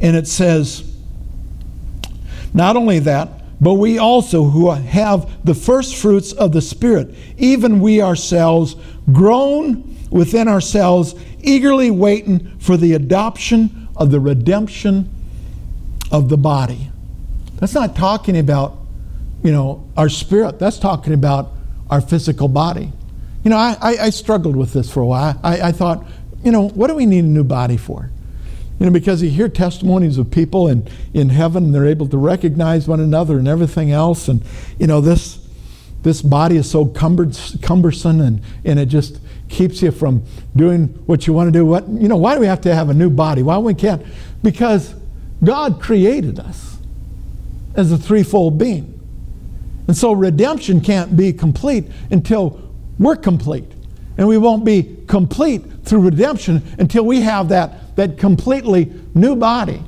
And 0.00 0.16
it 0.16 0.26
says, 0.26 0.87
not 2.54 2.76
only 2.76 2.98
that, 3.00 3.28
but 3.60 3.74
we 3.74 3.98
also 3.98 4.44
who 4.44 4.70
have 4.70 5.44
the 5.44 5.54
first 5.54 5.96
fruits 5.96 6.32
of 6.32 6.52
the 6.52 6.62
Spirit, 6.62 7.14
even 7.36 7.80
we 7.80 8.00
ourselves, 8.00 8.76
groan 9.12 9.96
within 10.10 10.48
ourselves, 10.48 11.14
eagerly 11.40 11.90
waiting 11.90 12.58
for 12.58 12.76
the 12.76 12.92
adoption 12.94 13.88
of 13.96 14.10
the 14.10 14.20
redemption 14.20 15.10
of 16.10 16.28
the 16.28 16.36
body. 16.36 16.90
That's 17.56 17.74
not 17.74 17.96
talking 17.96 18.38
about, 18.38 18.78
you 19.42 19.50
know, 19.50 19.88
our 19.96 20.08
spirit. 20.08 20.58
That's 20.58 20.78
talking 20.78 21.12
about 21.12 21.50
our 21.90 22.00
physical 22.00 22.48
body. 22.48 22.92
You 23.42 23.50
know, 23.50 23.56
I, 23.56 23.76
I, 23.80 23.96
I 24.04 24.10
struggled 24.10 24.56
with 24.56 24.72
this 24.72 24.90
for 24.90 25.00
a 25.00 25.06
while. 25.06 25.38
I, 25.42 25.60
I 25.60 25.72
thought, 25.72 26.04
you 26.44 26.52
know, 26.52 26.68
what 26.68 26.86
do 26.86 26.94
we 26.94 27.06
need 27.06 27.24
a 27.24 27.28
new 27.28 27.44
body 27.44 27.76
for? 27.76 28.10
You 28.78 28.86
know, 28.86 28.92
because 28.92 29.22
you 29.22 29.30
hear 29.30 29.48
testimonies 29.48 30.18
of 30.18 30.30
people 30.30 30.68
in, 30.68 30.86
in 31.12 31.30
heaven 31.30 31.64
and 31.64 31.74
they're 31.74 31.86
able 31.86 32.08
to 32.08 32.18
recognize 32.18 32.86
one 32.86 33.00
another 33.00 33.38
and 33.38 33.48
everything 33.48 33.90
else. 33.90 34.28
And, 34.28 34.42
you 34.78 34.86
know, 34.86 35.00
this, 35.00 35.44
this 36.02 36.22
body 36.22 36.56
is 36.56 36.70
so 36.70 36.86
cumbersome 36.86 38.20
and, 38.20 38.40
and 38.64 38.78
it 38.78 38.86
just 38.86 39.20
keeps 39.48 39.82
you 39.82 39.90
from 39.90 40.22
doing 40.54 40.86
what 41.06 41.26
you 41.26 41.32
want 41.32 41.48
to 41.48 41.52
do. 41.52 41.66
What, 41.66 41.88
you 41.88 42.06
know, 42.06 42.16
why 42.16 42.34
do 42.34 42.40
we 42.40 42.46
have 42.46 42.60
to 42.62 42.74
have 42.74 42.88
a 42.88 42.94
new 42.94 43.10
body? 43.10 43.42
Why 43.42 43.58
we 43.58 43.74
can't? 43.74 44.04
Because 44.42 44.94
God 45.42 45.80
created 45.80 46.38
us 46.38 46.78
as 47.74 47.90
a 47.90 47.98
threefold 47.98 48.58
being. 48.58 48.94
And 49.88 49.96
so 49.96 50.12
redemption 50.12 50.80
can't 50.80 51.16
be 51.16 51.32
complete 51.32 51.86
until 52.10 52.60
we're 52.98 53.16
complete. 53.16 53.70
And 54.18 54.28
we 54.28 54.36
won't 54.36 54.64
be 54.64 54.98
complete 55.06 55.62
through 55.84 56.00
redemption 56.00 56.62
until 56.78 57.04
we 57.04 57.22
have 57.22 57.48
that 57.48 57.87
that 57.98 58.16
completely 58.16 58.92
new 59.12 59.34
body. 59.34 59.82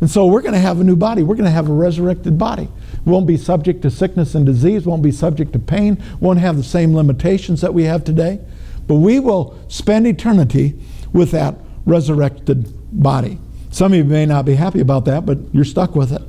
And 0.00 0.10
so 0.10 0.26
we're 0.26 0.42
going 0.42 0.54
to 0.54 0.58
have 0.58 0.80
a 0.80 0.84
new 0.84 0.96
body. 0.96 1.22
We're 1.22 1.36
going 1.36 1.44
to 1.44 1.52
have 1.52 1.70
a 1.70 1.72
resurrected 1.72 2.36
body. 2.36 2.68
won't 3.04 3.24
be 3.24 3.36
subject 3.36 3.82
to 3.82 3.90
sickness 3.90 4.34
and 4.34 4.44
disease, 4.44 4.84
won't 4.84 5.04
be 5.04 5.12
subject 5.12 5.52
to 5.52 5.60
pain, 5.60 6.02
won't 6.18 6.40
have 6.40 6.56
the 6.56 6.64
same 6.64 6.92
limitations 6.92 7.60
that 7.60 7.72
we 7.72 7.84
have 7.84 8.02
today. 8.02 8.40
But 8.88 8.96
we 8.96 9.20
will 9.20 9.56
spend 9.68 10.08
eternity 10.08 10.76
with 11.12 11.30
that 11.30 11.54
resurrected 11.86 12.66
body. 13.00 13.38
Some 13.70 13.92
of 13.92 13.98
you 13.98 14.04
may 14.04 14.26
not 14.26 14.44
be 14.44 14.56
happy 14.56 14.80
about 14.80 15.04
that, 15.04 15.24
but 15.24 15.38
you're 15.52 15.64
stuck 15.64 15.94
with 15.94 16.10
it. 16.10 16.22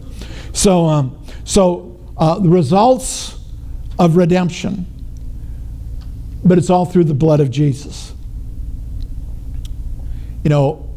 So, 0.55 0.85
um, 0.85 1.19
so 1.45 1.99
uh, 2.15 2.37
the 2.37 2.49
results 2.49 3.39
of 3.97 4.17
redemption, 4.17 4.85
but 6.45 6.59
it's 6.59 6.69
all 6.69 6.85
through 6.85 7.05
the 7.05 7.15
blood 7.15 7.39
of 7.39 7.49
Jesus. 7.49 8.13
You 10.43 10.51
know, 10.51 10.92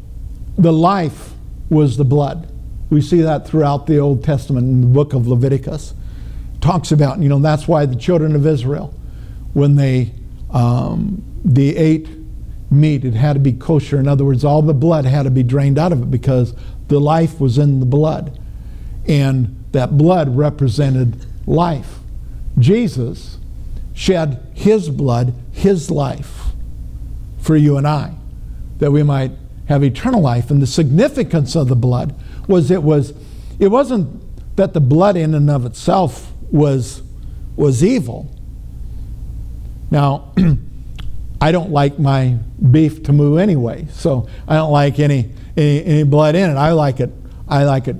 the 0.58 0.72
life 0.72 1.32
was 1.68 1.96
the 1.96 2.04
blood. 2.04 2.50
We 2.90 3.00
see 3.00 3.20
that 3.22 3.46
throughout 3.46 3.86
the 3.86 3.98
Old 3.98 4.24
Testament 4.24 4.66
in 4.66 4.80
the 4.80 4.86
book 4.86 5.12
of 5.12 5.26
Leviticus. 5.26 5.92
It 6.54 6.60
talks 6.60 6.92
about, 6.92 7.18
you 7.18 7.28
know, 7.28 7.38
that's 7.38 7.66
why 7.66 7.86
the 7.86 7.96
children 7.96 8.34
of 8.34 8.46
Israel, 8.46 8.94
when 9.52 9.76
they, 9.76 10.12
um, 10.50 11.22
they 11.44 11.76
ate 11.76 12.08
meat, 12.70 13.04
it 13.04 13.14
had 13.14 13.34
to 13.34 13.40
be 13.40 13.52
kosher. 13.52 13.98
In 13.98 14.08
other 14.08 14.24
words, 14.24 14.44
all 14.44 14.62
the 14.62 14.74
blood 14.74 15.04
had 15.04 15.24
to 15.24 15.30
be 15.30 15.42
drained 15.42 15.78
out 15.78 15.92
of 15.92 16.02
it 16.02 16.10
because 16.10 16.54
the 16.88 17.00
life 17.00 17.40
was 17.40 17.58
in 17.58 17.80
the 17.80 17.86
blood. 17.86 18.38
And 19.08 19.64
that 19.72 19.98
blood 19.98 20.36
represented 20.36 21.26
life. 21.46 21.98
Jesus 22.58 23.38
shed 23.94 24.46
his 24.54 24.88
blood, 24.88 25.34
his 25.52 25.90
life, 25.90 26.46
for 27.38 27.56
you 27.56 27.76
and 27.76 27.86
I, 27.86 28.14
that 28.78 28.90
we 28.90 29.02
might 29.02 29.32
have 29.66 29.84
eternal 29.84 30.20
life. 30.20 30.50
And 30.50 30.60
the 30.62 30.66
significance 30.66 31.54
of 31.54 31.68
the 31.68 31.76
blood 31.76 32.14
was 32.48 32.70
it 32.70 32.82
was 32.82 33.12
it 33.58 33.68
wasn't 33.68 34.22
that 34.56 34.72
the 34.72 34.80
blood 34.80 35.16
in 35.16 35.34
and 35.34 35.50
of 35.50 35.66
itself 35.66 36.32
was 36.50 37.02
was 37.56 37.82
evil. 37.84 38.30
Now, 39.90 40.32
I 41.40 41.52
don't 41.52 41.70
like 41.70 41.98
my 41.98 42.38
beef 42.70 43.02
to 43.04 43.12
moo 43.12 43.36
anyway, 43.36 43.86
so 43.92 44.28
I 44.48 44.54
don't 44.54 44.72
like 44.72 44.98
any, 44.98 45.30
any 45.56 45.84
any 45.84 46.02
blood 46.02 46.34
in 46.34 46.50
it. 46.50 46.54
I 46.54 46.72
like 46.72 47.00
it. 47.00 47.10
I 47.48 47.64
like 47.64 47.88
it. 47.88 47.96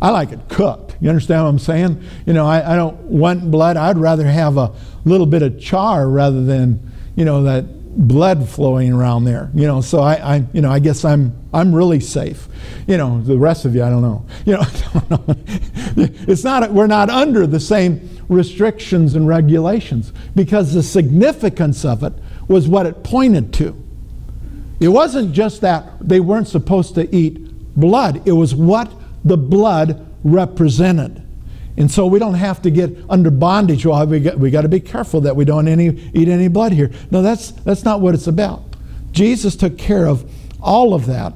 I 0.00 0.10
like 0.10 0.32
it 0.32 0.48
cooked. 0.48 0.96
You 1.00 1.08
understand 1.08 1.44
what 1.44 1.50
I'm 1.50 1.58
saying? 1.58 2.02
You 2.26 2.32
know, 2.32 2.46
I, 2.46 2.74
I 2.74 2.76
don't 2.76 2.96
want 3.02 3.50
blood. 3.50 3.76
I'd 3.76 3.98
rather 3.98 4.26
have 4.26 4.56
a 4.56 4.72
little 5.04 5.26
bit 5.26 5.42
of 5.42 5.60
char 5.60 6.08
rather 6.08 6.44
than 6.44 6.92
you 7.14 7.24
know 7.24 7.42
that 7.44 7.64
blood 7.96 8.48
flowing 8.48 8.92
around 8.92 9.24
there. 9.24 9.50
You 9.54 9.66
know, 9.66 9.80
so 9.80 10.00
I, 10.00 10.36
I, 10.36 10.44
you 10.52 10.60
know, 10.60 10.70
I 10.70 10.78
guess 10.78 11.04
I'm 11.04 11.36
I'm 11.52 11.74
really 11.74 12.00
safe. 12.00 12.48
You 12.86 12.98
know, 12.98 13.22
the 13.22 13.38
rest 13.38 13.64
of 13.64 13.74
you, 13.74 13.82
I 13.82 13.90
don't 13.90 14.02
know. 14.02 14.26
You 14.44 14.54
know, 14.54 14.60
know. 15.10 15.24
it's 15.96 16.44
not 16.44 16.70
we're 16.72 16.86
not 16.86 17.08
under 17.10 17.46
the 17.46 17.60
same 17.60 18.08
restrictions 18.28 19.14
and 19.14 19.26
regulations 19.26 20.12
because 20.34 20.74
the 20.74 20.82
significance 20.82 21.84
of 21.84 22.02
it 22.02 22.12
was 22.48 22.68
what 22.68 22.86
it 22.86 23.02
pointed 23.02 23.52
to. 23.54 23.82
It 24.78 24.88
wasn't 24.88 25.32
just 25.32 25.62
that 25.62 26.06
they 26.06 26.20
weren't 26.20 26.48
supposed 26.48 26.94
to 26.96 27.14
eat 27.14 27.74
blood. 27.76 28.26
It 28.28 28.32
was 28.32 28.54
what 28.54 28.92
the 29.24 29.38
blood 29.38 30.06
represented. 30.22 31.25
And 31.76 31.90
so 31.90 32.06
we 32.06 32.18
don't 32.18 32.34
have 32.34 32.62
to 32.62 32.70
get 32.70 32.96
under 33.10 33.30
bondage. 33.30 33.84
Well, 33.84 34.06
we 34.06 34.20
got, 34.20 34.38
we 34.38 34.50
got 34.50 34.62
to 34.62 34.68
be 34.68 34.80
careful 34.80 35.20
that 35.22 35.36
we 35.36 35.44
don't 35.44 35.68
any, 35.68 35.88
eat 36.14 36.28
any 36.28 36.48
blood 36.48 36.72
here. 36.72 36.90
No, 37.10 37.20
that's, 37.20 37.50
that's 37.50 37.84
not 37.84 38.00
what 38.00 38.14
it's 38.14 38.26
about. 38.26 38.62
Jesus 39.10 39.56
took 39.56 39.76
care 39.76 40.06
of 40.06 40.30
all 40.60 40.94
of 40.94 41.06
that 41.06 41.34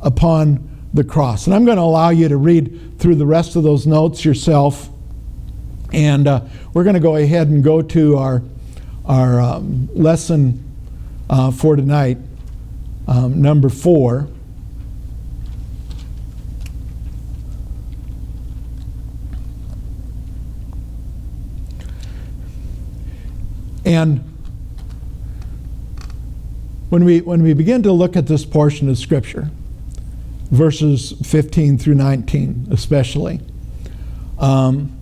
upon 0.00 0.68
the 0.92 1.02
cross. 1.02 1.46
And 1.46 1.54
I'm 1.54 1.64
going 1.64 1.76
to 1.76 1.82
allow 1.82 2.10
you 2.10 2.28
to 2.28 2.36
read 2.36 3.00
through 3.00 3.16
the 3.16 3.26
rest 3.26 3.56
of 3.56 3.64
those 3.64 3.86
notes 3.86 4.24
yourself. 4.24 4.88
And 5.92 6.28
uh, 6.28 6.42
we're 6.72 6.84
going 6.84 6.94
to 6.94 7.00
go 7.00 7.16
ahead 7.16 7.48
and 7.48 7.62
go 7.62 7.82
to 7.82 8.16
our, 8.16 8.42
our 9.04 9.40
um, 9.40 9.88
lesson 9.92 10.60
uh, 11.28 11.50
for 11.50 11.74
tonight, 11.74 12.18
um, 13.08 13.42
number 13.42 13.68
four. 13.68 14.28
And 23.84 24.20
when 26.88 27.04
we, 27.04 27.20
when 27.20 27.42
we 27.42 27.54
begin 27.54 27.82
to 27.82 27.92
look 27.92 28.16
at 28.16 28.26
this 28.26 28.44
portion 28.44 28.88
of 28.88 28.98
Scripture, 28.98 29.50
verses 30.50 31.12
15 31.24 31.78
through 31.78 31.94
19 31.94 32.68
especially, 32.70 33.40
um, 34.38 34.96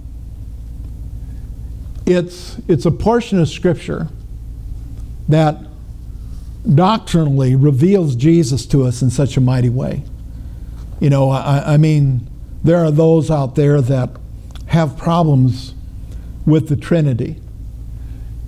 it's, 2.07 2.59
it's 2.68 2.87
a 2.87 2.90
portion 2.90 3.38
of 3.38 3.49
Scripture 3.49 4.09
that 5.29 5.59
doctrinally 6.75 7.55
reveals 7.55 8.16
Jesus 8.16 8.66
to 8.66 8.85
us 8.85 9.03
in 9.03 9.11
such 9.11 9.37
a 9.37 9.40
mighty 9.40 9.68
way. 9.68 10.03
You 11.01 11.11
know, 11.11 11.31
I, 11.31 11.75
I 11.75 11.77
mean, 11.77 12.29
there 12.62 12.85
are 12.85 12.90
those 12.90 13.31
out 13.31 13.55
there 13.57 13.81
that 13.81 14.11
have 14.66 14.97
problems 14.97 15.75
with 16.47 16.68
the 16.68 16.77
Trinity. 16.77 17.40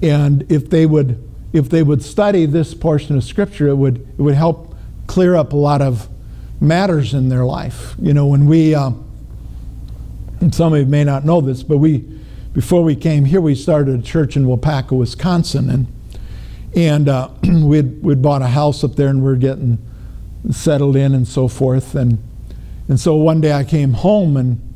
And 0.05 0.45
if 0.53 0.69
they 0.69 0.85
would 0.85 1.19
if 1.55 1.71
they 1.71 1.83
would 1.83 2.03
study 2.03 2.47
this 2.47 2.75
portion 2.75 3.17
of 3.17 3.25
scripture, 3.25 3.69
it 3.69 3.77
would 3.77 4.07
it 4.19 4.21
would 4.21 4.35
help 4.35 4.75
clear 5.07 5.35
up 5.35 5.53
a 5.53 5.57
lot 5.57 5.81
of 5.81 6.09
matters 6.61 7.15
in 7.15 7.31
their 7.31 7.45
life. 7.47 7.95
You 7.99 8.13
know, 8.13 8.27
when 8.27 8.45
we 8.47 8.75
uh, 8.75 8.91
and 10.41 10.55
some 10.55 10.75
of 10.75 10.81
you 10.81 10.87
may 10.87 11.05
not 11.05 11.25
know 11.25 11.41
this, 11.41 11.63
but 11.63 11.79
we 11.79 12.05
before 12.53 12.85
we 12.85 12.95
came 12.95 13.25
here, 13.25 13.41
we 13.41 13.55
started 13.55 13.99
a 13.99 14.03
church 14.03 14.37
in 14.37 14.45
Waupaca, 14.45 14.93
Wisconsin, 14.93 15.71
and 15.71 15.87
and 16.77 17.09
uh, 17.09 17.31
we'd 17.43 18.03
we'd 18.03 18.21
bought 18.21 18.43
a 18.43 18.49
house 18.49 18.85
up 18.85 18.97
there, 18.97 19.09
and 19.09 19.21
we 19.21 19.25
we're 19.25 19.37
getting 19.37 19.79
settled 20.51 20.97
in 20.97 21.15
and 21.15 21.27
so 21.27 21.49
forth, 21.49 21.95
and 21.95 22.19
and 22.89 23.01
so 23.01 23.17
one 23.17 23.41
day 23.41 23.55
I 23.55 23.65
came 23.65 23.95
home 23.95 24.37
and 24.37 24.75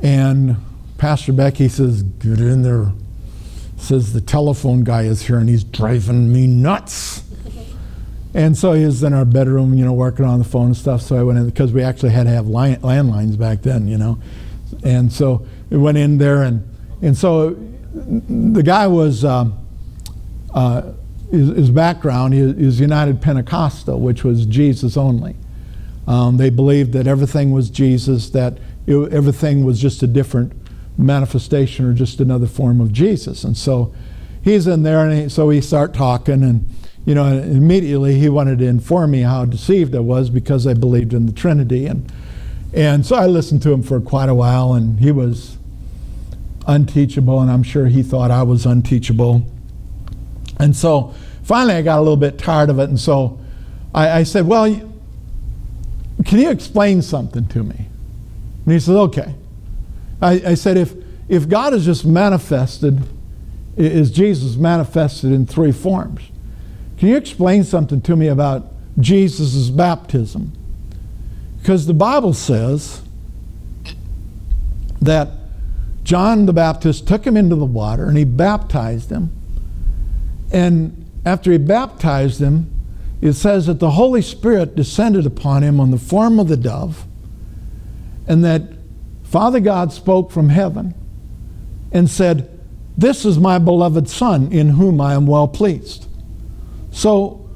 and 0.00 0.56
Pastor 0.96 1.32
Becky 1.32 1.68
says, 1.68 2.04
"Get 2.04 2.38
in 2.38 2.62
there." 2.62 2.92
Says 3.80 4.12
the 4.12 4.20
telephone 4.20 4.84
guy 4.84 5.02
is 5.02 5.22
here 5.22 5.38
and 5.38 5.48
he's 5.48 5.64
driving 5.64 6.32
me 6.32 6.46
nuts. 6.46 7.22
and 8.34 8.56
so 8.56 8.72
he 8.72 8.84
was 8.84 9.02
in 9.02 9.12
our 9.12 9.24
bedroom, 9.24 9.74
you 9.74 9.84
know, 9.84 9.92
working 9.92 10.24
on 10.24 10.38
the 10.38 10.44
phone 10.44 10.66
and 10.66 10.76
stuff. 10.76 11.02
So 11.02 11.16
I 11.16 11.22
went 11.22 11.38
in 11.38 11.46
because 11.46 11.72
we 11.72 11.82
actually 11.82 12.10
had 12.10 12.24
to 12.24 12.30
have 12.30 12.46
line, 12.46 12.76
landlines 12.76 13.38
back 13.38 13.62
then, 13.62 13.88
you 13.88 13.98
know. 13.98 14.18
And 14.84 15.12
so 15.12 15.46
we 15.70 15.78
went 15.78 15.98
in 15.98 16.18
there 16.18 16.42
and 16.42 16.66
and 17.02 17.16
so 17.16 17.56
the 17.92 18.62
guy 18.62 18.86
was. 18.86 19.24
Um, 19.24 19.56
uh, 20.54 20.92
his, 21.30 21.48
his, 21.50 21.70
background 21.70 22.34
is, 22.34 22.80
United 22.80 23.22
Pentecostal, 23.22 24.00
which 24.00 24.24
was 24.24 24.46
Jesus 24.46 24.96
only. 24.96 25.36
Um, 26.06 26.38
they 26.38 26.50
believed 26.50 26.92
that 26.94 27.06
everything 27.06 27.52
was 27.52 27.70
Jesus, 27.70 28.30
that 28.30 28.58
it, 28.86 29.12
everything 29.12 29.64
was 29.64 29.80
just 29.80 30.02
a 30.02 30.08
different 30.08 30.59
manifestation 31.00 31.86
or 31.86 31.92
just 31.92 32.20
another 32.20 32.46
form 32.46 32.80
of 32.80 32.92
Jesus. 32.92 33.44
And 33.44 33.56
so 33.56 33.94
he's 34.42 34.66
in 34.66 34.82
there, 34.82 35.04
and 35.04 35.22
he, 35.22 35.28
so 35.28 35.46
we 35.46 35.60
start 35.60 35.94
talking, 35.94 36.42
and 36.42 36.68
you 37.06 37.14
know, 37.14 37.26
immediately 37.26 38.18
he 38.18 38.28
wanted 38.28 38.58
to 38.58 38.66
inform 38.66 39.12
me 39.12 39.22
how 39.22 39.44
deceived 39.44 39.94
I 39.94 40.00
was 40.00 40.30
because 40.30 40.66
I 40.66 40.74
believed 40.74 41.14
in 41.14 41.26
the 41.26 41.32
Trinity, 41.32 41.86
and 41.86 42.12
and 42.72 43.04
so 43.04 43.16
I 43.16 43.26
listened 43.26 43.62
to 43.62 43.72
him 43.72 43.82
for 43.82 44.00
quite 44.00 44.28
a 44.28 44.34
while, 44.34 44.74
and 44.74 45.00
he 45.00 45.10
was 45.10 45.56
unteachable, 46.66 47.40
and 47.40 47.50
I'm 47.50 47.62
sure 47.62 47.86
he 47.86 48.02
thought 48.02 48.30
I 48.30 48.42
was 48.42 48.66
unteachable. 48.66 49.44
And 50.58 50.76
so 50.76 51.14
finally, 51.42 51.74
I 51.74 51.82
got 51.82 51.98
a 51.98 52.02
little 52.02 52.16
bit 52.16 52.38
tired 52.38 52.70
of 52.70 52.78
it, 52.78 52.88
and 52.88 53.00
so 53.00 53.40
I, 53.94 54.20
I 54.20 54.22
said, 54.22 54.46
"Well, 54.46 54.66
can 56.26 56.38
you 56.38 56.50
explain 56.50 57.02
something 57.02 57.46
to 57.48 57.62
me?" 57.64 57.86
And 58.66 58.74
he 58.74 58.78
said, 58.78 58.94
"Okay." 58.94 59.34
I, 60.20 60.32
I 60.46 60.54
said, 60.54 60.76
if, 60.76 60.94
if 61.28 61.48
God 61.48 61.74
is 61.74 61.84
just 61.84 62.04
manifested, 62.04 63.02
is 63.76 64.10
Jesus 64.10 64.56
manifested 64.56 65.32
in 65.32 65.46
three 65.46 65.72
forms? 65.72 66.22
Can 66.98 67.08
you 67.08 67.16
explain 67.16 67.64
something 67.64 68.00
to 68.02 68.16
me 68.16 68.26
about 68.28 68.66
Jesus' 68.98 69.70
baptism? 69.70 70.52
Because 71.58 71.86
the 71.86 71.94
Bible 71.94 72.34
says 72.34 73.02
that 75.00 75.28
John 76.04 76.46
the 76.46 76.52
Baptist 76.52 77.06
took 77.06 77.26
him 77.26 77.36
into 77.36 77.56
the 77.56 77.64
water 77.64 78.06
and 78.06 78.18
he 78.18 78.24
baptized 78.24 79.10
him. 79.10 79.30
And 80.52 81.06
after 81.24 81.52
he 81.52 81.58
baptized 81.58 82.40
him, 82.40 82.70
it 83.20 83.34
says 83.34 83.66
that 83.66 83.80
the 83.80 83.92
Holy 83.92 84.22
Spirit 84.22 84.74
descended 84.74 85.26
upon 85.26 85.62
him 85.62 85.78
on 85.78 85.90
the 85.90 85.98
form 85.98 86.40
of 86.40 86.48
the 86.48 86.56
dove, 86.56 87.04
and 88.26 88.42
that 88.44 88.62
Father 89.30 89.60
God 89.60 89.92
spoke 89.92 90.32
from 90.32 90.48
heaven 90.48 90.92
and 91.92 92.10
said, 92.10 92.50
This 92.98 93.24
is 93.24 93.38
my 93.38 93.60
beloved 93.60 94.08
Son 94.08 94.50
in 94.50 94.70
whom 94.70 95.00
I 95.00 95.14
am 95.14 95.24
well 95.24 95.46
pleased. 95.46 96.08
So, 96.90 97.48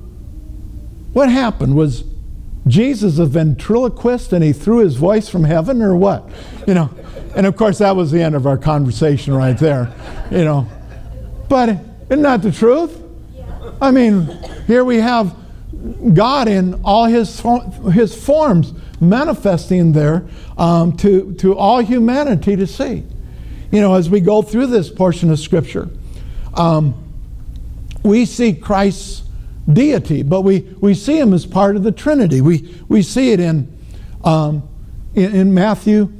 what 1.14 1.28
happened? 1.28 1.74
Was 1.74 2.04
Jesus 2.68 3.18
a 3.18 3.26
ventriloquist 3.26 4.32
and 4.32 4.44
he 4.44 4.52
threw 4.52 4.78
his 4.78 4.94
voice 4.94 5.28
from 5.28 5.42
heaven 5.42 5.82
or 5.82 5.96
what? 5.96 6.30
You 6.64 6.74
know, 6.74 6.90
and 7.34 7.44
of 7.44 7.56
course, 7.56 7.78
that 7.78 7.96
was 7.96 8.12
the 8.12 8.22
end 8.22 8.36
of 8.36 8.46
our 8.46 8.56
conversation 8.56 9.34
right 9.34 9.58
there, 9.58 9.92
you 10.30 10.44
know. 10.44 10.68
But 11.48 11.70
isn't 12.08 12.22
that 12.22 12.40
the 12.42 12.52
truth? 12.52 13.02
I 13.82 13.90
mean, 13.90 14.28
here 14.68 14.84
we 14.84 14.98
have 14.98 15.34
God 16.14 16.46
in 16.46 16.80
all 16.84 17.06
his, 17.06 17.42
his 17.92 18.14
forms 18.14 18.74
manifesting 19.00 19.92
there 19.92 20.26
um, 20.56 20.96
to, 20.98 21.34
to 21.34 21.56
all 21.56 21.80
humanity 21.80 22.56
to 22.56 22.66
see. 22.66 23.04
You 23.70 23.80
know, 23.80 23.94
as 23.94 24.08
we 24.08 24.20
go 24.20 24.42
through 24.42 24.68
this 24.68 24.90
portion 24.90 25.30
of 25.30 25.38
Scripture, 25.38 25.88
um, 26.54 26.94
we 28.02 28.24
see 28.24 28.52
Christ's 28.52 29.22
deity, 29.72 30.22
but 30.22 30.42
we, 30.42 30.60
we 30.80 30.94
see 30.94 31.18
him 31.18 31.32
as 31.32 31.46
part 31.46 31.74
of 31.76 31.82
the 31.82 31.92
Trinity. 31.92 32.40
We, 32.40 32.72
we 32.88 33.02
see 33.02 33.32
it 33.32 33.40
in, 33.40 33.72
um, 34.22 34.68
in, 35.14 35.34
in, 35.34 35.54
Matthew 35.54 36.12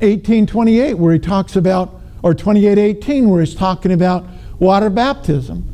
18 0.00 0.46
28, 0.46 0.94
where 0.94 1.12
he 1.12 1.18
talks 1.18 1.54
about, 1.56 2.00
or 2.22 2.34
28 2.34 2.78
18, 2.78 3.28
where 3.28 3.40
he's 3.40 3.54
talking 3.54 3.92
about 3.92 4.26
water 4.58 4.90
baptism. 4.90 5.64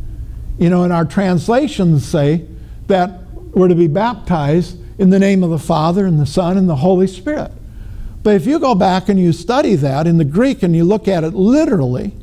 You 0.58 0.70
know, 0.70 0.84
and 0.84 0.92
our 0.92 1.04
translations 1.04 2.04
say 2.06 2.46
that 2.86 3.22
we're 3.32 3.68
to 3.68 3.74
be 3.74 3.86
baptized 3.86 4.78
in 4.98 5.10
the 5.10 5.18
name 5.18 5.42
of 5.42 5.50
the 5.50 5.58
Father 5.58 6.06
and 6.06 6.18
the 6.20 6.26
Son 6.26 6.56
and 6.56 6.68
the 6.68 6.76
Holy 6.76 7.06
Spirit. 7.06 7.50
But 8.22 8.36
if 8.36 8.46
you 8.46 8.58
go 8.58 8.74
back 8.74 9.08
and 9.08 9.20
you 9.20 9.32
study 9.32 9.74
that 9.76 10.06
in 10.06 10.16
the 10.16 10.24
Greek 10.24 10.62
and 10.62 10.74
you 10.74 10.84
look 10.84 11.08
at 11.08 11.24
it 11.24 11.34
literally, 11.34 12.14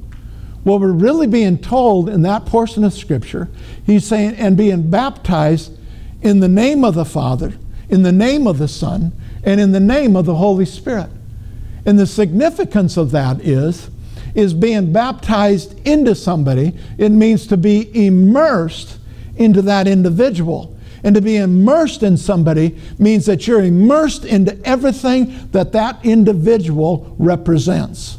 what 0.64 0.82
we're 0.82 0.92
really 0.92 1.28
being 1.28 1.58
told 1.58 2.10
in 2.10 2.22
that 2.24 2.46
portion 2.46 2.84
of 2.84 2.94
Scripture, 2.94 3.50
he's 3.86 4.06
saying, 4.06 4.36
and 4.36 4.58
being 4.58 4.90
baptized 4.90 5.78
in 6.22 6.40
the 6.40 6.48
name 6.48 6.84
of 6.84 6.96
the 6.96 7.06
Father, 7.06 7.54
in 7.90 8.04
the 8.04 8.12
name 8.12 8.48
of 8.48 8.58
the 8.58 8.68
Son, 8.68 9.12
and 9.44 9.60
in 9.60 9.72
the 9.72 9.80
name 9.80 10.16
of 10.16 10.26
the 10.26 10.36
Holy 10.36 10.66
Spirit. 10.66 11.10
And 11.86 11.98
the 11.98 12.08
significance 12.08 12.96
of 12.98 13.12
that 13.12 13.42
is, 13.42 13.90
is 14.36 14.54
being 14.54 14.94
baptized 14.94 15.80
into 15.86 16.16
somebody, 16.16 16.74
it 16.98 17.10
means 17.10 17.48
to 17.48 17.58
be 17.58 18.06
immersed 18.06 18.98
into 19.36 19.62
that 19.64 19.88
individual. 19.88 20.78
And 21.04 21.16
to 21.16 21.22
be 21.22 21.38
immersed 21.38 22.04
in 22.04 22.18
somebody 22.18 22.78
means 23.00 23.26
that 23.26 23.48
you're 23.48 23.64
immersed 23.64 24.26
into 24.26 24.58
everything 24.64 25.50
that 25.52 25.72
that 25.72 26.04
individual 26.06 27.16
represents. 27.18 28.18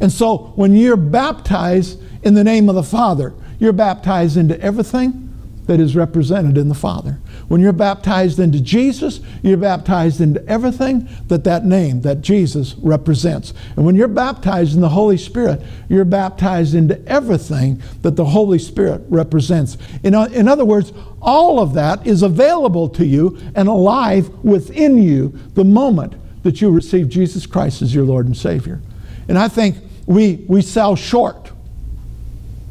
And 0.00 0.12
so 0.12 0.52
when 0.56 0.74
you're 0.74 0.96
baptized 0.96 2.00
in 2.22 2.34
the 2.34 2.44
name 2.44 2.68
of 2.68 2.74
the 2.74 2.82
Father, 2.82 3.34
you're 3.58 3.72
baptized 3.72 4.36
into 4.36 4.60
everything 4.60 5.27
that 5.68 5.80
is 5.80 5.94
represented 5.94 6.56
in 6.56 6.70
the 6.70 6.74
Father. 6.74 7.18
When 7.48 7.60
you're 7.60 7.74
baptized 7.74 8.38
into 8.38 8.58
Jesus, 8.58 9.20
you're 9.42 9.58
baptized 9.58 10.18
into 10.18 10.44
everything 10.48 11.06
that 11.28 11.44
that 11.44 11.66
name, 11.66 12.00
that 12.00 12.22
Jesus 12.22 12.74
represents. 12.78 13.52
And 13.76 13.84
when 13.84 13.94
you're 13.94 14.08
baptized 14.08 14.74
in 14.74 14.80
the 14.80 14.88
Holy 14.88 15.18
Spirit, 15.18 15.60
you're 15.90 16.06
baptized 16.06 16.74
into 16.74 16.98
everything 17.06 17.82
that 18.00 18.16
the 18.16 18.24
Holy 18.24 18.58
Spirit 18.58 19.02
represents. 19.10 19.76
In, 20.02 20.14
in 20.14 20.48
other 20.48 20.64
words, 20.64 20.94
all 21.20 21.60
of 21.60 21.74
that 21.74 22.06
is 22.06 22.22
available 22.22 22.88
to 22.88 23.04
you 23.04 23.38
and 23.54 23.68
alive 23.68 24.30
within 24.42 24.96
you 25.02 25.38
the 25.52 25.64
moment 25.64 26.14
that 26.44 26.62
you 26.62 26.70
receive 26.70 27.10
Jesus 27.10 27.44
Christ 27.44 27.82
as 27.82 27.94
your 27.94 28.04
Lord 28.04 28.24
and 28.24 28.36
Savior. 28.36 28.80
And 29.28 29.38
I 29.38 29.48
think 29.48 29.76
we, 30.06 30.46
we 30.48 30.62
sell 30.62 30.96
short 30.96 31.52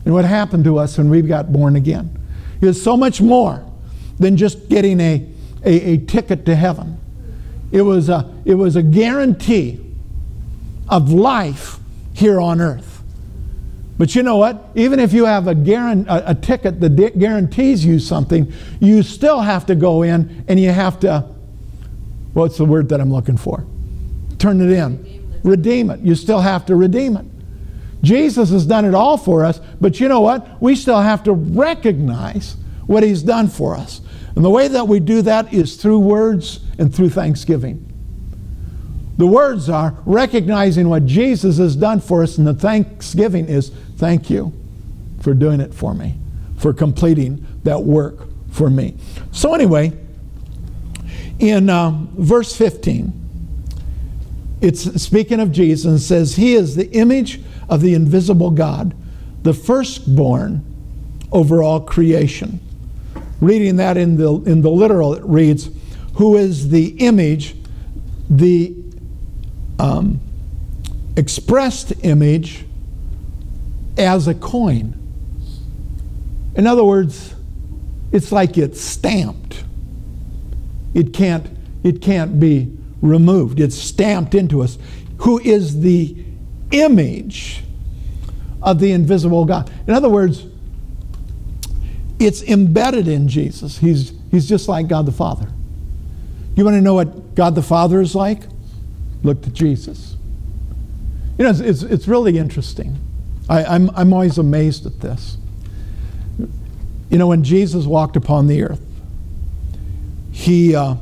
in 0.04 0.14
what 0.14 0.26
happened 0.26 0.64
to 0.64 0.80
us 0.80 0.98
when 0.98 1.12
we 1.12 1.22
got 1.22 1.54
born 1.54 1.76
again 1.76 2.17
is 2.62 2.82
so 2.82 2.98
much 2.98 3.22
more 3.22 3.64
than 4.20 4.38
just 4.38 4.70
getting 4.70 5.00
a, 5.00 5.28
a, 5.64 5.94
a 5.94 5.98
ticket 5.98 6.46
to 6.46 6.56
heaven. 6.56 7.00
It 7.72 7.82
was, 7.82 8.10
a, 8.10 8.34
it 8.46 8.56
was 8.56 8.76
a 8.76 8.84
guarantee 8.84 9.80
of 10.90 11.12
life 11.12 11.80
here 12.14 12.40
on 12.40 12.62
earth. 12.62 13.04
But 13.98 14.16
you 14.16 14.24
know 14.24 14.38
what? 14.38 14.70
Even 14.76 15.00
if 15.00 15.12
you 15.12 15.26
have 15.26 15.48
a, 15.48 15.56
guarant- 15.56 16.08
a, 16.08 16.32
a 16.32 16.36
ticket 16.36 16.80
that 16.80 17.20
guarantees 17.20 17.84
you 17.84 18.00
something, 18.00 18.52
you 18.80 19.04
still 19.04 19.42
have 19.42 19.66
to 19.68 19.76
go 19.76 20.04
in 20.04 20.46
and 20.48 20.60
you 20.60 20.72
have 20.72 21.00
to, 21.02 21.28
what's 22.34 22.58
the 22.58 22.66
word 22.66 22.90
that 22.90 23.02
I'm 23.02 23.12
looking 23.12 23.38
for? 23.38 23.66
Turn 24.38 24.62
it 24.62 24.72
in. 24.72 25.42
Redeem 25.44 25.90
it. 25.90 26.00
You 26.02 26.16
still 26.16 26.42
have 26.42 26.66
to 26.68 26.76
redeem 26.76 27.18
it. 27.18 27.26
Jesus 28.02 28.52
has 28.52 28.66
done 28.66 28.86
it 28.86 28.94
all 28.94 29.18
for 29.18 29.44
us, 29.44 29.60
but 29.82 30.00
you 30.00 30.08
know 30.08 30.22
what? 30.22 30.62
We 30.62 30.76
still 30.76 31.02
have 31.02 31.24
to 31.24 31.34
recognize 31.34 32.56
what 32.86 33.04
he's 33.04 33.24
done 33.24 33.48
for 33.48 33.76
us. 33.76 34.02
And 34.36 34.46
the 34.46 34.50
way 34.50 34.68
that 34.68 34.88
we 34.88 35.00
do 35.00 35.22
that 35.24 35.54
is 35.54 35.76
through 35.78 36.00
words 36.00 36.60
and 36.78 36.94
through 36.94 37.10
thanksgiving. 37.10 37.84
The 39.18 39.26
words 39.26 39.68
are 39.68 39.96
recognizing 40.06 40.90
what 40.90 41.06
Jesus 41.08 41.58
has 41.58 41.76
done 41.76 42.00
for 42.00 42.22
us, 42.22 42.38
and 42.38 42.46
the 42.46 42.54
thanksgiving 42.54 43.48
is 43.48 43.72
thank 43.98 44.30
you 44.30 44.54
for 45.22 45.34
doing 45.34 45.60
it 45.60 45.74
for 45.74 45.96
me, 45.96 46.16
for 46.58 46.72
completing 46.72 47.46
that 47.64 47.82
work 47.82 48.28
for 48.52 48.70
me. 48.70 48.96
So, 49.32 49.56
anyway, 49.56 49.92
in 51.40 51.70
uh, 51.70 51.92
verse 52.14 52.56
15, 52.56 53.12
it's 54.62 55.02
speaking 55.02 55.40
of 55.40 55.52
Jesus 55.52 55.86
and 55.86 56.00
says, 56.00 56.36
He 56.36 56.54
is 56.54 56.76
the 56.76 56.92
image 56.92 57.42
of 57.70 57.82
the 57.82 57.94
invisible 57.94 58.52
God, 58.52 58.96
the 59.44 59.54
firstborn 59.54 60.64
over 61.32 61.62
all 61.62 61.82
creation. 61.82 62.60
Reading 63.42 63.76
that 63.78 63.98
in 63.98 64.18
the, 64.18 64.34
in 64.46 64.62
the 64.62 64.70
literal, 64.70 65.14
it 65.14 65.24
reads, 65.24 65.70
Who 66.16 66.36
is 66.36 66.70
the 66.70 66.88
image, 67.00 67.56
the 68.30 68.76
um, 69.80 70.20
expressed 71.16 71.94
image 72.04 72.66
as 73.98 74.28
a 74.28 74.34
coin. 74.34 74.94
In 76.56 76.68
other 76.68 76.84
words, 76.84 77.36
it's 78.12 78.32
like 78.32 78.58
it's 78.58 78.80
stamped. 78.82 79.64
It 80.94 81.14
can't, 81.14 81.48
it 81.84 82.02
can't 82.02 82.40
be 82.40 82.76
removed. 83.02 83.60
It's 83.60 83.76
stamped 83.76 84.34
into 84.34 84.62
us. 84.62 84.78
Who 85.20 85.40
is 85.40 85.82
the 85.82 86.16
image 86.72 87.64
of 88.62 88.80
the 88.80 88.92
invisible 88.92 89.46
God? 89.46 89.72
In 89.88 89.94
other 89.94 90.10
words, 90.10 90.46
it's 92.20 92.42
embedded 92.44 93.08
in 93.08 93.28
Jesus. 93.28 93.78
He's, 93.78 94.14
he's 94.32 94.50
just 94.50 94.68
like 94.68 94.88
God 94.88 95.06
the 95.06 95.12
Father. 95.12 95.48
You 96.56 96.66
want 96.66 96.76
to 96.76 96.82
know 96.82 96.96
what 96.96 97.36
God 97.36 97.54
the 97.54 97.62
Father 97.62 98.02
is 98.02 98.16
like? 98.16 98.44
Look 99.24 99.44
to 99.44 99.52
Jesus. 99.52 100.16
You 101.38 101.44
know, 101.44 101.52
it's, 101.52 101.60
it's, 101.60 101.84
it's 101.84 102.08
really 102.08 102.38
interesting. 102.38 102.98
I, 103.48 103.64
I'm, 103.64 103.92
I'm 103.96 104.12
always 104.12 104.38
amazed 104.40 104.86
at 104.86 105.00
this. 105.00 105.38
You 107.10 107.18
know, 107.18 107.28
when 107.28 107.44
Jesus 107.44 107.86
walked 107.86 108.16
upon 108.16 108.48
the 108.48 108.64
earth, 108.64 108.82
he, 110.32 110.76
uh, 110.76 110.96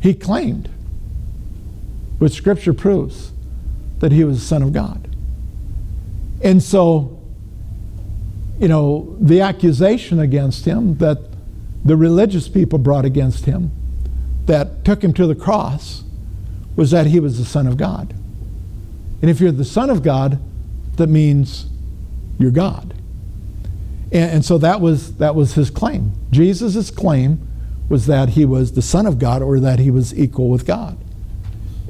he 0.00 0.14
claimed, 0.14 0.68
which 2.18 2.32
Scripture 2.32 2.72
proves, 2.72 3.32
that 4.00 4.12
he 4.12 4.24
was 4.24 4.40
the 4.40 4.46
Son 4.46 4.62
of 4.62 4.72
God. 4.72 5.08
And 6.42 6.62
so, 6.62 7.20
you 8.58 8.68
know, 8.68 9.16
the 9.20 9.40
accusation 9.40 10.20
against 10.20 10.64
him 10.64 10.98
that 10.98 11.18
the 11.84 11.96
religious 11.96 12.48
people 12.48 12.78
brought 12.78 13.04
against 13.04 13.44
him 13.44 13.70
that 14.46 14.84
took 14.84 15.02
him 15.02 15.12
to 15.14 15.26
the 15.26 15.34
cross 15.34 16.04
was 16.76 16.90
that 16.90 17.06
he 17.06 17.20
was 17.20 17.38
the 17.38 17.44
Son 17.44 17.66
of 17.66 17.76
God. 17.76 18.14
And 19.20 19.30
if 19.30 19.40
you're 19.40 19.52
the 19.52 19.64
Son 19.64 19.90
of 19.90 20.02
God, 20.02 20.38
that 20.96 21.08
means 21.08 21.66
you're 22.38 22.50
God. 22.50 22.94
And, 24.12 24.30
and 24.30 24.44
so 24.44 24.58
that 24.58 24.80
was, 24.80 25.16
that 25.16 25.34
was 25.34 25.54
his 25.54 25.70
claim. 25.70 26.12
Jesus' 26.30 26.90
claim 26.90 27.46
was 27.88 28.06
that 28.06 28.30
he 28.30 28.44
was 28.44 28.72
the 28.72 28.82
Son 28.82 29.06
of 29.06 29.18
God 29.18 29.42
or 29.42 29.58
that 29.60 29.78
he 29.78 29.90
was 29.90 30.16
equal 30.16 30.50
with 30.50 30.66
God. 30.66 30.98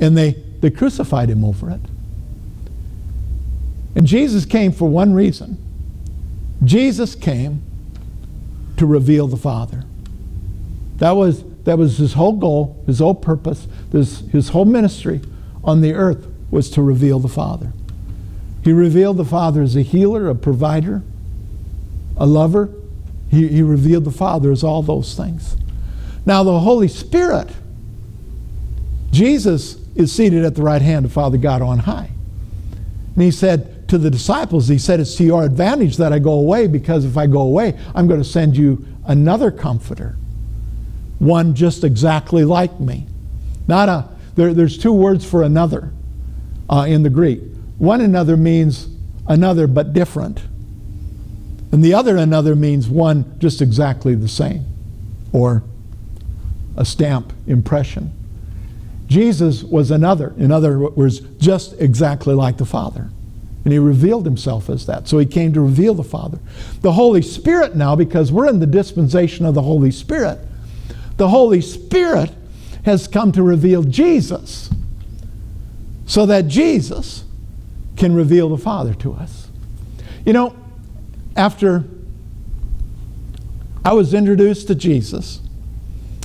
And 0.01 0.17
they, 0.17 0.33
they 0.61 0.71
crucified 0.71 1.29
him 1.29 1.45
over 1.45 1.71
it. 1.71 1.81
And 3.99 4.07
Jesus 4.07 4.47
came 4.47 4.71
for 4.71 4.89
one 4.89 5.13
reason 5.13 5.59
Jesus 6.65 7.15
came 7.15 7.63
to 8.77 8.87
reveal 8.87 9.27
the 9.27 9.37
Father. 9.37 9.85
That 10.99 11.13
was, 11.13 11.45
that 11.65 11.79
was 11.79 11.99
his 11.99 12.13
whole 12.13 12.33
goal, 12.33 12.83
his 12.87 13.01
whole 13.01 13.15
purpose, 13.15 13.67
his, 13.91 14.21
his 14.31 14.51
whole 14.51 14.65
ministry 14.65 15.21
on 15.65 15.81
the 15.81 15.95
earth 15.95 16.27
was 16.51 16.71
to 16.71 16.83
reveal 16.83 17.19
the 17.19 17.29
Father. 17.29 17.73
He 18.65 18.73
revealed 18.73 19.17
the 19.17 19.25
Father 19.25 19.63
as 19.63 19.77
a 19.77 19.83
healer, 19.83 20.29
a 20.29 20.35
provider, 20.35 21.03
a 22.17 22.27
lover. 22.27 22.71
He, 23.31 23.49
he 23.49 23.63
revealed 23.63 24.05
the 24.05 24.11
Father 24.11 24.53
as 24.53 24.63
all 24.63 24.83
those 24.83 25.17
things. 25.17 25.57
Now, 26.25 26.43
the 26.45 26.61
Holy 26.61 26.89
Spirit, 26.89 27.51
Jesus 29.11 29.77
is 29.97 30.13
seated 30.13 30.45
at 30.45 30.55
the 30.55 30.63
right 30.63 30.83
hand 30.83 31.05
of 31.05 31.13
Father 31.13 31.39
God 31.39 31.63
on 31.63 31.81
high. 31.81 32.11
And 33.15 33.23
he 33.23 33.31
said 33.31 33.78
to 33.89 33.99
the 33.99 34.11
disciples, 34.11 34.69
He 34.69 34.79
said, 34.79 35.01
It's 35.01 35.15
to 35.17 35.25
your 35.25 35.45
advantage 35.45 35.97
that 35.97 36.13
I 36.13 36.19
go 36.19 36.33
away 36.33 36.67
because 36.67 37.05
if 37.05 37.17
I 37.17 37.27
go 37.27 37.41
away, 37.41 37.79
I'm 37.95 38.07
going 38.07 38.21
to 38.21 38.29
send 38.29 38.57
you 38.57 38.87
another 39.07 39.51
comforter 39.51 40.17
one 41.19 41.55
just 41.55 41.85
exactly 41.85 42.45
like 42.45 42.79
me. 42.79 43.07
Not 43.67 43.89
a, 43.89 44.09
there, 44.35 44.55
there's 44.55 44.79
two 44.79 44.93
words 44.93 45.25
for 45.25 45.43
another 45.43 45.93
uh, 46.71 46.87
in 46.89 47.03
the 47.03 47.11
Greek. 47.11 47.41
One 47.79 48.01
another 48.01 48.37
means 48.37 48.89
another 49.27 49.67
but 49.67 49.93
different. 49.93 50.43
And 51.71 51.85
the 51.85 51.95
other 51.95 52.17
another 52.17 52.55
means 52.55 52.89
one 52.89 53.39
just 53.39 53.61
exactly 53.61 54.15
the 54.15 54.29
same, 54.29 54.65
or 55.33 55.63
a 56.77 56.85
stamp 56.85 57.33
impression. 57.47 58.13
Jesus 59.07 59.63
was 59.63 59.91
another, 59.91 60.35
in 60.39 60.51
other 60.53 60.79
words, 60.79 61.21
just 61.39 61.75
exactly 61.81 62.35
like 62.35 62.57
the 62.57 62.65
Father. 62.65 63.11
And 63.69 63.73
he 63.75 63.79
revealed 63.79 64.25
himself 64.25 64.71
as 64.71 64.87
that. 64.87 65.09
So 65.09 65.19
he 65.19 65.27
came 65.27 65.53
to 65.53 65.61
reveal 65.61 65.93
the 65.93 66.03
Father. 66.03 66.39
The 66.81 66.93
Holy 66.93 67.21
Spirit 67.21 67.77
now, 67.77 67.95
because 67.95 68.33
we're 68.33 68.49
in 68.49 68.61
the 68.61 68.67
dispensation 68.67 69.45
of 69.45 69.53
the 69.53 69.61
Holy 69.61 69.91
Spirit, 69.91 70.39
the 71.19 71.29
Holy 71.29 71.61
Spirit 71.61 72.31
has 72.87 73.07
come 73.07 73.31
to 73.33 73.43
reveal 73.43 73.83
Jesus 73.83 74.71
so 76.07 76.25
that 76.25 76.49
Jesus 76.49 77.25
can 77.99 78.15
reveal 78.15 78.49
the 78.49 78.57
Father 78.57 78.95
to 78.95 79.13
us. 79.13 79.49
You 80.25 80.33
know, 80.33 80.57
after 81.37 81.85
I 83.85 83.93
was 83.93 84.15
introduced 84.15 84.69
to 84.69 84.75
Jesus 84.75 85.43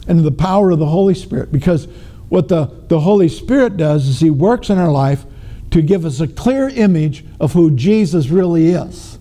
and 0.07 0.23
the 0.23 0.31
power 0.31 0.71
of 0.71 0.79
the 0.79 0.85
Holy 0.85 1.13
Spirit, 1.13 1.51
because 1.51 1.89
what 2.29 2.47
the, 2.47 2.71
the 2.87 3.01
Holy 3.01 3.27
Spirit 3.27 3.75
does 3.75 4.07
is 4.07 4.21
He 4.21 4.29
works 4.29 4.69
in 4.69 4.77
our 4.77 4.91
life 4.91 5.25
to 5.73 5.81
give 5.81 6.05
us 6.05 6.19
a 6.19 6.27
clear 6.27 6.69
image 6.69 7.25
of 7.39 7.53
who 7.53 7.71
Jesus 7.71 8.29
really 8.29 8.69
is. 8.69 9.17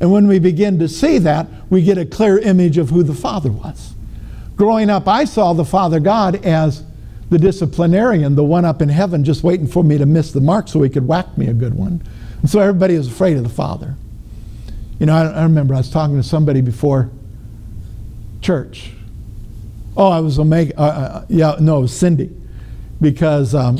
And 0.00 0.10
when 0.10 0.26
we 0.26 0.38
begin 0.38 0.78
to 0.78 0.88
see 0.88 1.18
that, 1.18 1.46
we 1.68 1.82
get 1.82 1.98
a 1.98 2.06
clear 2.06 2.38
image 2.38 2.78
of 2.78 2.88
who 2.88 3.02
the 3.02 3.12
Father 3.12 3.52
was. 3.52 3.92
Growing 4.56 4.88
up, 4.88 5.06
I 5.06 5.26
saw 5.26 5.52
the 5.52 5.66
Father 5.66 6.00
God 6.00 6.46
as 6.46 6.82
the 7.28 7.38
disciplinarian, 7.38 8.34
the 8.34 8.42
one 8.42 8.64
up 8.64 8.80
in 8.80 8.88
heaven 8.88 9.22
just 9.22 9.44
waiting 9.44 9.66
for 9.66 9.84
me 9.84 9.98
to 9.98 10.06
miss 10.06 10.32
the 10.32 10.40
mark 10.40 10.66
so 10.66 10.80
he 10.80 10.88
could 10.88 11.06
whack 11.06 11.36
me 11.36 11.48
a 11.48 11.54
good 11.54 11.74
one. 11.74 12.02
And 12.40 12.48
so 12.48 12.58
everybody 12.58 12.96
was 12.96 13.08
afraid 13.08 13.36
of 13.36 13.42
the 13.42 13.50
Father. 13.50 13.94
You 14.98 15.04
know, 15.04 15.14
I, 15.14 15.26
I 15.26 15.42
remember 15.42 15.74
I 15.74 15.78
was 15.78 15.90
talking 15.90 16.16
to 16.16 16.22
somebody 16.22 16.62
before 16.62 17.10
church. 18.40 18.92
Oh, 19.94 20.08
I 20.08 20.20
was 20.20 20.38
Omega. 20.38 20.72
Uh, 20.78 20.82
uh, 20.82 21.26
yeah, 21.28 21.56
no, 21.60 21.78
it 21.78 21.82
was 21.82 21.94
Cindy. 21.94 22.30
Because 22.98 23.54
um, 23.54 23.76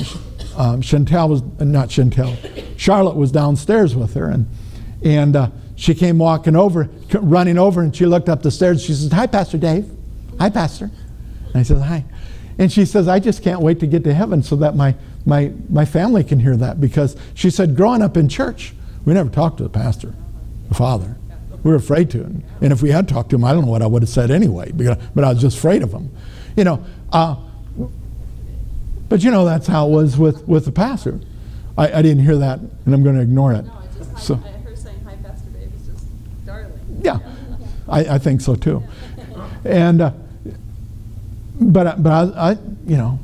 um, 0.57 0.83
Chantel 0.83 1.29
was, 1.29 1.43
uh, 1.43 1.65
not 1.65 1.89
Chantel, 1.89 2.37
Charlotte 2.77 3.17
was 3.17 3.33
downstairs 3.33 3.95
with 3.95 4.15
her. 4.15 4.29
And, 4.29 4.47
and 5.05 5.37
uh, 5.37 5.51
she 5.77 5.95
came 5.95 6.19
walking 6.19 6.57
over, 6.57 6.89
running 7.13 7.59
over, 7.59 7.83
and 7.83 7.95
she 7.95 8.07
looked 8.07 8.29
up 8.29 8.43
the 8.43 8.51
stairs. 8.51 8.83
She 8.83 8.93
says, 8.93 9.11
Hi, 9.13 9.27
Pastor 9.27 9.59
Dave. 9.59 9.91
Hi, 10.39 10.51
Pastor. 10.51 10.91
And 11.47 11.57
I 11.57 11.63
said, 11.63 11.79
Hi. 11.79 12.05
And 12.59 12.71
she 12.71 12.85
says, 12.85 13.09
I 13.09 13.19
just 13.19 13.43
can't 13.43 13.61
wait 13.61 13.81
to 13.81 13.87
get 13.87 14.05
to 14.05 14.15
heaven 14.15 14.43
so 14.43 14.57
that 14.57 14.77
my, 14.77 14.95
my, 15.25 15.53
my 15.69 15.85
family 15.85 16.23
can 16.23 16.39
hear 16.39 16.57
that. 16.57 16.81
Because 16.81 17.17
she 17.35 17.51
said, 17.51 17.77
growing 17.77 18.03
up 18.03 18.17
in 18.17 18.29
church, 18.29 18.75
we 19.05 19.15
never 19.15 19.31
talked 19.31 19.57
to 19.59 19.63
the 19.63 19.69
pastor, 19.69 20.15
the 20.69 20.75
father. 20.75 21.17
We 21.63 21.71
were 21.71 21.77
afraid 21.77 22.11
to. 22.11 22.23
And 22.23 22.73
if 22.73 22.83
we 22.83 22.91
had 22.91 23.09
talked 23.09 23.31
to 23.31 23.37
him, 23.37 23.45
I 23.45 23.53
don't 23.53 23.65
know 23.65 23.71
what 23.71 23.83
I 23.83 23.87
would 23.87 24.03
have 24.03 24.09
said 24.09 24.31
anyway, 24.31 24.73
but 24.73 25.25
I 25.25 25.33
was 25.33 25.41
just 25.41 25.59
afraid 25.59 25.83
of 25.83 25.93
him. 25.93 26.11
You 26.57 26.65
know, 26.65 26.85
uh, 27.13 27.37
but 29.13 29.23
you 29.23 29.31
know, 29.31 29.45
that's 29.45 29.67
how 29.67 29.89
it 29.89 29.91
was 29.91 30.17
with, 30.17 30.49
with 30.49 30.65
the 30.65 30.73
pastor. 30.73 31.21
I, 31.77 31.99
I 31.99 32.01
didn't 32.01 32.25
hear 32.25 32.39
that, 32.39 32.61
and 32.61 32.95
I'm 32.95 33.03
going 33.03 33.17
to 33.17 33.21
ignore 33.21 33.53
it. 33.53 33.67
No, 33.67 33.73
I 33.75 33.87
just, 33.99 34.27
so, 34.27 34.37
her 34.37 34.75
saying, 34.75 35.05
hi, 35.05 35.17
Pastor 35.17 35.51
Dave, 35.51 35.71
is 35.75 35.87
just 35.87 36.47
darling. 36.47 36.73
Yeah, 37.03 37.19
I, 37.87 38.15
I 38.15 38.19
think 38.19 38.41
so 38.41 38.55
too. 38.55 38.83
And, 39.67 40.01
uh, 40.01 40.13
but, 41.61 42.03
but 42.03 42.11
I, 42.11 42.53
I, 42.53 42.57
you 42.87 42.97
know, 42.97 43.19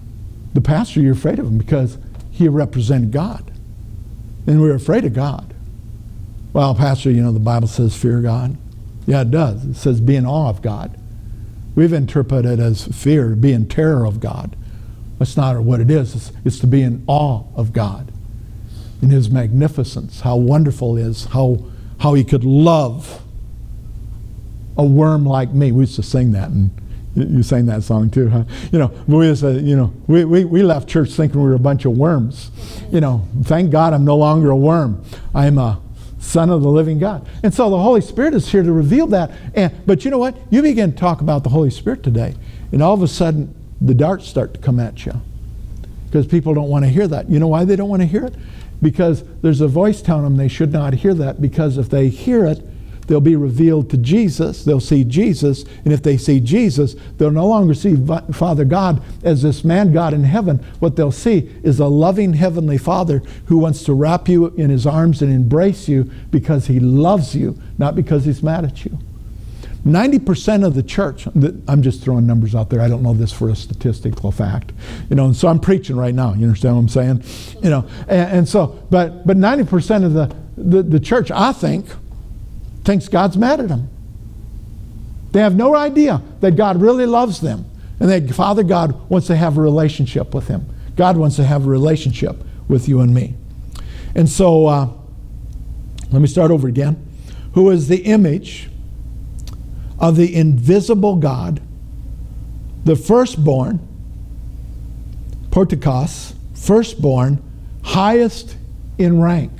the 0.52 0.60
pastor, 0.60 1.00
you're 1.00 1.14
afraid 1.14 1.38
of 1.38 1.46
him 1.46 1.56
because 1.56 1.96
he 2.32 2.48
represented 2.48 3.10
God. 3.10 3.50
And 4.46 4.60
we 4.60 4.68
are 4.68 4.74
afraid 4.74 5.06
of 5.06 5.14
God. 5.14 5.54
Well, 6.52 6.74
Pastor, 6.74 7.10
you 7.10 7.22
know, 7.22 7.32
the 7.32 7.40
Bible 7.40 7.66
says 7.66 7.96
fear 7.96 8.20
God. 8.20 8.58
Yeah, 9.06 9.22
it 9.22 9.30
does. 9.30 9.64
It 9.64 9.76
says 9.76 10.02
be 10.02 10.16
in 10.16 10.26
awe 10.26 10.50
of 10.50 10.60
God. 10.60 11.00
We've 11.74 11.94
interpreted 11.94 12.58
it 12.58 12.62
as 12.62 12.88
fear, 12.88 13.34
be 13.34 13.54
in 13.54 13.70
terror 13.70 14.04
of 14.04 14.20
God. 14.20 14.54
That's 15.18 15.36
not 15.36 15.60
what 15.62 15.80
it 15.80 15.90
is. 15.90 16.14
It's, 16.14 16.32
it's 16.44 16.58
to 16.60 16.66
be 16.66 16.82
in 16.82 17.04
awe 17.06 17.44
of 17.56 17.72
God. 17.72 18.12
in 19.00 19.10
his 19.10 19.30
magnificence, 19.30 20.20
how 20.20 20.36
wonderful 20.36 20.96
it 20.96 21.02
is, 21.02 21.26
how, 21.26 21.58
how 22.00 22.14
he 22.14 22.24
could 22.24 22.44
love 22.44 23.22
a 24.76 24.84
worm 24.84 25.24
like 25.24 25.52
me. 25.52 25.72
We 25.72 25.82
used 25.82 25.96
to 25.96 26.02
sing 26.02 26.32
that, 26.32 26.50
and 26.50 26.70
you 27.14 27.42
sang 27.42 27.66
that 27.66 27.82
song 27.82 28.10
too, 28.10 28.28
huh? 28.28 28.44
You 28.72 28.78
know, 28.78 28.92
we 29.06 29.26
used 29.26 29.42
to, 29.42 29.60
you 29.60 29.76
know, 29.76 29.92
we, 30.06 30.24
we, 30.24 30.44
we 30.44 30.62
left 30.62 30.88
church 30.88 31.10
thinking 31.10 31.40
we 31.40 31.48
were 31.48 31.54
a 31.54 31.60
bunch 31.60 31.84
of 31.84 31.96
worms. 31.96 32.50
You 32.92 33.00
know, 33.00 33.26
thank 33.42 33.70
God 33.70 33.92
I'm 33.92 34.04
no 34.04 34.16
longer 34.16 34.50
a 34.50 34.56
worm. 34.56 35.04
I'm 35.34 35.58
a 35.58 35.80
son 36.20 36.50
of 36.50 36.62
the 36.62 36.68
living 36.68 36.98
God. 36.98 37.26
And 37.42 37.52
so 37.54 37.70
the 37.70 37.78
Holy 37.78 38.00
Spirit 38.00 38.34
is 38.34 38.48
here 38.50 38.62
to 38.62 38.72
reveal 38.72 39.06
that. 39.08 39.30
And 39.54 39.72
but 39.86 40.04
you 40.04 40.10
know 40.10 40.18
what? 40.18 40.36
You 40.50 40.62
begin 40.62 40.92
to 40.92 40.98
talk 40.98 41.20
about 41.20 41.42
the 41.44 41.50
Holy 41.50 41.70
Spirit 41.70 42.02
today, 42.02 42.34
and 42.72 42.82
all 42.82 42.94
of 42.94 43.02
a 43.02 43.08
sudden 43.08 43.54
the 43.80 43.94
darts 43.94 44.26
start 44.26 44.54
to 44.54 44.60
come 44.60 44.80
at 44.80 45.06
you. 45.06 45.12
Because 46.06 46.26
people 46.26 46.54
don't 46.54 46.68
want 46.68 46.84
to 46.84 46.90
hear 46.90 47.06
that. 47.08 47.28
You 47.28 47.38
know 47.38 47.48
why 47.48 47.64
they 47.64 47.76
don't 47.76 47.88
want 47.88 48.02
to 48.02 48.06
hear 48.06 48.24
it? 48.24 48.34
Because 48.80 49.24
there's 49.42 49.60
a 49.60 49.68
voice 49.68 50.00
telling 50.00 50.24
them 50.24 50.36
they 50.36 50.48
should 50.48 50.72
not 50.72 50.94
hear 50.94 51.14
that 51.14 51.40
because 51.40 51.78
if 51.78 51.90
they 51.90 52.08
hear 52.08 52.46
it, 52.46 52.62
they'll 53.06 53.20
be 53.20 53.36
revealed 53.36 53.90
to 53.90 53.96
Jesus. 53.96 54.64
They'll 54.64 54.80
see 54.80 55.02
Jesus. 55.02 55.64
And 55.84 55.92
if 55.92 56.02
they 56.02 56.16
see 56.16 56.40
Jesus, 56.40 56.94
they'll 57.16 57.30
no 57.30 57.46
longer 57.46 57.74
see 57.74 57.96
Father 58.32 58.64
God 58.64 59.02
as 59.24 59.42
this 59.42 59.64
man 59.64 59.92
God 59.92 60.14
in 60.14 60.24
heaven. 60.24 60.64
What 60.78 60.96
they'll 60.96 61.10
see 61.12 61.50
is 61.62 61.80
a 61.80 61.86
loving 61.86 62.34
Heavenly 62.34 62.78
Father 62.78 63.22
who 63.46 63.58
wants 63.58 63.82
to 63.84 63.94
wrap 63.94 64.28
you 64.28 64.48
in 64.48 64.70
his 64.70 64.86
arms 64.86 65.22
and 65.22 65.32
embrace 65.32 65.88
you 65.88 66.04
because 66.30 66.66
he 66.66 66.78
loves 66.80 67.34
you, 67.34 67.58
not 67.76 67.96
because 67.96 68.24
he's 68.24 68.42
mad 68.42 68.64
at 68.64 68.84
you. 68.84 68.98
90% 69.86 70.66
of 70.66 70.74
the 70.74 70.82
church, 70.82 71.26
I'm 71.68 71.82
just 71.82 72.02
throwing 72.02 72.26
numbers 72.26 72.54
out 72.54 72.68
there. 72.68 72.80
I 72.80 72.88
don't 72.88 73.02
know 73.02 73.14
this 73.14 73.32
for 73.32 73.48
a 73.48 73.56
statistical 73.56 74.32
fact. 74.32 74.72
You 75.08 75.16
know, 75.16 75.26
and 75.26 75.36
so 75.36 75.48
I'm 75.48 75.60
preaching 75.60 75.96
right 75.96 76.14
now. 76.14 76.34
You 76.34 76.46
understand 76.46 76.74
what 76.74 76.82
I'm 76.82 76.88
saying? 76.88 77.24
You 77.62 77.70
know, 77.70 77.88
and, 78.08 78.38
and 78.38 78.48
so, 78.48 78.78
but, 78.90 79.26
but 79.26 79.36
90% 79.36 80.04
of 80.04 80.12
the, 80.14 80.34
the, 80.56 80.82
the 80.82 81.00
church, 81.00 81.30
I 81.30 81.52
think, 81.52 81.86
thinks 82.84 83.08
God's 83.08 83.36
mad 83.36 83.60
at 83.60 83.68
them. 83.68 83.88
They 85.32 85.40
have 85.40 85.54
no 85.54 85.74
idea 85.76 86.22
that 86.40 86.56
God 86.56 86.80
really 86.80 87.06
loves 87.06 87.40
them 87.40 87.66
and 88.00 88.08
that 88.10 88.34
Father 88.34 88.62
God 88.62 89.08
wants 89.10 89.26
to 89.28 89.36
have 89.36 89.58
a 89.58 89.60
relationship 89.60 90.34
with 90.34 90.48
Him. 90.48 90.68
God 90.96 91.16
wants 91.16 91.36
to 91.36 91.44
have 91.44 91.66
a 91.66 91.68
relationship 91.68 92.36
with 92.66 92.88
you 92.88 93.00
and 93.00 93.14
me. 93.14 93.34
And 94.14 94.28
so, 94.28 94.66
uh, 94.66 94.88
let 96.10 96.22
me 96.22 96.26
start 96.26 96.50
over 96.50 96.66
again. 96.66 97.04
Who 97.52 97.70
is 97.70 97.88
the 97.88 97.98
image 97.98 98.70
of 99.98 100.16
the 100.16 100.34
invisible 100.34 101.16
God, 101.16 101.60
the 102.84 102.96
firstborn, 102.96 103.80
Protokos, 105.50 106.34
firstborn, 106.54 107.42
highest 107.82 108.56
in 108.98 109.20
rank. 109.20 109.52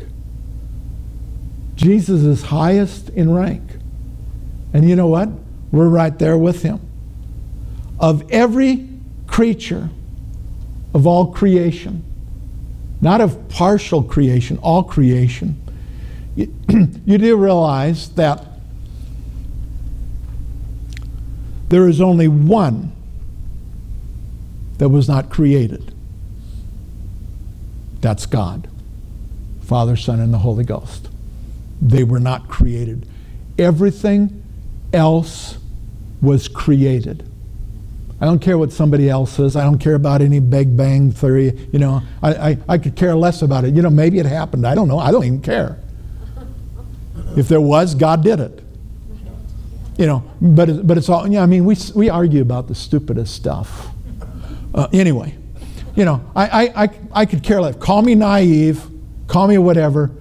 Jesus 1.74 2.22
is 2.22 2.42
highest 2.42 3.08
in 3.10 3.32
rank. 3.32 3.62
And 4.72 4.88
you 4.88 4.96
know 4.96 5.06
what? 5.06 5.28
We're 5.72 5.88
right 5.88 6.16
there 6.18 6.36
with 6.36 6.62
him. 6.62 6.80
Of 7.98 8.30
every 8.30 8.88
creature, 9.26 9.88
of 10.94 11.06
all 11.06 11.32
creation, 11.32 12.04
not 13.00 13.20
of 13.20 13.48
partial 13.48 14.02
creation, 14.02 14.58
all 14.58 14.82
creation, 14.82 15.60
you, 16.34 16.54
you 17.06 17.18
do 17.18 17.36
realize 17.36 18.10
that 18.10 18.44
there 21.68 21.88
is 21.88 22.00
only 22.00 22.28
one 22.28 22.92
that 24.78 24.88
was 24.88 25.08
not 25.08 25.30
created. 25.30 25.94
That's 28.00 28.26
God, 28.26 28.68
Father, 29.62 29.96
Son, 29.96 30.20
and 30.20 30.32
the 30.32 30.38
Holy 30.38 30.64
Ghost. 30.64 31.08
They 31.82 32.04
were 32.04 32.20
not 32.20 32.48
created. 32.48 33.08
Everything 33.58 34.42
else 34.92 35.58
was 36.22 36.48
created. 36.48 37.28
I 38.20 38.24
don't 38.24 38.40
care 38.40 38.58
what 38.58 38.72
somebody 38.72 39.08
else 39.08 39.32
says. 39.32 39.54
I 39.54 39.62
don't 39.62 39.78
care 39.78 39.94
about 39.94 40.22
any 40.22 40.40
Big 40.40 40.76
Bang 40.76 41.12
Theory. 41.12 41.56
You 41.72 41.78
know, 41.78 42.02
I, 42.22 42.34
I, 42.34 42.58
I 42.68 42.78
could 42.78 42.96
care 42.96 43.14
less 43.14 43.42
about 43.42 43.64
it. 43.64 43.74
You 43.74 43.82
know, 43.82 43.90
maybe 43.90 44.18
it 44.18 44.26
happened. 44.26 44.66
I 44.66 44.74
don't 44.74 44.88
know. 44.88 44.98
I 44.98 45.12
don't 45.12 45.24
even 45.24 45.40
care. 45.40 45.78
If 47.36 47.46
there 47.46 47.60
was, 47.60 47.94
God 47.94 48.24
did 48.24 48.40
it. 48.40 48.62
You 49.98 50.06
know, 50.06 50.30
but, 50.40 50.86
but 50.86 50.96
it's 50.96 51.08
all, 51.08 51.26
yeah, 51.28 51.42
I 51.42 51.46
mean, 51.46 51.64
we, 51.64 51.76
we 51.94 52.08
argue 52.08 52.40
about 52.40 52.68
the 52.68 52.74
stupidest 52.74 53.34
stuff. 53.34 53.88
Uh, 54.72 54.86
anyway, 54.92 55.36
you 55.96 56.04
know, 56.04 56.24
I, 56.36 56.46
I, 56.46 56.84
I, 56.84 56.90
I 57.12 57.26
could 57.26 57.42
care 57.42 57.60
less. 57.60 57.74
Call 57.76 58.02
me 58.02 58.14
naive, 58.14 58.80
call 59.26 59.48
me 59.48 59.58
whatever. 59.58 60.12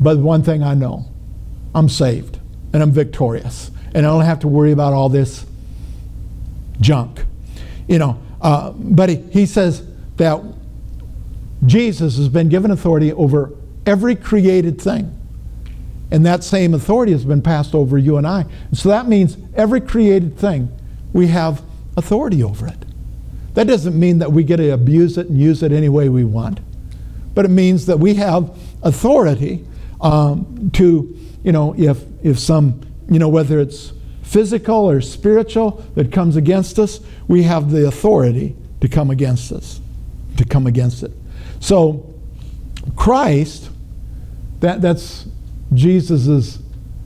But 0.00 0.18
one 0.18 0.42
thing 0.42 0.62
I 0.62 0.74
know 0.74 1.06
I'm 1.74 1.88
saved 1.88 2.38
and 2.72 2.82
I'm 2.82 2.92
victorious. 2.92 3.70
And 3.94 4.06
I 4.06 4.10
don't 4.10 4.24
have 4.24 4.40
to 4.40 4.48
worry 4.48 4.72
about 4.72 4.92
all 4.92 5.08
this 5.08 5.44
junk. 6.80 7.24
You 7.88 7.98
know, 7.98 8.22
uh, 8.40 8.72
but 8.72 9.08
he, 9.08 9.16
he 9.16 9.46
says 9.46 9.86
that 10.16 10.42
Jesus 11.64 12.16
has 12.16 12.28
been 12.28 12.48
given 12.48 12.70
authority 12.70 13.12
over 13.12 13.52
every 13.86 14.16
created 14.16 14.80
thing. 14.80 15.15
And 16.10 16.24
that 16.24 16.44
same 16.44 16.74
authority 16.74 17.12
has 17.12 17.24
been 17.24 17.42
passed 17.42 17.74
over 17.74 17.98
you 17.98 18.16
and 18.16 18.26
I. 18.26 18.42
And 18.68 18.78
so 18.78 18.88
that 18.90 19.08
means 19.08 19.36
every 19.54 19.80
created 19.80 20.38
thing, 20.38 20.70
we 21.12 21.28
have 21.28 21.62
authority 21.96 22.42
over 22.42 22.66
it. 22.66 22.84
That 23.54 23.66
doesn't 23.66 23.98
mean 23.98 24.18
that 24.18 24.30
we 24.30 24.44
get 24.44 24.58
to 24.58 24.70
abuse 24.70 25.18
it 25.18 25.28
and 25.28 25.40
use 25.40 25.62
it 25.62 25.72
any 25.72 25.88
way 25.88 26.08
we 26.08 26.24
want. 26.24 26.60
But 27.34 27.44
it 27.44 27.48
means 27.48 27.86
that 27.86 27.98
we 27.98 28.14
have 28.14 28.56
authority 28.82 29.66
um, 30.00 30.70
to, 30.74 31.16
you 31.42 31.52
know, 31.52 31.74
if, 31.76 32.02
if 32.22 32.38
some, 32.38 32.82
you 33.10 33.18
know, 33.18 33.28
whether 33.28 33.58
it's 33.58 33.92
physical 34.22 34.90
or 34.90 35.00
spiritual 35.00 35.84
that 35.94 36.12
comes 36.12 36.36
against 36.36 36.78
us, 36.78 37.00
we 37.28 37.44
have 37.44 37.70
the 37.70 37.86
authority 37.86 38.54
to 38.80 38.88
come 38.88 39.10
against 39.10 39.52
us, 39.52 39.80
to 40.36 40.44
come 40.44 40.66
against 40.66 41.02
it. 41.02 41.12
So, 41.60 42.14
Christ, 42.94 43.70
that, 44.60 44.82
that's 44.82 45.26
Jesus' 45.76 46.58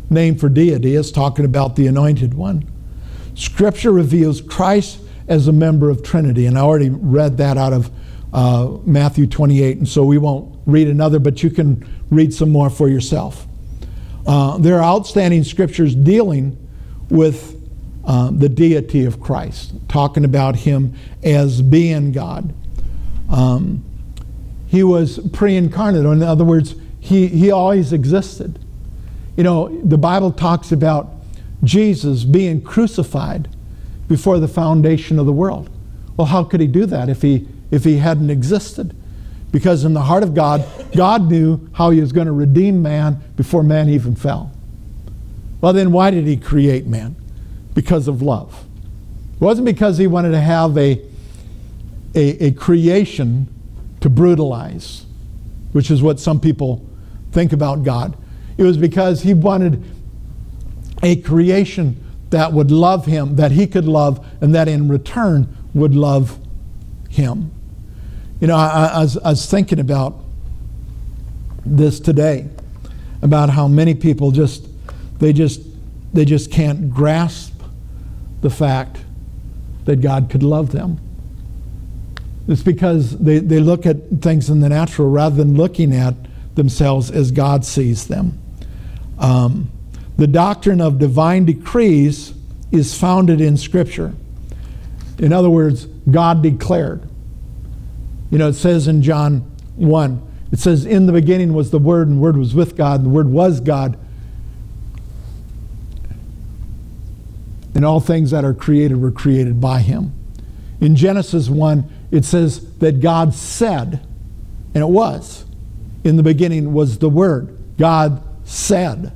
name 0.08 0.36
for 0.36 0.48
deity, 0.48 0.94
is 0.94 1.12
talking 1.12 1.44
about 1.44 1.76
the 1.76 1.86
anointed 1.86 2.34
one. 2.34 2.68
Scripture 3.34 3.92
reveals 3.92 4.40
Christ 4.40 4.98
as 5.28 5.46
a 5.46 5.52
member 5.52 5.90
of 5.90 6.02
Trinity, 6.02 6.46
and 6.46 6.58
I 6.58 6.62
already 6.62 6.90
read 6.90 7.36
that 7.38 7.56
out 7.56 7.72
of 7.72 7.90
uh, 8.32 8.78
Matthew 8.84 9.26
28, 9.26 9.78
and 9.78 9.88
so 9.88 10.04
we 10.04 10.18
won't 10.18 10.56
read 10.66 10.88
another, 10.88 11.18
but 11.18 11.42
you 11.42 11.50
can 11.50 11.86
read 12.10 12.34
some 12.34 12.50
more 12.50 12.70
for 12.70 12.88
yourself. 12.88 13.46
Uh, 14.26 14.58
there 14.58 14.76
are 14.76 14.82
outstanding 14.82 15.44
scriptures 15.44 15.94
dealing 15.94 16.56
with 17.08 17.56
uh, 18.04 18.30
the 18.32 18.48
deity 18.48 19.04
of 19.04 19.20
Christ, 19.20 19.72
talking 19.88 20.24
about 20.24 20.56
him 20.56 20.94
as 21.22 21.62
being 21.62 22.12
God. 22.12 22.54
Um, 23.28 23.84
he 24.66 24.82
was 24.82 25.18
pre 25.32 25.56
incarnate, 25.56 26.04
in 26.04 26.22
other 26.22 26.44
words, 26.44 26.74
he, 27.00 27.26
he 27.26 27.50
always 27.50 27.92
existed. 27.92 28.58
You 29.36 29.44
know, 29.44 29.68
the 29.82 29.98
Bible 29.98 30.30
talks 30.30 30.70
about 30.70 31.12
Jesus 31.64 32.24
being 32.24 32.62
crucified 32.62 33.48
before 34.06 34.38
the 34.38 34.48
foundation 34.48 35.18
of 35.18 35.26
the 35.26 35.32
world. 35.32 35.70
Well, 36.16 36.26
how 36.26 36.44
could 36.44 36.60
he 36.60 36.66
do 36.66 36.86
that 36.86 37.08
if 37.08 37.22
he, 37.22 37.48
if 37.70 37.84
he 37.84 37.96
hadn't 37.96 38.30
existed? 38.30 38.94
Because 39.50 39.84
in 39.84 39.94
the 39.94 40.02
heart 40.02 40.22
of 40.22 40.34
God, 40.34 40.64
God 40.94 41.30
knew 41.30 41.68
how 41.72 41.90
he 41.90 42.00
was 42.00 42.12
going 42.12 42.26
to 42.26 42.32
redeem 42.32 42.82
man 42.82 43.22
before 43.36 43.62
man 43.62 43.88
even 43.88 44.14
fell. 44.14 44.52
Well, 45.60 45.72
then 45.72 45.92
why 45.92 46.10
did 46.10 46.26
he 46.26 46.36
create 46.36 46.86
man? 46.86 47.16
Because 47.74 48.08
of 48.08 48.22
love. 48.22 48.64
It 49.34 49.40
wasn't 49.40 49.66
because 49.66 49.98
he 49.98 50.06
wanted 50.06 50.32
to 50.32 50.40
have 50.40 50.76
a, 50.76 51.00
a, 52.14 52.46
a 52.46 52.52
creation 52.52 53.48
to 54.00 54.10
brutalize, 54.10 55.06
which 55.72 55.90
is 55.90 56.02
what 56.02 56.20
some 56.20 56.40
people 56.40 56.86
think 57.32 57.52
about 57.52 57.82
God. 57.82 58.16
It 58.56 58.62
was 58.62 58.76
because 58.76 59.22
he 59.22 59.34
wanted 59.34 59.82
a 61.02 61.16
creation 61.16 62.04
that 62.30 62.52
would 62.52 62.70
love 62.70 63.06
him, 63.06 63.36
that 63.36 63.52
he 63.52 63.66
could 63.66 63.86
love, 63.86 64.24
and 64.40 64.54
that 64.54 64.68
in 64.68 64.88
return 64.88 65.56
would 65.74 65.94
love 65.94 66.38
him. 67.08 67.50
You 68.40 68.46
know, 68.46 68.56
I, 68.56 68.90
I, 68.94 69.00
was, 69.00 69.18
I 69.18 69.30
was 69.30 69.50
thinking 69.50 69.80
about 69.80 70.18
this 71.66 72.00
today, 72.00 72.48
about 73.22 73.50
how 73.50 73.68
many 73.68 73.94
people 73.94 74.30
just, 74.30 74.66
they 75.18 75.32
just, 75.32 75.62
they 76.14 76.24
just 76.24 76.50
can't 76.50 76.90
grasp 76.90 77.52
the 78.40 78.50
fact 78.50 78.98
that 79.84 80.00
God 80.00 80.30
could 80.30 80.42
love 80.42 80.72
them. 80.72 80.98
It's 82.48 82.62
because 82.62 83.18
they, 83.18 83.38
they 83.38 83.60
look 83.60 83.86
at 83.86 83.96
things 84.20 84.50
in 84.50 84.60
the 84.60 84.68
natural 84.68 85.10
rather 85.10 85.36
than 85.36 85.56
looking 85.56 85.94
at 85.94 86.14
themselves 86.60 87.10
as 87.10 87.30
God 87.30 87.64
sees 87.64 88.06
them. 88.06 88.38
Um, 89.18 89.70
the 90.18 90.26
doctrine 90.26 90.82
of 90.82 90.98
divine 90.98 91.46
decrees 91.46 92.34
is 92.70 92.98
founded 92.98 93.40
in 93.40 93.56
Scripture. 93.56 94.12
In 95.18 95.32
other 95.32 95.48
words, 95.48 95.86
God 96.10 96.42
declared. 96.42 97.08
You 98.30 98.36
know, 98.36 98.48
it 98.48 98.54
says 98.54 98.88
in 98.88 99.00
John 99.00 99.50
1 99.76 100.22
It 100.52 100.58
says, 100.58 100.84
In 100.84 101.06
the 101.06 101.12
beginning 101.12 101.54
was 101.54 101.70
the 101.70 101.78
Word, 101.78 102.08
and 102.08 102.18
the 102.18 102.20
Word 102.20 102.36
was 102.36 102.54
with 102.54 102.76
God, 102.76 103.00
and 103.00 103.06
the 103.06 103.14
Word 103.14 103.28
was 103.28 103.60
God. 103.60 103.98
And 107.74 107.86
all 107.86 108.00
things 108.00 108.30
that 108.32 108.44
are 108.44 108.52
created 108.52 109.00
were 109.00 109.10
created 109.10 109.62
by 109.62 109.80
Him. 109.80 110.12
In 110.82 110.94
Genesis 110.94 111.48
1, 111.48 111.90
it 112.10 112.26
says 112.26 112.76
that 112.78 113.00
God 113.00 113.32
said, 113.32 114.06
and 114.74 114.82
it 114.82 114.88
was. 114.88 115.46
In 116.04 116.16
the 116.16 116.22
beginning 116.22 116.72
was 116.72 116.98
the 116.98 117.08
Word. 117.08 117.56
God 117.78 118.22
said. 118.44 119.12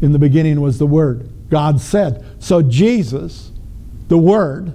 In 0.00 0.12
the 0.12 0.18
beginning 0.18 0.60
was 0.60 0.78
the 0.78 0.86
Word. 0.86 1.28
God 1.50 1.80
said. 1.80 2.24
So 2.38 2.62
Jesus, 2.62 3.52
the 4.08 4.18
Word, 4.18 4.72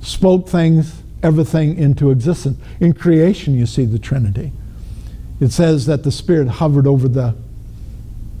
spoke 0.00 0.48
things, 0.48 1.02
everything 1.22 1.76
into 1.76 2.10
existence. 2.10 2.58
In 2.80 2.92
creation, 2.92 3.54
you 3.54 3.66
see 3.66 3.84
the 3.84 3.98
Trinity. 3.98 4.52
It 5.40 5.50
says 5.50 5.86
that 5.86 6.04
the 6.04 6.12
Spirit 6.12 6.48
hovered 6.48 6.86
over 6.86 7.08
the, 7.08 7.34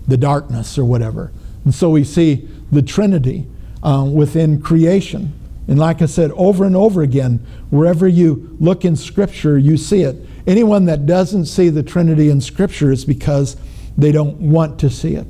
the 0.06 0.16
darkness 0.16 0.78
or 0.78 0.84
whatever. 0.84 1.32
And 1.64 1.74
so 1.74 1.90
we 1.90 2.04
see 2.04 2.48
the 2.70 2.82
Trinity 2.82 3.46
um, 3.82 4.14
within 4.14 4.62
creation. 4.62 5.32
And 5.68 5.78
like 5.78 6.00
I 6.00 6.06
said, 6.06 6.30
over 6.32 6.64
and 6.64 6.76
over 6.76 7.02
again, 7.02 7.44
wherever 7.70 8.06
you 8.06 8.56
look 8.60 8.84
in 8.84 8.94
Scripture, 8.94 9.58
you 9.58 9.76
see 9.76 10.02
it. 10.02 10.16
Anyone 10.46 10.84
that 10.86 11.06
doesn't 11.06 11.46
see 11.46 11.68
the 11.68 11.82
Trinity 11.82 12.30
in 12.30 12.40
Scripture 12.40 12.92
is 12.92 13.04
because 13.04 13.56
they 13.98 14.12
don't 14.12 14.36
want 14.36 14.78
to 14.80 14.90
see 14.90 15.14
it. 15.14 15.26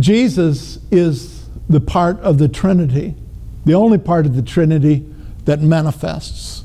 Jesus 0.00 0.78
is 0.90 1.46
the 1.68 1.80
part 1.80 2.18
of 2.20 2.38
the 2.38 2.48
Trinity, 2.48 3.14
the 3.64 3.74
only 3.74 3.98
part 3.98 4.26
of 4.26 4.34
the 4.34 4.42
Trinity 4.42 5.06
that 5.44 5.60
manifests. 5.60 6.64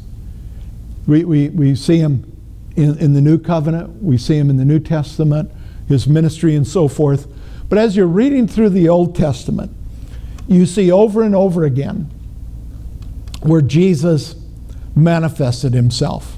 We, 1.08 1.24
we, 1.24 1.50
we 1.50 1.76
see 1.76 1.98
him 1.98 2.28
in, 2.76 2.98
in 3.00 3.14
the 3.14 3.22
New 3.22 3.38
Covenant, 3.38 4.02
we 4.02 4.18
see 4.18 4.38
him 4.38 4.50
in 4.50 4.58
the 4.58 4.66
New 4.66 4.80
Testament, 4.80 5.52
his 5.88 6.08
ministry, 6.08 6.56
and 6.56 6.66
so 6.66 6.88
forth. 6.88 7.28
But 7.70 7.78
as 7.78 7.96
you're 7.96 8.08
reading 8.08 8.48
through 8.48 8.70
the 8.70 8.90
Old 8.90 9.16
Testament, 9.16 9.72
you 10.48 10.66
see 10.66 10.92
over 10.92 11.22
and 11.22 11.36
over 11.36 11.64
again 11.64 12.10
where 13.42 13.62
Jesus 13.62 14.36
manifested 14.96 15.74
himself, 15.74 16.31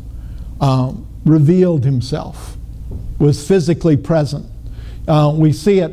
uh, 0.64 0.94
revealed 1.26 1.84
himself, 1.84 2.56
was 3.20 3.46
physically 3.46 3.98
present. 3.98 4.46
Uh, 5.06 5.34
we 5.36 5.52
see 5.52 5.80
it 5.80 5.92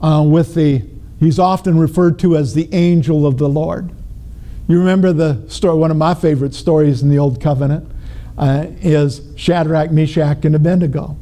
uh, 0.00 0.24
with 0.24 0.54
the, 0.54 0.80
he's 1.18 1.40
often 1.40 1.76
referred 1.76 2.20
to 2.20 2.36
as 2.36 2.54
the 2.54 2.72
angel 2.72 3.26
of 3.26 3.36
the 3.36 3.48
Lord. 3.48 3.90
You 4.68 4.78
remember 4.78 5.12
the 5.12 5.44
story, 5.50 5.76
one 5.76 5.90
of 5.90 5.96
my 5.96 6.14
favorite 6.14 6.54
stories 6.54 7.02
in 7.02 7.08
the 7.08 7.18
Old 7.18 7.40
Covenant 7.40 7.90
uh, 8.38 8.66
is 8.80 9.22
Shadrach, 9.34 9.90
Meshach, 9.90 10.44
and 10.44 10.54
Abednego. 10.54 11.16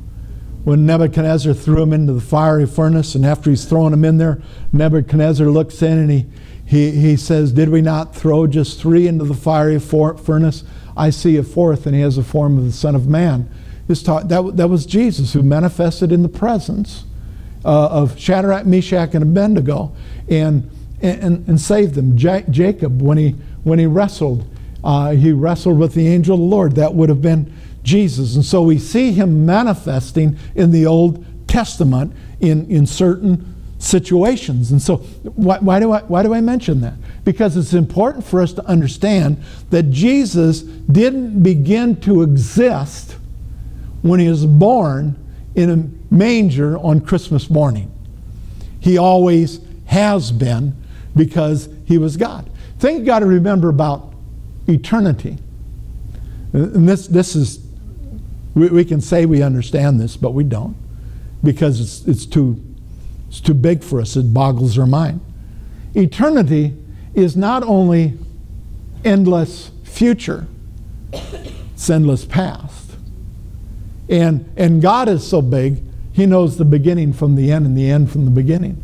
When 0.64 0.84
Nebuchadnezzar 0.84 1.54
threw 1.54 1.76
them 1.76 1.94
into 1.94 2.12
the 2.12 2.20
fiery 2.20 2.66
furnace, 2.66 3.14
and 3.14 3.24
after 3.24 3.48
he's 3.48 3.64
throwing 3.64 3.92
them 3.92 4.04
in 4.04 4.18
there, 4.18 4.42
Nebuchadnezzar 4.74 5.46
looks 5.46 5.80
in 5.80 5.96
and 5.96 6.10
he, 6.10 6.26
he, 6.70 6.92
he 6.92 7.16
says, 7.16 7.50
Did 7.50 7.68
we 7.68 7.82
not 7.82 8.14
throw 8.14 8.46
just 8.46 8.80
three 8.80 9.08
into 9.08 9.24
the 9.24 9.34
fiery 9.34 9.80
for- 9.80 10.16
furnace? 10.16 10.62
I 10.96 11.10
see 11.10 11.36
a 11.36 11.42
fourth, 11.42 11.84
and 11.84 11.96
he 11.96 12.00
has 12.02 12.14
the 12.14 12.22
form 12.22 12.56
of 12.58 12.64
the 12.64 12.70
Son 12.70 12.94
of 12.94 13.08
Man. 13.08 13.50
Taught, 13.88 14.28
that, 14.28 14.56
that 14.56 14.68
was 14.68 14.86
Jesus 14.86 15.32
who 15.32 15.42
manifested 15.42 16.12
in 16.12 16.22
the 16.22 16.28
presence 16.28 17.02
uh, 17.64 17.88
of 17.88 18.16
Shadrach, 18.16 18.66
Meshach, 18.66 19.14
and 19.14 19.24
Abednego 19.24 19.90
and, 20.28 20.70
and, 21.02 21.48
and 21.48 21.60
saved 21.60 21.94
them. 21.94 22.16
Ja- 22.16 22.42
Jacob, 22.42 23.02
when 23.02 23.18
he, 23.18 23.30
when 23.64 23.80
he 23.80 23.86
wrestled, 23.86 24.48
uh, 24.84 25.10
he 25.10 25.32
wrestled 25.32 25.76
with 25.76 25.94
the 25.94 26.06
angel 26.06 26.34
of 26.34 26.40
the 26.40 26.46
Lord. 26.46 26.76
That 26.76 26.94
would 26.94 27.08
have 27.08 27.20
been 27.20 27.52
Jesus. 27.82 28.36
And 28.36 28.44
so 28.44 28.62
we 28.62 28.78
see 28.78 29.10
him 29.10 29.44
manifesting 29.44 30.38
in 30.54 30.70
the 30.70 30.86
Old 30.86 31.24
Testament 31.48 32.12
in, 32.38 32.70
in 32.70 32.86
certain 32.86 33.56
situations. 33.80 34.70
And 34.70 34.80
so, 34.80 34.98
why, 35.24 35.58
why, 35.58 35.80
do 35.80 35.90
I, 35.90 36.02
why 36.02 36.22
do 36.22 36.34
I 36.34 36.40
mention 36.40 36.82
that? 36.82 36.94
Because 37.24 37.56
it's 37.56 37.72
important 37.72 38.24
for 38.24 38.40
us 38.40 38.52
to 38.52 38.64
understand 38.66 39.42
that 39.70 39.90
Jesus 39.90 40.60
didn't 40.60 41.42
begin 41.42 42.00
to 42.02 42.22
exist 42.22 43.16
when 44.02 44.20
he 44.20 44.28
was 44.28 44.46
born 44.46 45.16
in 45.54 45.70
a 45.70 46.14
manger 46.14 46.78
on 46.78 47.00
Christmas 47.00 47.50
morning. 47.50 47.90
He 48.80 48.98
always 48.98 49.60
has 49.86 50.30
been 50.30 50.76
because 51.16 51.68
he 51.86 51.98
was 51.98 52.16
God. 52.16 52.48
Thing 52.78 52.98
you 52.98 53.04
got 53.04 53.20
to 53.20 53.26
remember 53.26 53.68
about 53.70 54.12
eternity, 54.68 55.38
and 56.52 56.88
this, 56.88 57.06
this 57.06 57.34
is, 57.34 57.60
we, 58.54 58.68
we 58.68 58.84
can 58.84 59.00
say 59.00 59.26
we 59.26 59.42
understand 59.42 60.00
this, 60.00 60.16
but 60.16 60.32
we 60.32 60.44
don't 60.44 60.76
because 61.42 61.80
it's, 61.80 62.06
it's 62.06 62.26
too 62.26 62.62
it's 63.30 63.40
too 63.40 63.54
big 63.54 63.82
for 63.82 64.00
us, 64.00 64.16
it 64.16 64.34
boggles 64.34 64.76
our 64.76 64.86
mind. 64.86 65.20
Eternity 65.94 66.76
is 67.14 67.36
not 67.36 67.62
only 67.62 68.18
endless 69.04 69.70
future, 69.84 70.46
it's 71.12 71.88
endless 71.88 72.24
past. 72.24 72.90
And, 74.08 74.52
and 74.56 74.82
God 74.82 75.08
is 75.08 75.26
so 75.26 75.40
big, 75.40 75.80
He 76.12 76.26
knows 76.26 76.58
the 76.58 76.64
beginning 76.64 77.12
from 77.12 77.36
the 77.36 77.52
end 77.52 77.66
and 77.66 77.78
the 77.78 77.88
end 77.88 78.10
from 78.10 78.24
the 78.24 78.30
beginning. 78.32 78.82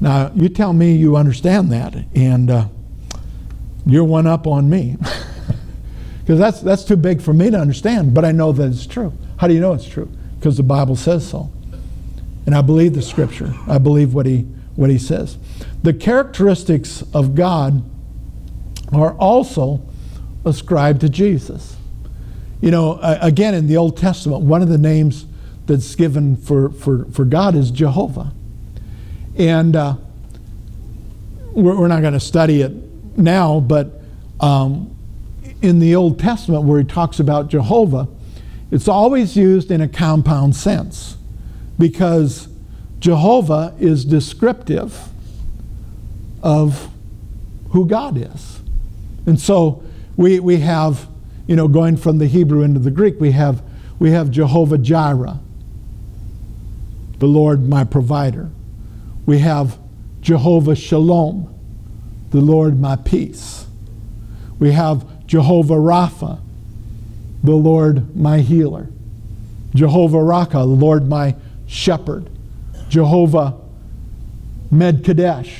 Now, 0.00 0.32
you 0.34 0.48
tell 0.48 0.72
me 0.72 0.96
you 0.96 1.16
understand 1.16 1.70
that, 1.72 1.94
and 2.14 2.50
uh, 2.50 2.68
you're 3.84 4.04
one 4.04 4.26
up 4.26 4.46
on 4.46 4.68
me. 4.68 4.96
Because 6.30 6.38
that's, 6.38 6.60
that's 6.60 6.84
too 6.84 6.96
big 6.96 7.20
for 7.20 7.32
me 7.34 7.50
to 7.50 7.58
understand, 7.58 8.14
but 8.14 8.24
I 8.24 8.30
know 8.30 8.52
that 8.52 8.68
it's 8.68 8.86
true. 8.86 9.12
How 9.38 9.48
do 9.48 9.54
you 9.54 9.58
know 9.58 9.72
it's 9.72 9.88
true? 9.88 10.08
Because 10.38 10.56
the 10.56 10.62
Bible 10.62 10.94
says 10.94 11.28
so. 11.28 11.50
And 12.46 12.54
I 12.54 12.62
believe 12.62 12.94
the 12.94 13.02
scripture. 13.02 13.54
I 13.68 13.78
believe 13.78 14.14
what 14.14 14.26
he, 14.26 14.42
what 14.76 14.90
he 14.90 14.98
says. 14.98 15.38
The 15.82 15.92
characteristics 15.92 17.02
of 17.14 17.34
God 17.34 17.82
are 18.92 19.14
also 19.14 19.82
ascribed 20.44 21.00
to 21.02 21.08
Jesus. 21.08 21.76
You 22.60 22.70
know, 22.70 22.98
again, 23.02 23.54
in 23.54 23.66
the 23.66 23.76
Old 23.76 23.96
Testament, 23.96 24.42
one 24.42 24.62
of 24.62 24.68
the 24.68 24.78
names 24.78 25.26
that's 25.66 25.94
given 25.94 26.36
for, 26.36 26.70
for, 26.70 27.04
for 27.06 27.24
God 27.24 27.54
is 27.54 27.70
Jehovah. 27.70 28.32
And 29.36 29.76
uh, 29.76 29.96
we're, 31.52 31.78
we're, 31.78 31.88
not 31.88 32.00
going 32.00 32.12
to 32.12 32.20
study 32.20 32.62
it 32.62 32.72
now, 33.16 33.60
but 33.60 34.00
um, 34.40 34.94
in 35.62 35.78
the 35.78 35.94
Old 35.94 36.18
Testament, 36.18 36.64
where 36.64 36.80
he 36.80 36.84
talks 36.84 37.20
about 37.20 37.48
Jehovah, 37.48 38.08
it's 38.70 38.88
always 38.88 39.36
used 39.36 39.70
in 39.70 39.80
a 39.80 39.88
compound 39.88 40.56
sense 40.56 41.16
because 41.80 42.48
Jehovah 42.98 43.74
is 43.80 44.04
descriptive 44.04 45.08
of 46.42 46.90
who 47.70 47.86
God 47.86 48.16
is. 48.18 48.60
And 49.26 49.40
so 49.40 49.82
we, 50.16 50.38
we 50.40 50.58
have, 50.58 51.08
you 51.46 51.56
know, 51.56 51.66
going 51.66 51.96
from 51.96 52.18
the 52.18 52.26
Hebrew 52.26 52.62
into 52.62 52.78
the 52.78 52.90
Greek, 52.90 53.18
we 53.18 53.32
have, 53.32 53.62
we 53.98 54.10
have 54.10 54.30
Jehovah 54.30 54.76
Jireh, 54.76 55.40
the 57.18 57.26
Lord 57.26 57.66
my 57.66 57.84
provider. 57.84 58.50
We 59.24 59.38
have 59.38 59.78
Jehovah 60.20 60.76
Shalom, 60.76 61.52
the 62.30 62.40
Lord 62.40 62.78
my 62.78 62.96
peace. 62.96 63.66
We 64.58 64.72
have 64.72 65.26
Jehovah 65.26 65.76
Rapha, 65.76 66.40
the 67.42 67.56
Lord 67.56 68.14
my 68.14 68.40
healer. 68.40 68.88
Jehovah 69.74 70.22
Raca, 70.22 70.58
the 70.58 70.66
Lord 70.66 71.08
my 71.08 71.36
shepherd. 71.70 72.28
Jehovah 72.88 73.56
Medkadesh, 74.72 75.52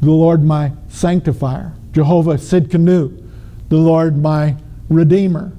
the 0.00 0.10
Lord 0.10 0.44
my 0.44 0.72
sanctifier. 0.88 1.72
Jehovah 1.92 2.34
Sidkenu, 2.34 3.26
the 3.70 3.76
Lord 3.76 4.16
my 4.16 4.56
redeemer. 4.88 5.52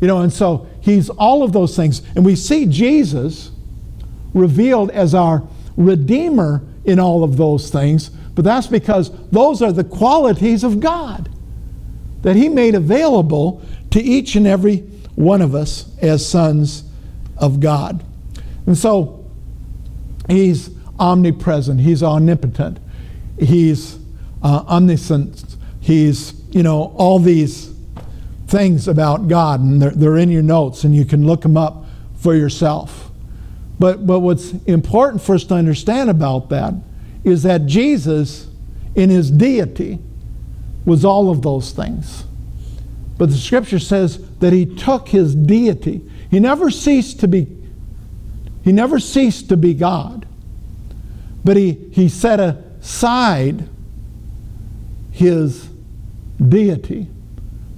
You 0.00 0.08
know, 0.08 0.18
and 0.18 0.32
so 0.32 0.66
he's 0.80 1.08
all 1.10 1.42
of 1.42 1.52
those 1.52 1.76
things. 1.76 2.02
And 2.16 2.24
we 2.24 2.34
see 2.34 2.66
Jesus 2.66 3.52
revealed 4.34 4.90
as 4.90 5.14
our 5.14 5.46
redeemer 5.76 6.62
in 6.84 6.98
all 6.98 7.22
of 7.22 7.36
those 7.36 7.70
things, 7.70 8.08
but 8.08 8.44
that's 8.44 8.66
because 8.66 9.10
those 9.30 9.62
are 9.62 9.72
the 9.72 9.84
qualities 9.84 10.64
of 10.64 10.80
God 10.80 11.28
that 12.22 12.34
he 12.34 12.48
made 12.48 12.74
available 12.74 13.62
to 13.90 14.00
each 14.00 14.34
and 14.34 14.46
every 14.46 14.78
one 15.14 15.40
of 15.42 15.54
us 15.54 15.86
as 16.00 16.26
sons 16.26 16.84
of 17.36 17.60
God. 17.60 18.04
And 18.68 18.76
so 18.76 19.24
he's 20.28 20.68
omnipresent, 20.98 21.80
he's 21.80 22.02
omnipotent, 22.02 22.78
he's 23.38 23.98
uh, 24.42 24.62
omniscient, 24.68 25.56
he's, 25.80 26.34
you 26.50 26.62
know, 26.62 26.92
all 26.98 27.18
these 27.18 27.72
things 28.46 28.86
about 28.86 29.26
God, 29.26 29.60
and 29.60 29.80
they're, 29.80 29.92
they're 29.92 30.18
in 30.18 30.28
your 30.28 30.42
notes, 30.42 30.84
and 30.84 30.94
you 30.94 31.06
can 31.06 31.26
look 31.26 31.40
them 31.40 31.56
up 31.56 31.86
for 32.18 32.34
yourself. 32.34 33.10
But, 33.78 34.06
but 34.06 34.20
what's 34.20 34.50
important 34.66 35.22
for 35.22 35.34
us 35.34 35.44
to 35.44 35.54
understand 35.54 36.10
about 36.10 36.50
that 36.50 36.74
is 37.24 37.44
that 37.44 37.64
Jesus, 37.64 38.48
in 38.94 39.08
his 39.08 39.30
deity, 39.30 39.98
was 40.84 41.06
all 41.06 41.30
of 41.30 41.40
those 41.40 41.72
things. 41.72 42.24
But 43.16 43.30
the 43.30 43.36
scripture 43.38 43.78
says 43.78 44.30
that 44.40 44.52
he 44.52 44.66
took 44.66 45.08
his 45.08 45.34
deity. 45.34 46.06
He 46.30 46.38
never 46.38 46.70
ceased 46.70 47.20
to 47.20 47.28
be 47.28 47.57
he 48.68 48.72
never 48.72 48.98
ceased 48.98 49.48
to 49.48 49.56
be 49.56 49.72
God. 49.72 50.26
But 51.42 51.56
he, 51.56 51.72
he 51.90 52.10
set 52.10 52.38
aside 52.38 53.66
his 55.10 55.70
deity 56.46 57.08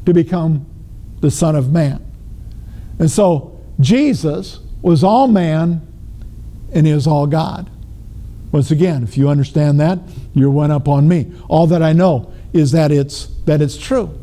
to 0.05 0.13
become 0.13 0.67
the 1.21 1.31
Son 1.31 1.55
of 1.55 1.71
Man. 1.71 2.05
And 2.99 3.09
so 3.09 3.61
Jesus 3.79 4.59
was 4.83 5.05
all 5.05 5.29
man 5.29 5.87
and 6.75 6.89
he 6.89 6.93
is 6.93 7.07
all 7.07 7.29
God. 7.29 7.71
Once 8.51 8.73
again, 8.73 9.05
if 9.05 9.17
you 9.17 9.29
understand 9.29 9.79
that, 9.79 10.01
you're 10.35 10.51
one 10.51 10.73
up 10.73 10.89
on 10.89 11.07
me. 11.07 11.31
All 11.47 11.69
that 11.69 11.85
I 11.85 11.93
know 11.93 12.33
is 12.53 12.73
that 12.73 12.91
it's 12.91 13.27
that 13.45 13.63
it's 13.63 13.77
true. 13.77 14.20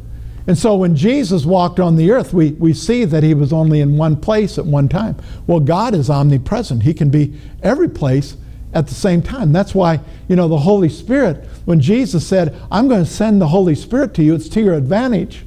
And 0.47 0.57
so 0.57 0.77
when 0.77 0.95
Jesus 0.95 1.45
walked 1.45 1.79
on 1.79 1.97
the 1.97 2.09
earth, 2.09 2.33
we, 2.33 2.51
we 2.51 2.73
see 2.73 3.03
that 3.03 3.21
he 3.21 3.33
was 3.33 3.51
only 3.51 3.81
in 3.81 3.97
one 3.97 4.15
place 4.15 4.57
at 4.57 4.65
one 4.65 4.87
time. 4.87 5.17
Well, 5.45 5.59
God 5.59 5.93
is 5.93 6.09
omnipresent. 6.09 6.83
He 6.83 6.93
can 6.93 7.09
be 7.09 7.37
every 7.61 7.89
place 7.89 8.37
at 8.73 8.87
the 8.87 8.95
same 8.95 9.21
time. 9.21 9.51
That's 9.51 9.75
why, 9.75 9.99
you 10.29 10.37
know, 10.37 10.47
the 10.47 10.59
Holy 10.59 10.87
Spirit, 10.87 11.43
when 11.65 11.81
Jesus 11.81 12.25
said, 12.25 12.55
I'm 12.71 12.87
going 12.87 13.03
to 13.03 13.09
send 13.09 13.41
the 13.41 13.47
Holy 13.47 13.75
Spirit 13.75 14.13
to 14.15 14.23
you, 14.23 14.35
it's 14.35 14.47
to 14.49 14.61
your 14.61 14.75
advantage. 14.75 15.45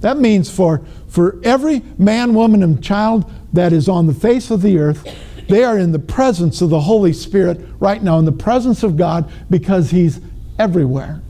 That 0.00 0.18
means 0.18 0.50
for, 0.50 0.84
for 1.08 1.40
every 1.44 1.82
man, 1.96 2.34
woman, 2.34 2.62
and 2.62 2.82
child 2.82 3.30
that 3.52 3.72
is 3.72 3.88
on 3.88 4.06
the 4.06 4.14
face 4.14 4.50
of 4.50 4.62
the 4.62 4.78
earth, 4.78 5.06
they 5.48 5.64
are 5.64 5.78
in 5.78 5.92
the 5.92 5.98
presence 5.98 6.60
of 6.60 6.70
the 6.70 6.80
Holy 6.80 7.12
Spirit 7.12 7.60
right 7.78 8.02
now, 8.02 8.18
in 8.18 8.24
the 8.24 8.32
presence 8.32 8.82
of 8.82 8.96
God, 8.96 9.30
because 9.48 9.90
He's 9.90 10.20
everywhere. 10.58 11.22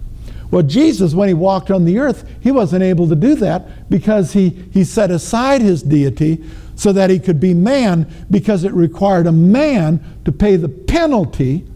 Well, 0.51 0.63
Jesus, 0.63 1.15
when 1.15 1.29
he 1.29 1.35
walked 1.35 1.71
on 1.71 1.85
the 1.85 1.99
earth, 1.99 2.29
he 2.41 2.51
wasn't 2.51 2.83
able 2.83 3.09
to 3.09 3.15
do 3.15 3.35
that 3.37 3.91
because 3.91 4.33
he, 4.33 4.51
he 4.73 4.83
set 4.83 5.11
aside 5.11 5.61
his 5.61 5.83
deity 5.83 6.43
so 6.75 6.93
that 6.93 7.11
he 7.11 7.19
could 7.19 7.41
be 7.41 7.53
man 7.53 8.11
because 8.31 8.65
it 8.65 8.73
required 8.73 9.27
a 9.27 9.33
man 9.33 10.03
to 10.25 10.33
pay 10.33 10.57
the 10.57 10.69
penalty 10.69 11.67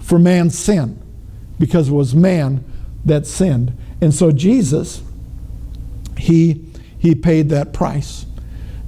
for 0.00 0.18
man's 0.18 0.58
sin 0.58 1.00
because 1.58 1.88
it 1.88 1.92
was 1.92 2.14
man 2.14 2.64
that 3.04 3.26
sinned. 3.26 3.72
And 4.00 4.12
so 4.12 4.30
Jesus, 4.32 5.02
he, 6.18 6.64
he 6.98 7.14
paid 7.14 7.48
that 7.50 7.72
price. 7.72 8.26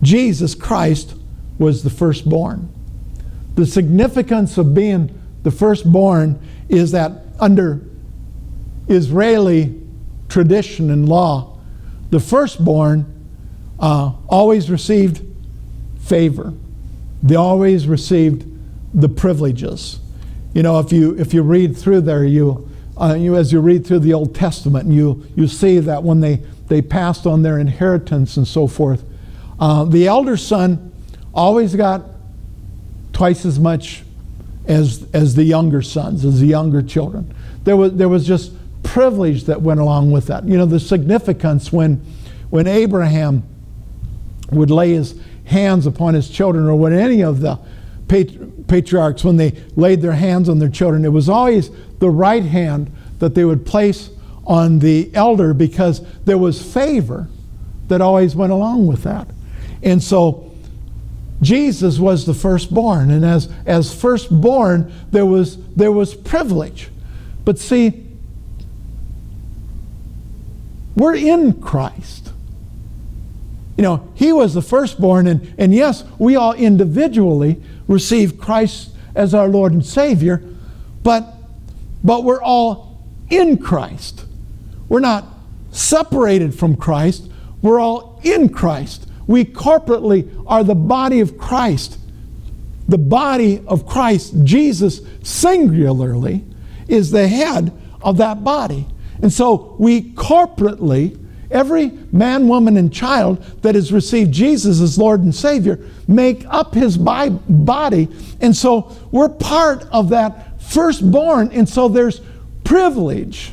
Jesus 0.02 0.54
Christ 0.54 1.14
was 1.58 1.82
the 1.82 1.90
firstborn. 1.90 2.68
The 3.54 3.64
significance 3.64 4.58
of 4.58 4.74
being 4.74 5.18
the 5.44 5.50
firstborn 5.50 6.40
is 6.68 6.90
that 6.92 7.22
under 7.38 7.80
Israeli 8.88 9.80
tradition 10.28 10.90
and 10.90 11.08
law, 11.08 11.58
the 12.10 12.20
firstborn 12.20 13.06
uh, 13.80 14.12
always 14.28 14.70
received 14.70 15.22
favor. 16.00 16.52
They 17.22 17.36
always 17.36 17.86
received 17.86 18.46
the 18.92 19.08
privileges. 19.08 19.98
You 20.52 20.62
know, 20.62 20.78
if 20.78 20.92
you 20.92 21.18
if 21.18 21.34
you 21.34 21.42
read 21.42 21.76
through 21.76 22.02
there, 22.02 22.24
you, 22.24 22.68
uh, 22.96 23.16
you 23.18 23.36
as 23.36 23.52
you 23.52 23.60
read 23.60 23.86
through 23.86 24.00
the 24.00 24.12
Old 24.12 24.34
Testament, 24.34 24.88
you 24.88 25.26
you 25.34 25.48
see 25.48 25.78
that 25.80 26.02
when 26.02 26.20
they 26.20 26.36
they 26.68 26.80
passed 26.80 27.26
on 27.26 27.42
their 27.42 27.58
inheritance 27.58 28.36
and 28.36 28.46
so 28.46 28.66
forth, 28.66 29.02
uh, 29.58 29.84
the 29.84 30.06
elder 30.06 30.36
son 30.36 30.92
always 31.32 31.74
got 31.74 32.02
twice 33.12 33.44
as 33.44 33.58
much 33.58 34.04
as 34.66 35.06
as 35.12 35.34
the 35.34 35.44
younger 35.44 35.82
sons, 35.82 36.24
as 36.24 36.40
the 36.40 36.46
younger 36.46 36.82
children. 36.82 37.34
There 37.64 37.76
was 37.76 37.94
there 37.94 38.08
was 38.08 38.26
just 38.26 38.52
privilege 38.94 39.42
that 39.46 39.60
went 39.60 39.80
along 39.80 40.12
with 40.12 40.28
that. 40.28 40.46
You 40.46 40.56
know, 40.56 40.66
the 40.66 40.78
significance 40.78 41.72
when, 41.72 41.96
when 42.50 42.68
Abraham 42.68 43.42
would 44.52 44.70
lay 44.70 44.92
his 44.92 45.20
hands 45.46 45.84
upon 45.86 46.14
his 46.14 46.30
children, 46.30 46.68
or 46.68 46.76
when 46.76 46.92
any 46.92 47.20
of 47.22 47.40
the 47.40 47.58
patriarchs, 48.68 49.24
when 49.24 49.36
they 49.36 49.60
laid 49.74 50.00
their 50.00 50.12
hands 50.12 50.48
on 50.48 50.60
their 50.60 50.68
children, 50.68 51.04
it 51.04 51.08
was 51.08 51.28
always 51.28 51.72
the 51.98 52.08
right 52.08 52.44
hand 52.44 52.88
that 53.18 53.34
they 53.34 53.44
would 53.44 53.66
place 53.66 54.10
on 54.46 54.78
the 54.78 55.10
elder 55.12 55.52
because 55.52 56.00
there 56.24 56.38
was 56.38 56.62
favor 56.62 57.26
that 57.88 58.00
always 58.00 58.36
went 58.36 58.52
along 58.52 58.86
with 58.86 59.02
that. 59.02 59.26
And 59.82 60.00
so 60.00 60.52
Jesus 61.42 61.98
was 61.98 62.26
the 62.26 62.34
firstborn, 62.34 63.10
and 63.10 63.24
as, 63.24 63.52
as 63.66 63.92
firstborn, 63.92 64.92
there 65.10 65.26
was, 65.26 65.58
there 65.74 65.90
was 65.90 66.14
privilege. 66.14 66.90
But 67.44 67.58
see, 67.58 68.03
we're 70.96 71.14
in 71.14 71.60
Christ. 71.60 72.32
You 73.76 73.82
know, 73.82 74.12
He 74.14 74.32
was 74.32 74.54
the 74.54 74.62
firstborn, 74.62 75.26
and, 75.26 75.52
and 75.58 75.74
yes, 75.74 76.04
we 76.18 76.36
all 76.36 76.52
individually 76.52 77.60
receive 77.88 78.38
Christ 78.38 78.90
as 79.14 79.34
our 79.34 79.48
Lord 79.48 79.72
and 79.72 79.84
Savior, 79.84 80.42
but, 81.02 81.34
but 82.02 82.24
we're 82.24 82.42
all 82.42 83.02
in 83.30 83.58
Christ. 83.58 84.24
We're 84.88 85.00
not 85.00 85.26
separated 85.70 86.54
from 86.54 86.76
Christ, 86.76 87.30
we're 87.62 87.80
all 87.80 88.20
in 88.22 88.48
Christ. 88.48 89.08
We 89.26 89.44
corporately 89.44 90.44
are 90.46 90.62
the 90.62 90.74
body 90.74 91.20
of 91.20 91.38
Christ. 91.38 91.98
The 92.86 92.98
body 92.98 93.62
of 93.66 93.86
Christ, 93.86 94.34
Jesus 94.44 95.00
singularly, 95.22 96.44
is 96.86 97.10
the 97.10 97.26
head 97.26 97.72
of 98.02 98.18
that 98.18 98.44
body. 98.44 98.86
And 99.22 99.32
so 99.32 99.76
we 99.78 100.12
corporately, 100.12 101.18
every 101.50 101.90
man, 102.12 102.48
woman, 102.48 102.76
and 102.76 102.92
child 102.92 103.42
that 103.62 103.74
has 103.74 103.92
received 103.92 104.32
Jesus 104.32 104.80
as 104.80 104.98
Lord 104.98 105.20
and 105.22 105.34
Savior, 105.34 105.78
make 106.08 106.44
up 106.48 106.74
his 106.74 106.96
body. 106.96 108.08
And 108.40 108.56
so 108.56 108.96
we're 109.10 109.28
part 109.28 109.84
of 109.92 110.10
that 110.10 110.60
firstborn. 110.60 111.52
And 111.52 111.68
so 111.68 111.88
there's 111.88 112.20
privilege 112.64 113.52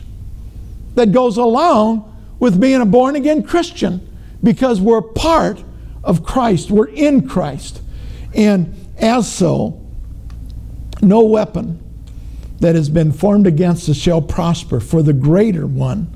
that 0.96 1.12
goes 1.12 1.38
along 1.38 2.08
with 2.40 2.60
being 2.60 2.82
a 2.82 2.86
born 2.86 3.16
again 3.16 3.44
Christian 3.44 4.08
because 4.44 4.82
we're 4.82 5.02
part 5.02 5.64
of 6.04 6.24
Christ. 6.24 6.72
We're 6.72 6.88
in 6.88 7.28
Christ. 7.28 7.82
And 8.34 8.76
as 8.98 9.32
so, 9.32 9.80
no 11.02 11.22
weapon 11.22 11.80
that 12.62 12.76
has 12.76 12.90
been 12.90 13.12
formed 13.12 13.48
against 13.48 13.90
us 13.90 13.98
shall 13.98 14.22
prosper, 14.22 14.80
for 14.80 15.02
the 15.02 15.14
greater 15.14 15.66
one 15.68 16.16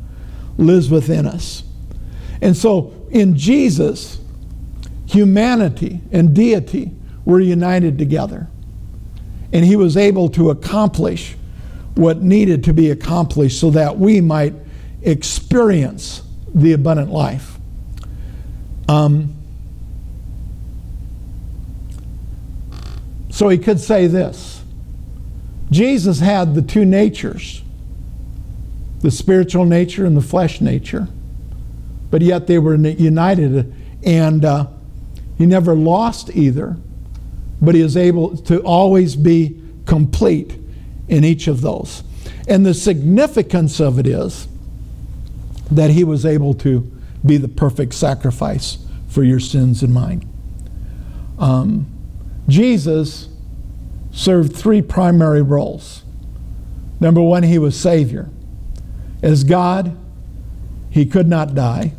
lives 0.58 0.90
within 0.90 1.26
us. 1.26 1.64
And 2.42 2.56
so 2.56 2.94
in 3.10 3.36
Jesus, 3.36 4.20
humanity 5.08 6.02
and 6.12 6.36
deity 6.36 6.92
were 7.26 7.40
united 7.40 7.98
together. 7.98 8.48
And 9.52 9.66
he 9.66 9.76
was 9.76 9.98
able 9.98 10.30
to 10.30 10.52
accomplish 10.52 11.36
what 11.96 12.22
needed 12.22 12.64
to 12.66 12.74
be 12.74 12.92
accomplished 12.92 13.60
so 13.60 13.72
that 13.72 13.98
we 13.98 14.22
might 14.22 14.54
experience 15.02 16.22
the 16.54 16.74
abundant 16.74 17.10
life. 17.10 17.58
Um, 18.88 19.34
so 23.32 23.50
he 23.50 23.58
could 23.58 23.80
say 23.80 24.06
this 24.06 24.55
Jesus 25.72 26.20
had 26.20 26.56
the 26.56 26.62
two 26.62 26.86
natures 26.86 27.62
the 29.02 29.12
spiritual 29.12 29.66
nature 29.66 30.04
and 30.04 30.18
the 30.18 30.22
flesh 30.22 30.62
nature, 30.62 31.08
but 32.10 32.24
yet 32.24 32.48
they 32.48 32.58
were 32.58 32.74
united, 32.76 33.72
and 34.04 34.44
uh, 34.44 34.66
he 35.38 35.46
never 35.46 35.76
lost 35.76 36.36
either, 36.36 36.76
but 37.62 37.76
he 37.76 37.82
is 37.82 37.96
able 37.96 38.36
to 38.36 38.60
always 38.62 39.16
be 39.16 39.62
complete 39.86 40.58
in 41.08 41.24
each 41.24 41.48
of 41.48 41.62
those. 41.62 42.04
And 42.48 42.66
the 42.66 42.74
significance 42.74 43.80
of 43.80 44.00
it 44.00 44.08
is 44.08 44.48
that 45.70 45.92
he 45.92 46.04
was 46.04 46.26
able 46.26 46.56
to 46.56 46.80
be 47.24 47.38
the 47.38 47.48
perfect 47.48 47.94
sacrifice 47.94 48.80
for 49.08 49.24
your 49.24 49.40
sins 49.40 49.84
and 49.84 49.94
mine. 49.94 50.28
Um, 51.38 51.86
Jesus 52.48 53.30
served 54.16 54.56
three 54.56 54.82
primary 54.82 55.42
roles. 55.42 56.04
Number 57.02 57.22
one, 57.22 57.44
he 57.44 57.60
was 57.60 57.78
Savior. 57.78 58.30
As 59.22 59.44
God, 59.44 59.96
he 60.90 61.06
could 61.06 61.28
not 61.28 61.54
die. 61.54 61.94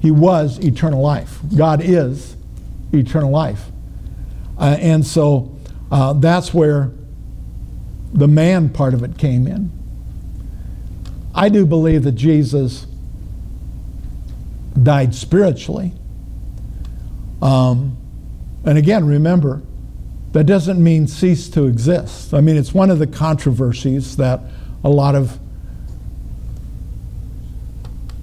He 0.00 0.10
was 0.10 0.58
eternal 0.58 1.02
life. 1.02 1.38
God 1.54 1.82
is 1.82 2.36
eternal 2.92 3.30
life. 3.30 3.66
Uh, 4.58 4.76
and 4.80 5.06
so 5.06 5.54
uh, 5.90 6.14
that's 6.14 6.54
where 6.54 6.90
the 8.14 8.28
man 8.28 8.70
part 8.70 8.94
of 8.94 9.02
it 9.02 9.18
came 9.18 9.46
in. 9.46 9.70
I 11.34 11.50
do 11.50 11.66
believe 11.66 12.04
that 12.04 12.12
Jesus 12.12 12.86
died 14.82 15.14
spiritually. 15.14 15.92
Um, 17.42 17.98
and 18.64 18.78
again, 18.78 19.06
remember, 19.06 19.62
that 20.34 20.46
doesn't 20.46 20.82
mean 20.82 21.06
cease 21.06 21.48
to 21.48 21.66
exist. 21.66 22.34
I 22.34 22.40
mean, 22.40 22.56
it's 22.56 22.74
one 22.74 22.90
of 22.90 22.98
the 22.98 23.06
controversies 23.06 24.16
that 24.16 24.40
a 24.82 24.90
lot 24.90 25.14
of 25.14 25.38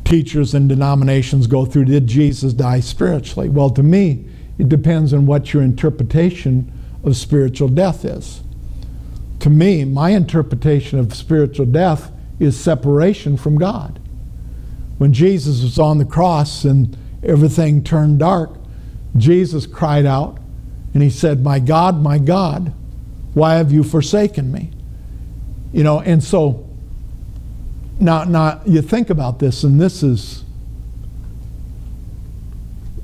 teachers 0.04 0.54
and 0.54 0.68
denominations 0.68 1.48
go 1.48 1.66
through 1.66 1.86
did 1.86 2.08
Jesus 2.08 2.52
die 2.52 2.82
spiritually? 2.82 3.48
Well, 3.48 3.70
to 3.70 3.82
me, 3.82 4.26
it 4.60 4.68
depends 4.68 5.14
on 5.14 5.26
what 5.26 5.54
your 5.54 5.64
interpretation 5.64 6.70
of 7.06 7.16
spiritual 7.16 7.70
death 7.70 8.04
is. 8.04 8.42
To 9.40 9.50
me, 9.50 9.86
my 9.86 10.10
interpretation 10.10 11.00
of 11.00 11.16
spiritual 11.16 11.66
death 11.66 12.12
is 12.42 12.60
separation 12.60 13.38
from 13.38 13.58
God. 13.58 14.02
When 14.98 15.14
Jesus 15.14 15.64
was 15.64 15.80
on 15.80 15.98
the 15.98 16.04
cross 16.04 16.66
and 16.66 16.98
everything 17.24 17.86
turned 17.86 18.20
dark, 18.20 18.58
Jesus 19.16 19.66
cried 19.66 20.06
out 20.06 20.41
and 20.94 21.02
he 21.02 21.10
said, 21.10 21.44
My 21.44 21.60
God, 21.60 22.02
my 22.02 22.18
God, 22.18 22.74
why 23.34 23.56
have 23.56 23.72
you 23.72 23.84
forsaken 23.84 24.52
me? 24.52 24.72
You 25.72 25.84
know, 25.84 26.02
and 26.02 26.24
so 26.24 26.68
now, 28.00 28.24
now 28.24 28.62
you 28.66 28.82
think 28.82 29.10
about 29.10 29.40
this, 29.40 29.64
and 29.64 29.80
this 29.80 30.04
is, 30.04 30.44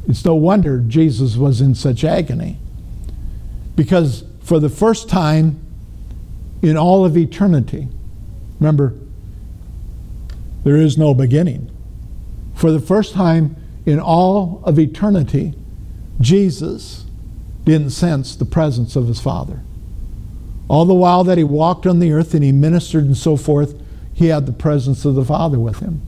it's 0.07 0.25
no 0.25 0.35
wonder 0.35 0.79
Jesus 0.79 1.37
was 1.37 1.61
in 1.61 1.75
such 1.75 2.03
agony. 2.03 2.57
Because 3.75 4.23
for 4.41 4.59
the 4.59 4.69
first 4.69 5.07
time 5.07 5.59
in 6.61 6.75
all 6.75 7.05
of 7.05 7.15
eternity, 7.15 7.87
remember, 8.59 8.95
there 10.63 10.77
is 10.77 10.97
no 10.97 11.13
beginning. 11.13 11.71
For 12.55 12.71
the 12.71 12.79
first 12.79 13.13
time 13.13 13.55
in 13.85 13.99
all 13.99 14.61
of 14.65 14.79
eternity, 14.79 15.53
Jesus 16.19 17.05
didn't 17.67 17.89
sense 17.89 18.33
the 18.33 18.45
presence 18.45 18.95
of 18.95 19.07
his 19.07 19.19
Father. 19.19 19.59
All 20.69 20.85
the 20.85 20.93
while 20.93 21.25
that 21.25 21.37
he 21.37 21.43
walked 21.43 21.85
on 21.85 21.99
the 21.99 22.13
earth 22.13 22.33
and 22.33 22.41
he 22.41 22.53
ministered 22.53 23.03
and 23.03 23.17
so 23.17 23.35
forth, 23.35 23.75
he 24.13 24.27
had 24.27 24.45
the 24.45 24.53
presence 24.53 25.03
of 25.03 25.15
the 25.15 25.25
Father 25.25 25.59
with 25.59 25.79
him. 25.79 26.01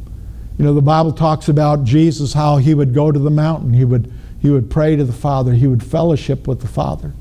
You 0.57 0.63
know, 0.63 0.73
the 0.73 0.81
Bible 0.81 1.11
talks 1.11 1.49
about 1.49 1.83
Jesus, 1.83 2.33
how 2.33 2.57
he 2.57 2.73
would 2.73 2.93
go 2.93 3.11
to 3.11 3.19
the 3.19 3.29
mountain, 3.29 3.73
he 3.73 3.83
would, 3.83 4.11
he 4.41 4.49
would 4.49 4.69
pray 4.71 4.95
to 4.95 5.03
the 5.03 5.11
Father, 5.11 5.53
he 5.53 5.67
would 5.67 5.83
fellowship 5.83 6.47
with 6.47 6.61
the 6.61 6.67
Father. 6.67 7.13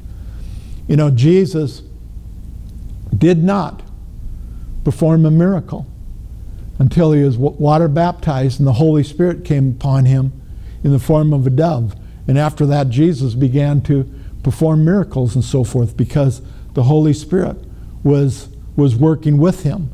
You 0.86 0.96
know, 0.96 1.10
Jesus 1.10 1.82
did 3.16 3.42
not 3.42 3.82
perform 4.84 5.26
a 5.26 5.32
miracle 5.32 5.84
until 6.78 7.10
he 7.10 7.24
was 7.24 7.36
water 7.36 7.88
baptized 7.88 8.60
and 8.60 8.68
the 8.68 8.74
Holy 8.74 9.02
Spirit 9.02 9.44
came 9.44 9.70
upon 9.70 10.04
him 10.04 10.32
in 10.84 10.92
the 10.92 11.00
form 11.00 11.32
of 11.32 11.44
a 11.44 11.50
dove. 11.50 11.96
And 12.28 12.38
after 12.38 12.64
that, 12.66 12.88
Jesus 12.88 13.34
began 13.34 13.80
to 13.82 14.08
perform 14.48 14.82
miracles 14.82 15.34
and 15.34 15.44
so 15.44 15.62
forth 15.62 15.94
because 15.94 16.40
the 16.72 16.84
Holy 16.84 17.12
Spirit 17.12 17.58
was, 18.02 18.48
was 18.76 18.96
working 18.96 19.36
with 19.36 19.62
him. 19.62 19.90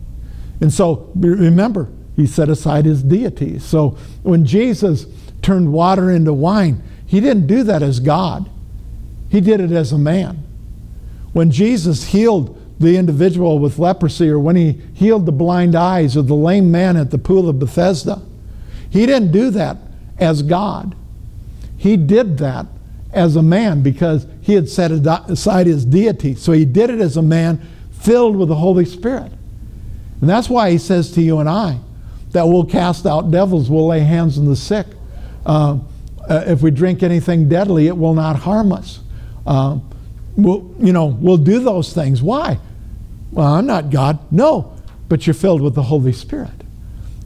And 0.60 0.72
so 0.72 1.10
remember, 1.16 1.90
he 2.14 2.24
set 2.24 2.48
aside 2.48 2.84
his 2.84 3.02
deity. 3.02 3.58
So 3.58 3.98
when 4.22 4.46
Jesus 4.46 5.06
turned 5.42 5.72
water 5.72 6.08
into 6.08 6.32
wine, 6.32 6.84
he 7.04 7.18
didn't 7.18 7.48
do 7.48 7.64
that 7.64 7.82
as 7.82 7.98
God, 7.98 8.48
he 9.28 9.40
did 9.40 9.58
it 9.58 9.72
as 9.72 9.90
a 9.90 9.98
man. 9.98 10.44
When 11.32 11.50
Jesus 11.50 12.04
healed 12.04 12.56
the 12.78 12.96
individual 12.96 13.58
with 13.58 13.80
leprosy, 13.80 14.28
or 14.28 14.38
when 14.38 14.54
he 14.54 14.80
healed 14.94 15.26
the 15.26 15.32
blind 15.32 15.74
eyes, 15.74 16.16
or 16.16 16.22
the 16.22 16.36
lame 16.36 16.70
man 16.70 16.96
at 16.96 17.10
the 17.10 17.18
pool 17.18 17.48
of 17.48 17.58
Bethesda, 17.58 18.22
he 18.88 19.04
didn't 19.04 19.32
do 19.32 19.50
that 19.50 19.78
as 20.16 20.42
God. 20.42 20.94
He 21.76 21.96
did 21.96 22.38
that 22.38 22.66
as 23.14 23.36
a 23.36 23.42
man 23.42 23.82
because 23.82 24.26
he 24.40 24.54
had 24.54 24.68
set 24.68 24.90
aside 24.90 25.66
his 25.66 25.84
deity. 25.84 26.34
So 26.34 26.52
he 26.52 26.64
did 26.64 26.90
it 26.90 27.00
as 27.00 27.16
a 27.16 27.22
man 27.22 27.66
filled 27.92 28.36
with 28.36 28.48
the 28.48 28.56
Holy 28.56 28.84
Spirit. 28.84 29.32
And 30.20 30.28
that's 30.28 30.48
why 30.48 30.70
he 30.70 30.78
says 30.78 31.12
to 31.12 31.22
you 31.22 31.38
and 31.38 31.48
I 31.48 31.78
that 32.32 32.46
we'll 32.46 32.64
cast 32.64 33.06
out 33.06 33.30
devils, 33.30 33.70
we'll 33.70 33.86
lay 33.86 34.00
hands 34.00 34.38
on 34.38 34.44
the 34.44 34.56
sick. 34.56 34.86
Uh, 35.46 35.78
uh, 36.28 36.44
if 36.46 36.62
we 36.62 36.70
drink 36.70 37.02
anything 37.02 37.48
deadly, 37.48 37.86
it 37.86 37.96
will 37.96 38.14
not 38.14 38.36
harm 38.36 38.72
us. 38.72 39.00
Uh, 39.46 39.78
we'll, 40.36 40.74
you 40.80 40.92
know, 40.92 41.06
we'll 41.06 41.36
do 41.36 41.60
those 41.60 41.92
things. 41.92 42.22
Why? 42.22 42.58
Well, 43.30 43.46
I'm 43.46 43.66
not 43.66 43.90
God. 43.90 44.18
No, 44.32 44.76
but 45.08 45.26
you're 45.26 45.34
filled 45.34 45.60
with 45.60 45.74
the 45.74 45.82
Holy 45.82 46.12
Spirit. 46.12 46.50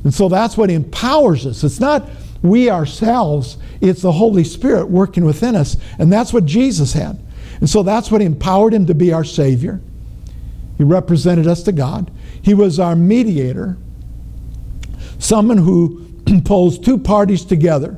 And 0.05 0.13
so 0.13 0.29
that's 0.29 0.57
what 0.57 0.71
empowers 0.71 1.47
us. 1.47 1.65
It's 1.65 1.81
not 1.81 2.09
we 2.43 2.71
ourselves, 2.71 3.59
it's 3.81 4.03
the 4.03 4.13
Holy 4.13 4.45
Spirit 4.45 4.89
working 4.89 5.25
within 5.25 5.57
us. 5.57 5.77
And 5.99 6.13
that's 6.13 6.33
what 6.33 6.45
Jesus 6.45 6.93
had. 6.93 7.19
And 7.61 7.69
so 7.69 7.83
that's 7.83 8.11
what 8.11 8.23
empowered 8.23 8.75
him 8.75 8.87
to 8.87 8.95
be 8.95 9.13
our 9.13 9.25
Savior. 9.25 9.81
He 10.77 10.85
represented 10.85 11.47
us 11.47 11.63
to 11.65 11.73
God. 11.73 12.11
He 12.41 12.55
was 12.55 12.79
our 12.79 12.95
mediator, 12.95 13.77
someone 15.19 15.59
who 15.59 16.07
pulls 16.45 16.79
two 16.79 16.99
parties 16.99 17.45
together, 17.45 17.97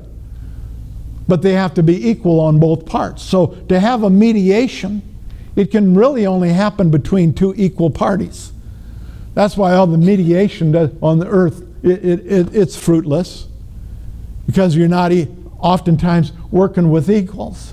but 1.29 1.43
they 1.43 1.53
have 1.53 1.75
to 1.75 1.83
be 1.83 2.09
equal 2.09 2.41
on 2.41 2.59
both 2.59 2.87
parts. 2.87 3.23
So 3.23 3.49
to 3.69 3.79
have 3.79 4.03
a 4.03 4.11
mediation, 4.11 5.03
it 5.57 5.71
can 5.71 5.95
really 5.95 6.27
only 6.27 6.49
happen 6.49 6.91
between 6.91 7.35
two 7.35 7.53
equal 7.57 7.91
parties. 7.91 8.53
That's 9.35 9.57
why 9.57 9.75
all 9.75 9.87
the 9.87 9.99
mediation 9.99 10.75
on 11.03 11.19
the 11.19 11.29
earth, 11.29 11.63
it, 11.83 12.05
it, 12.05 12.27
it, 12.27 12.55
it's 12.55 12.77
fruitless 12.77 13.47
because 14.51 14.75
you're 14.75 14.89
not 14.89 15.13
oftentimes 15.61 16.33
working 16.51 16.91
with 16.91 17.09
equals. 17.09 17.73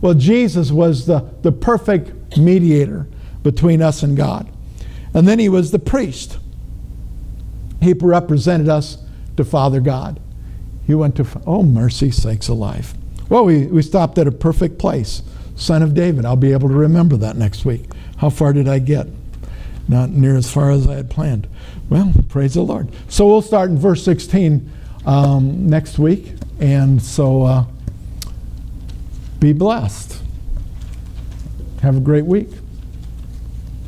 Well, 0.00 0.14
Jesus 0.14 0.72
was 0.72 1.06
the, 1.06 1.20
the 1.42 1.52
perfect 1.52 2.36
mediator 2.36 3.06
between 3.44 3.80
us 3.80 4.02
and 4.02 4.16
God. 4.16 4.48
And 5.14 5.28
then 5.28 5.38
he 5.38 5.48
was 5.48 5.70
the 5.70 5.78
priest. 5.78 6.38
He 7.80 7.92
represented 7.92 8.68
us 8.68 8.98
to 9.36 9.44
Father 9.44 9.78
God. 9.80 10.18
He 10.84 10.96
went 10.96 11.14
to, 11.14 11.26
oh, 11.46 11.62
mercy 11.62 12.10
sakes 12.10 12.48
alive. 12.48 12.94
Well, 13.28 13.44
we, 13.44 13.66
we 13.66 13.82
stopped 13.82 14.18
at 14.18 14.26
a 14.26 14.32
perfect 14.32 14.80
place. 14.80 15.22
Son 15.54 15.80
of 15.80 15.94
David. 15.94 16.24
I'll 16.24 16.34
be 16.34 16.52
able 16.52 16.68
to 16.68 16.74
remember 16.74 17.16
that 17.18 17.36
next 17.36 17.64
week. 17.64 17.84
How 18.16 18.30
far 18.30 18.52
did 18.52 18.66
I 18.66 18.80
get? 18.80 19.06
Not 19.86 20.10
near 20.10 20.36
as 20.36 20.50
far 20.50 20.72
as 20.72 20.88
I 20.88 20.94
had 20.94 21.08
planned. 21.08 21.46
Well, 21.88 22.12
praise 22.28 22.54
the 22.54 22.62
Lord. 22.62 22.88
So 23.08 23.28
we'll 23.28 23.42
start 23.42 23.70
in 23.70 23.78
verse 23.78 24.02
16 24.02 24.72
um, 25.06 25.68
next 25.68 25.98
week. 25.98 26.34
And 26.60 27.02
so 27.02 27.42
uh, 27.42 27.64
be 29.38 29.52
blessed. 29.52 30.20
Have 31.82 31.96
a 31.96 32.00
great 32.00 32.24
week. 32.24 32.48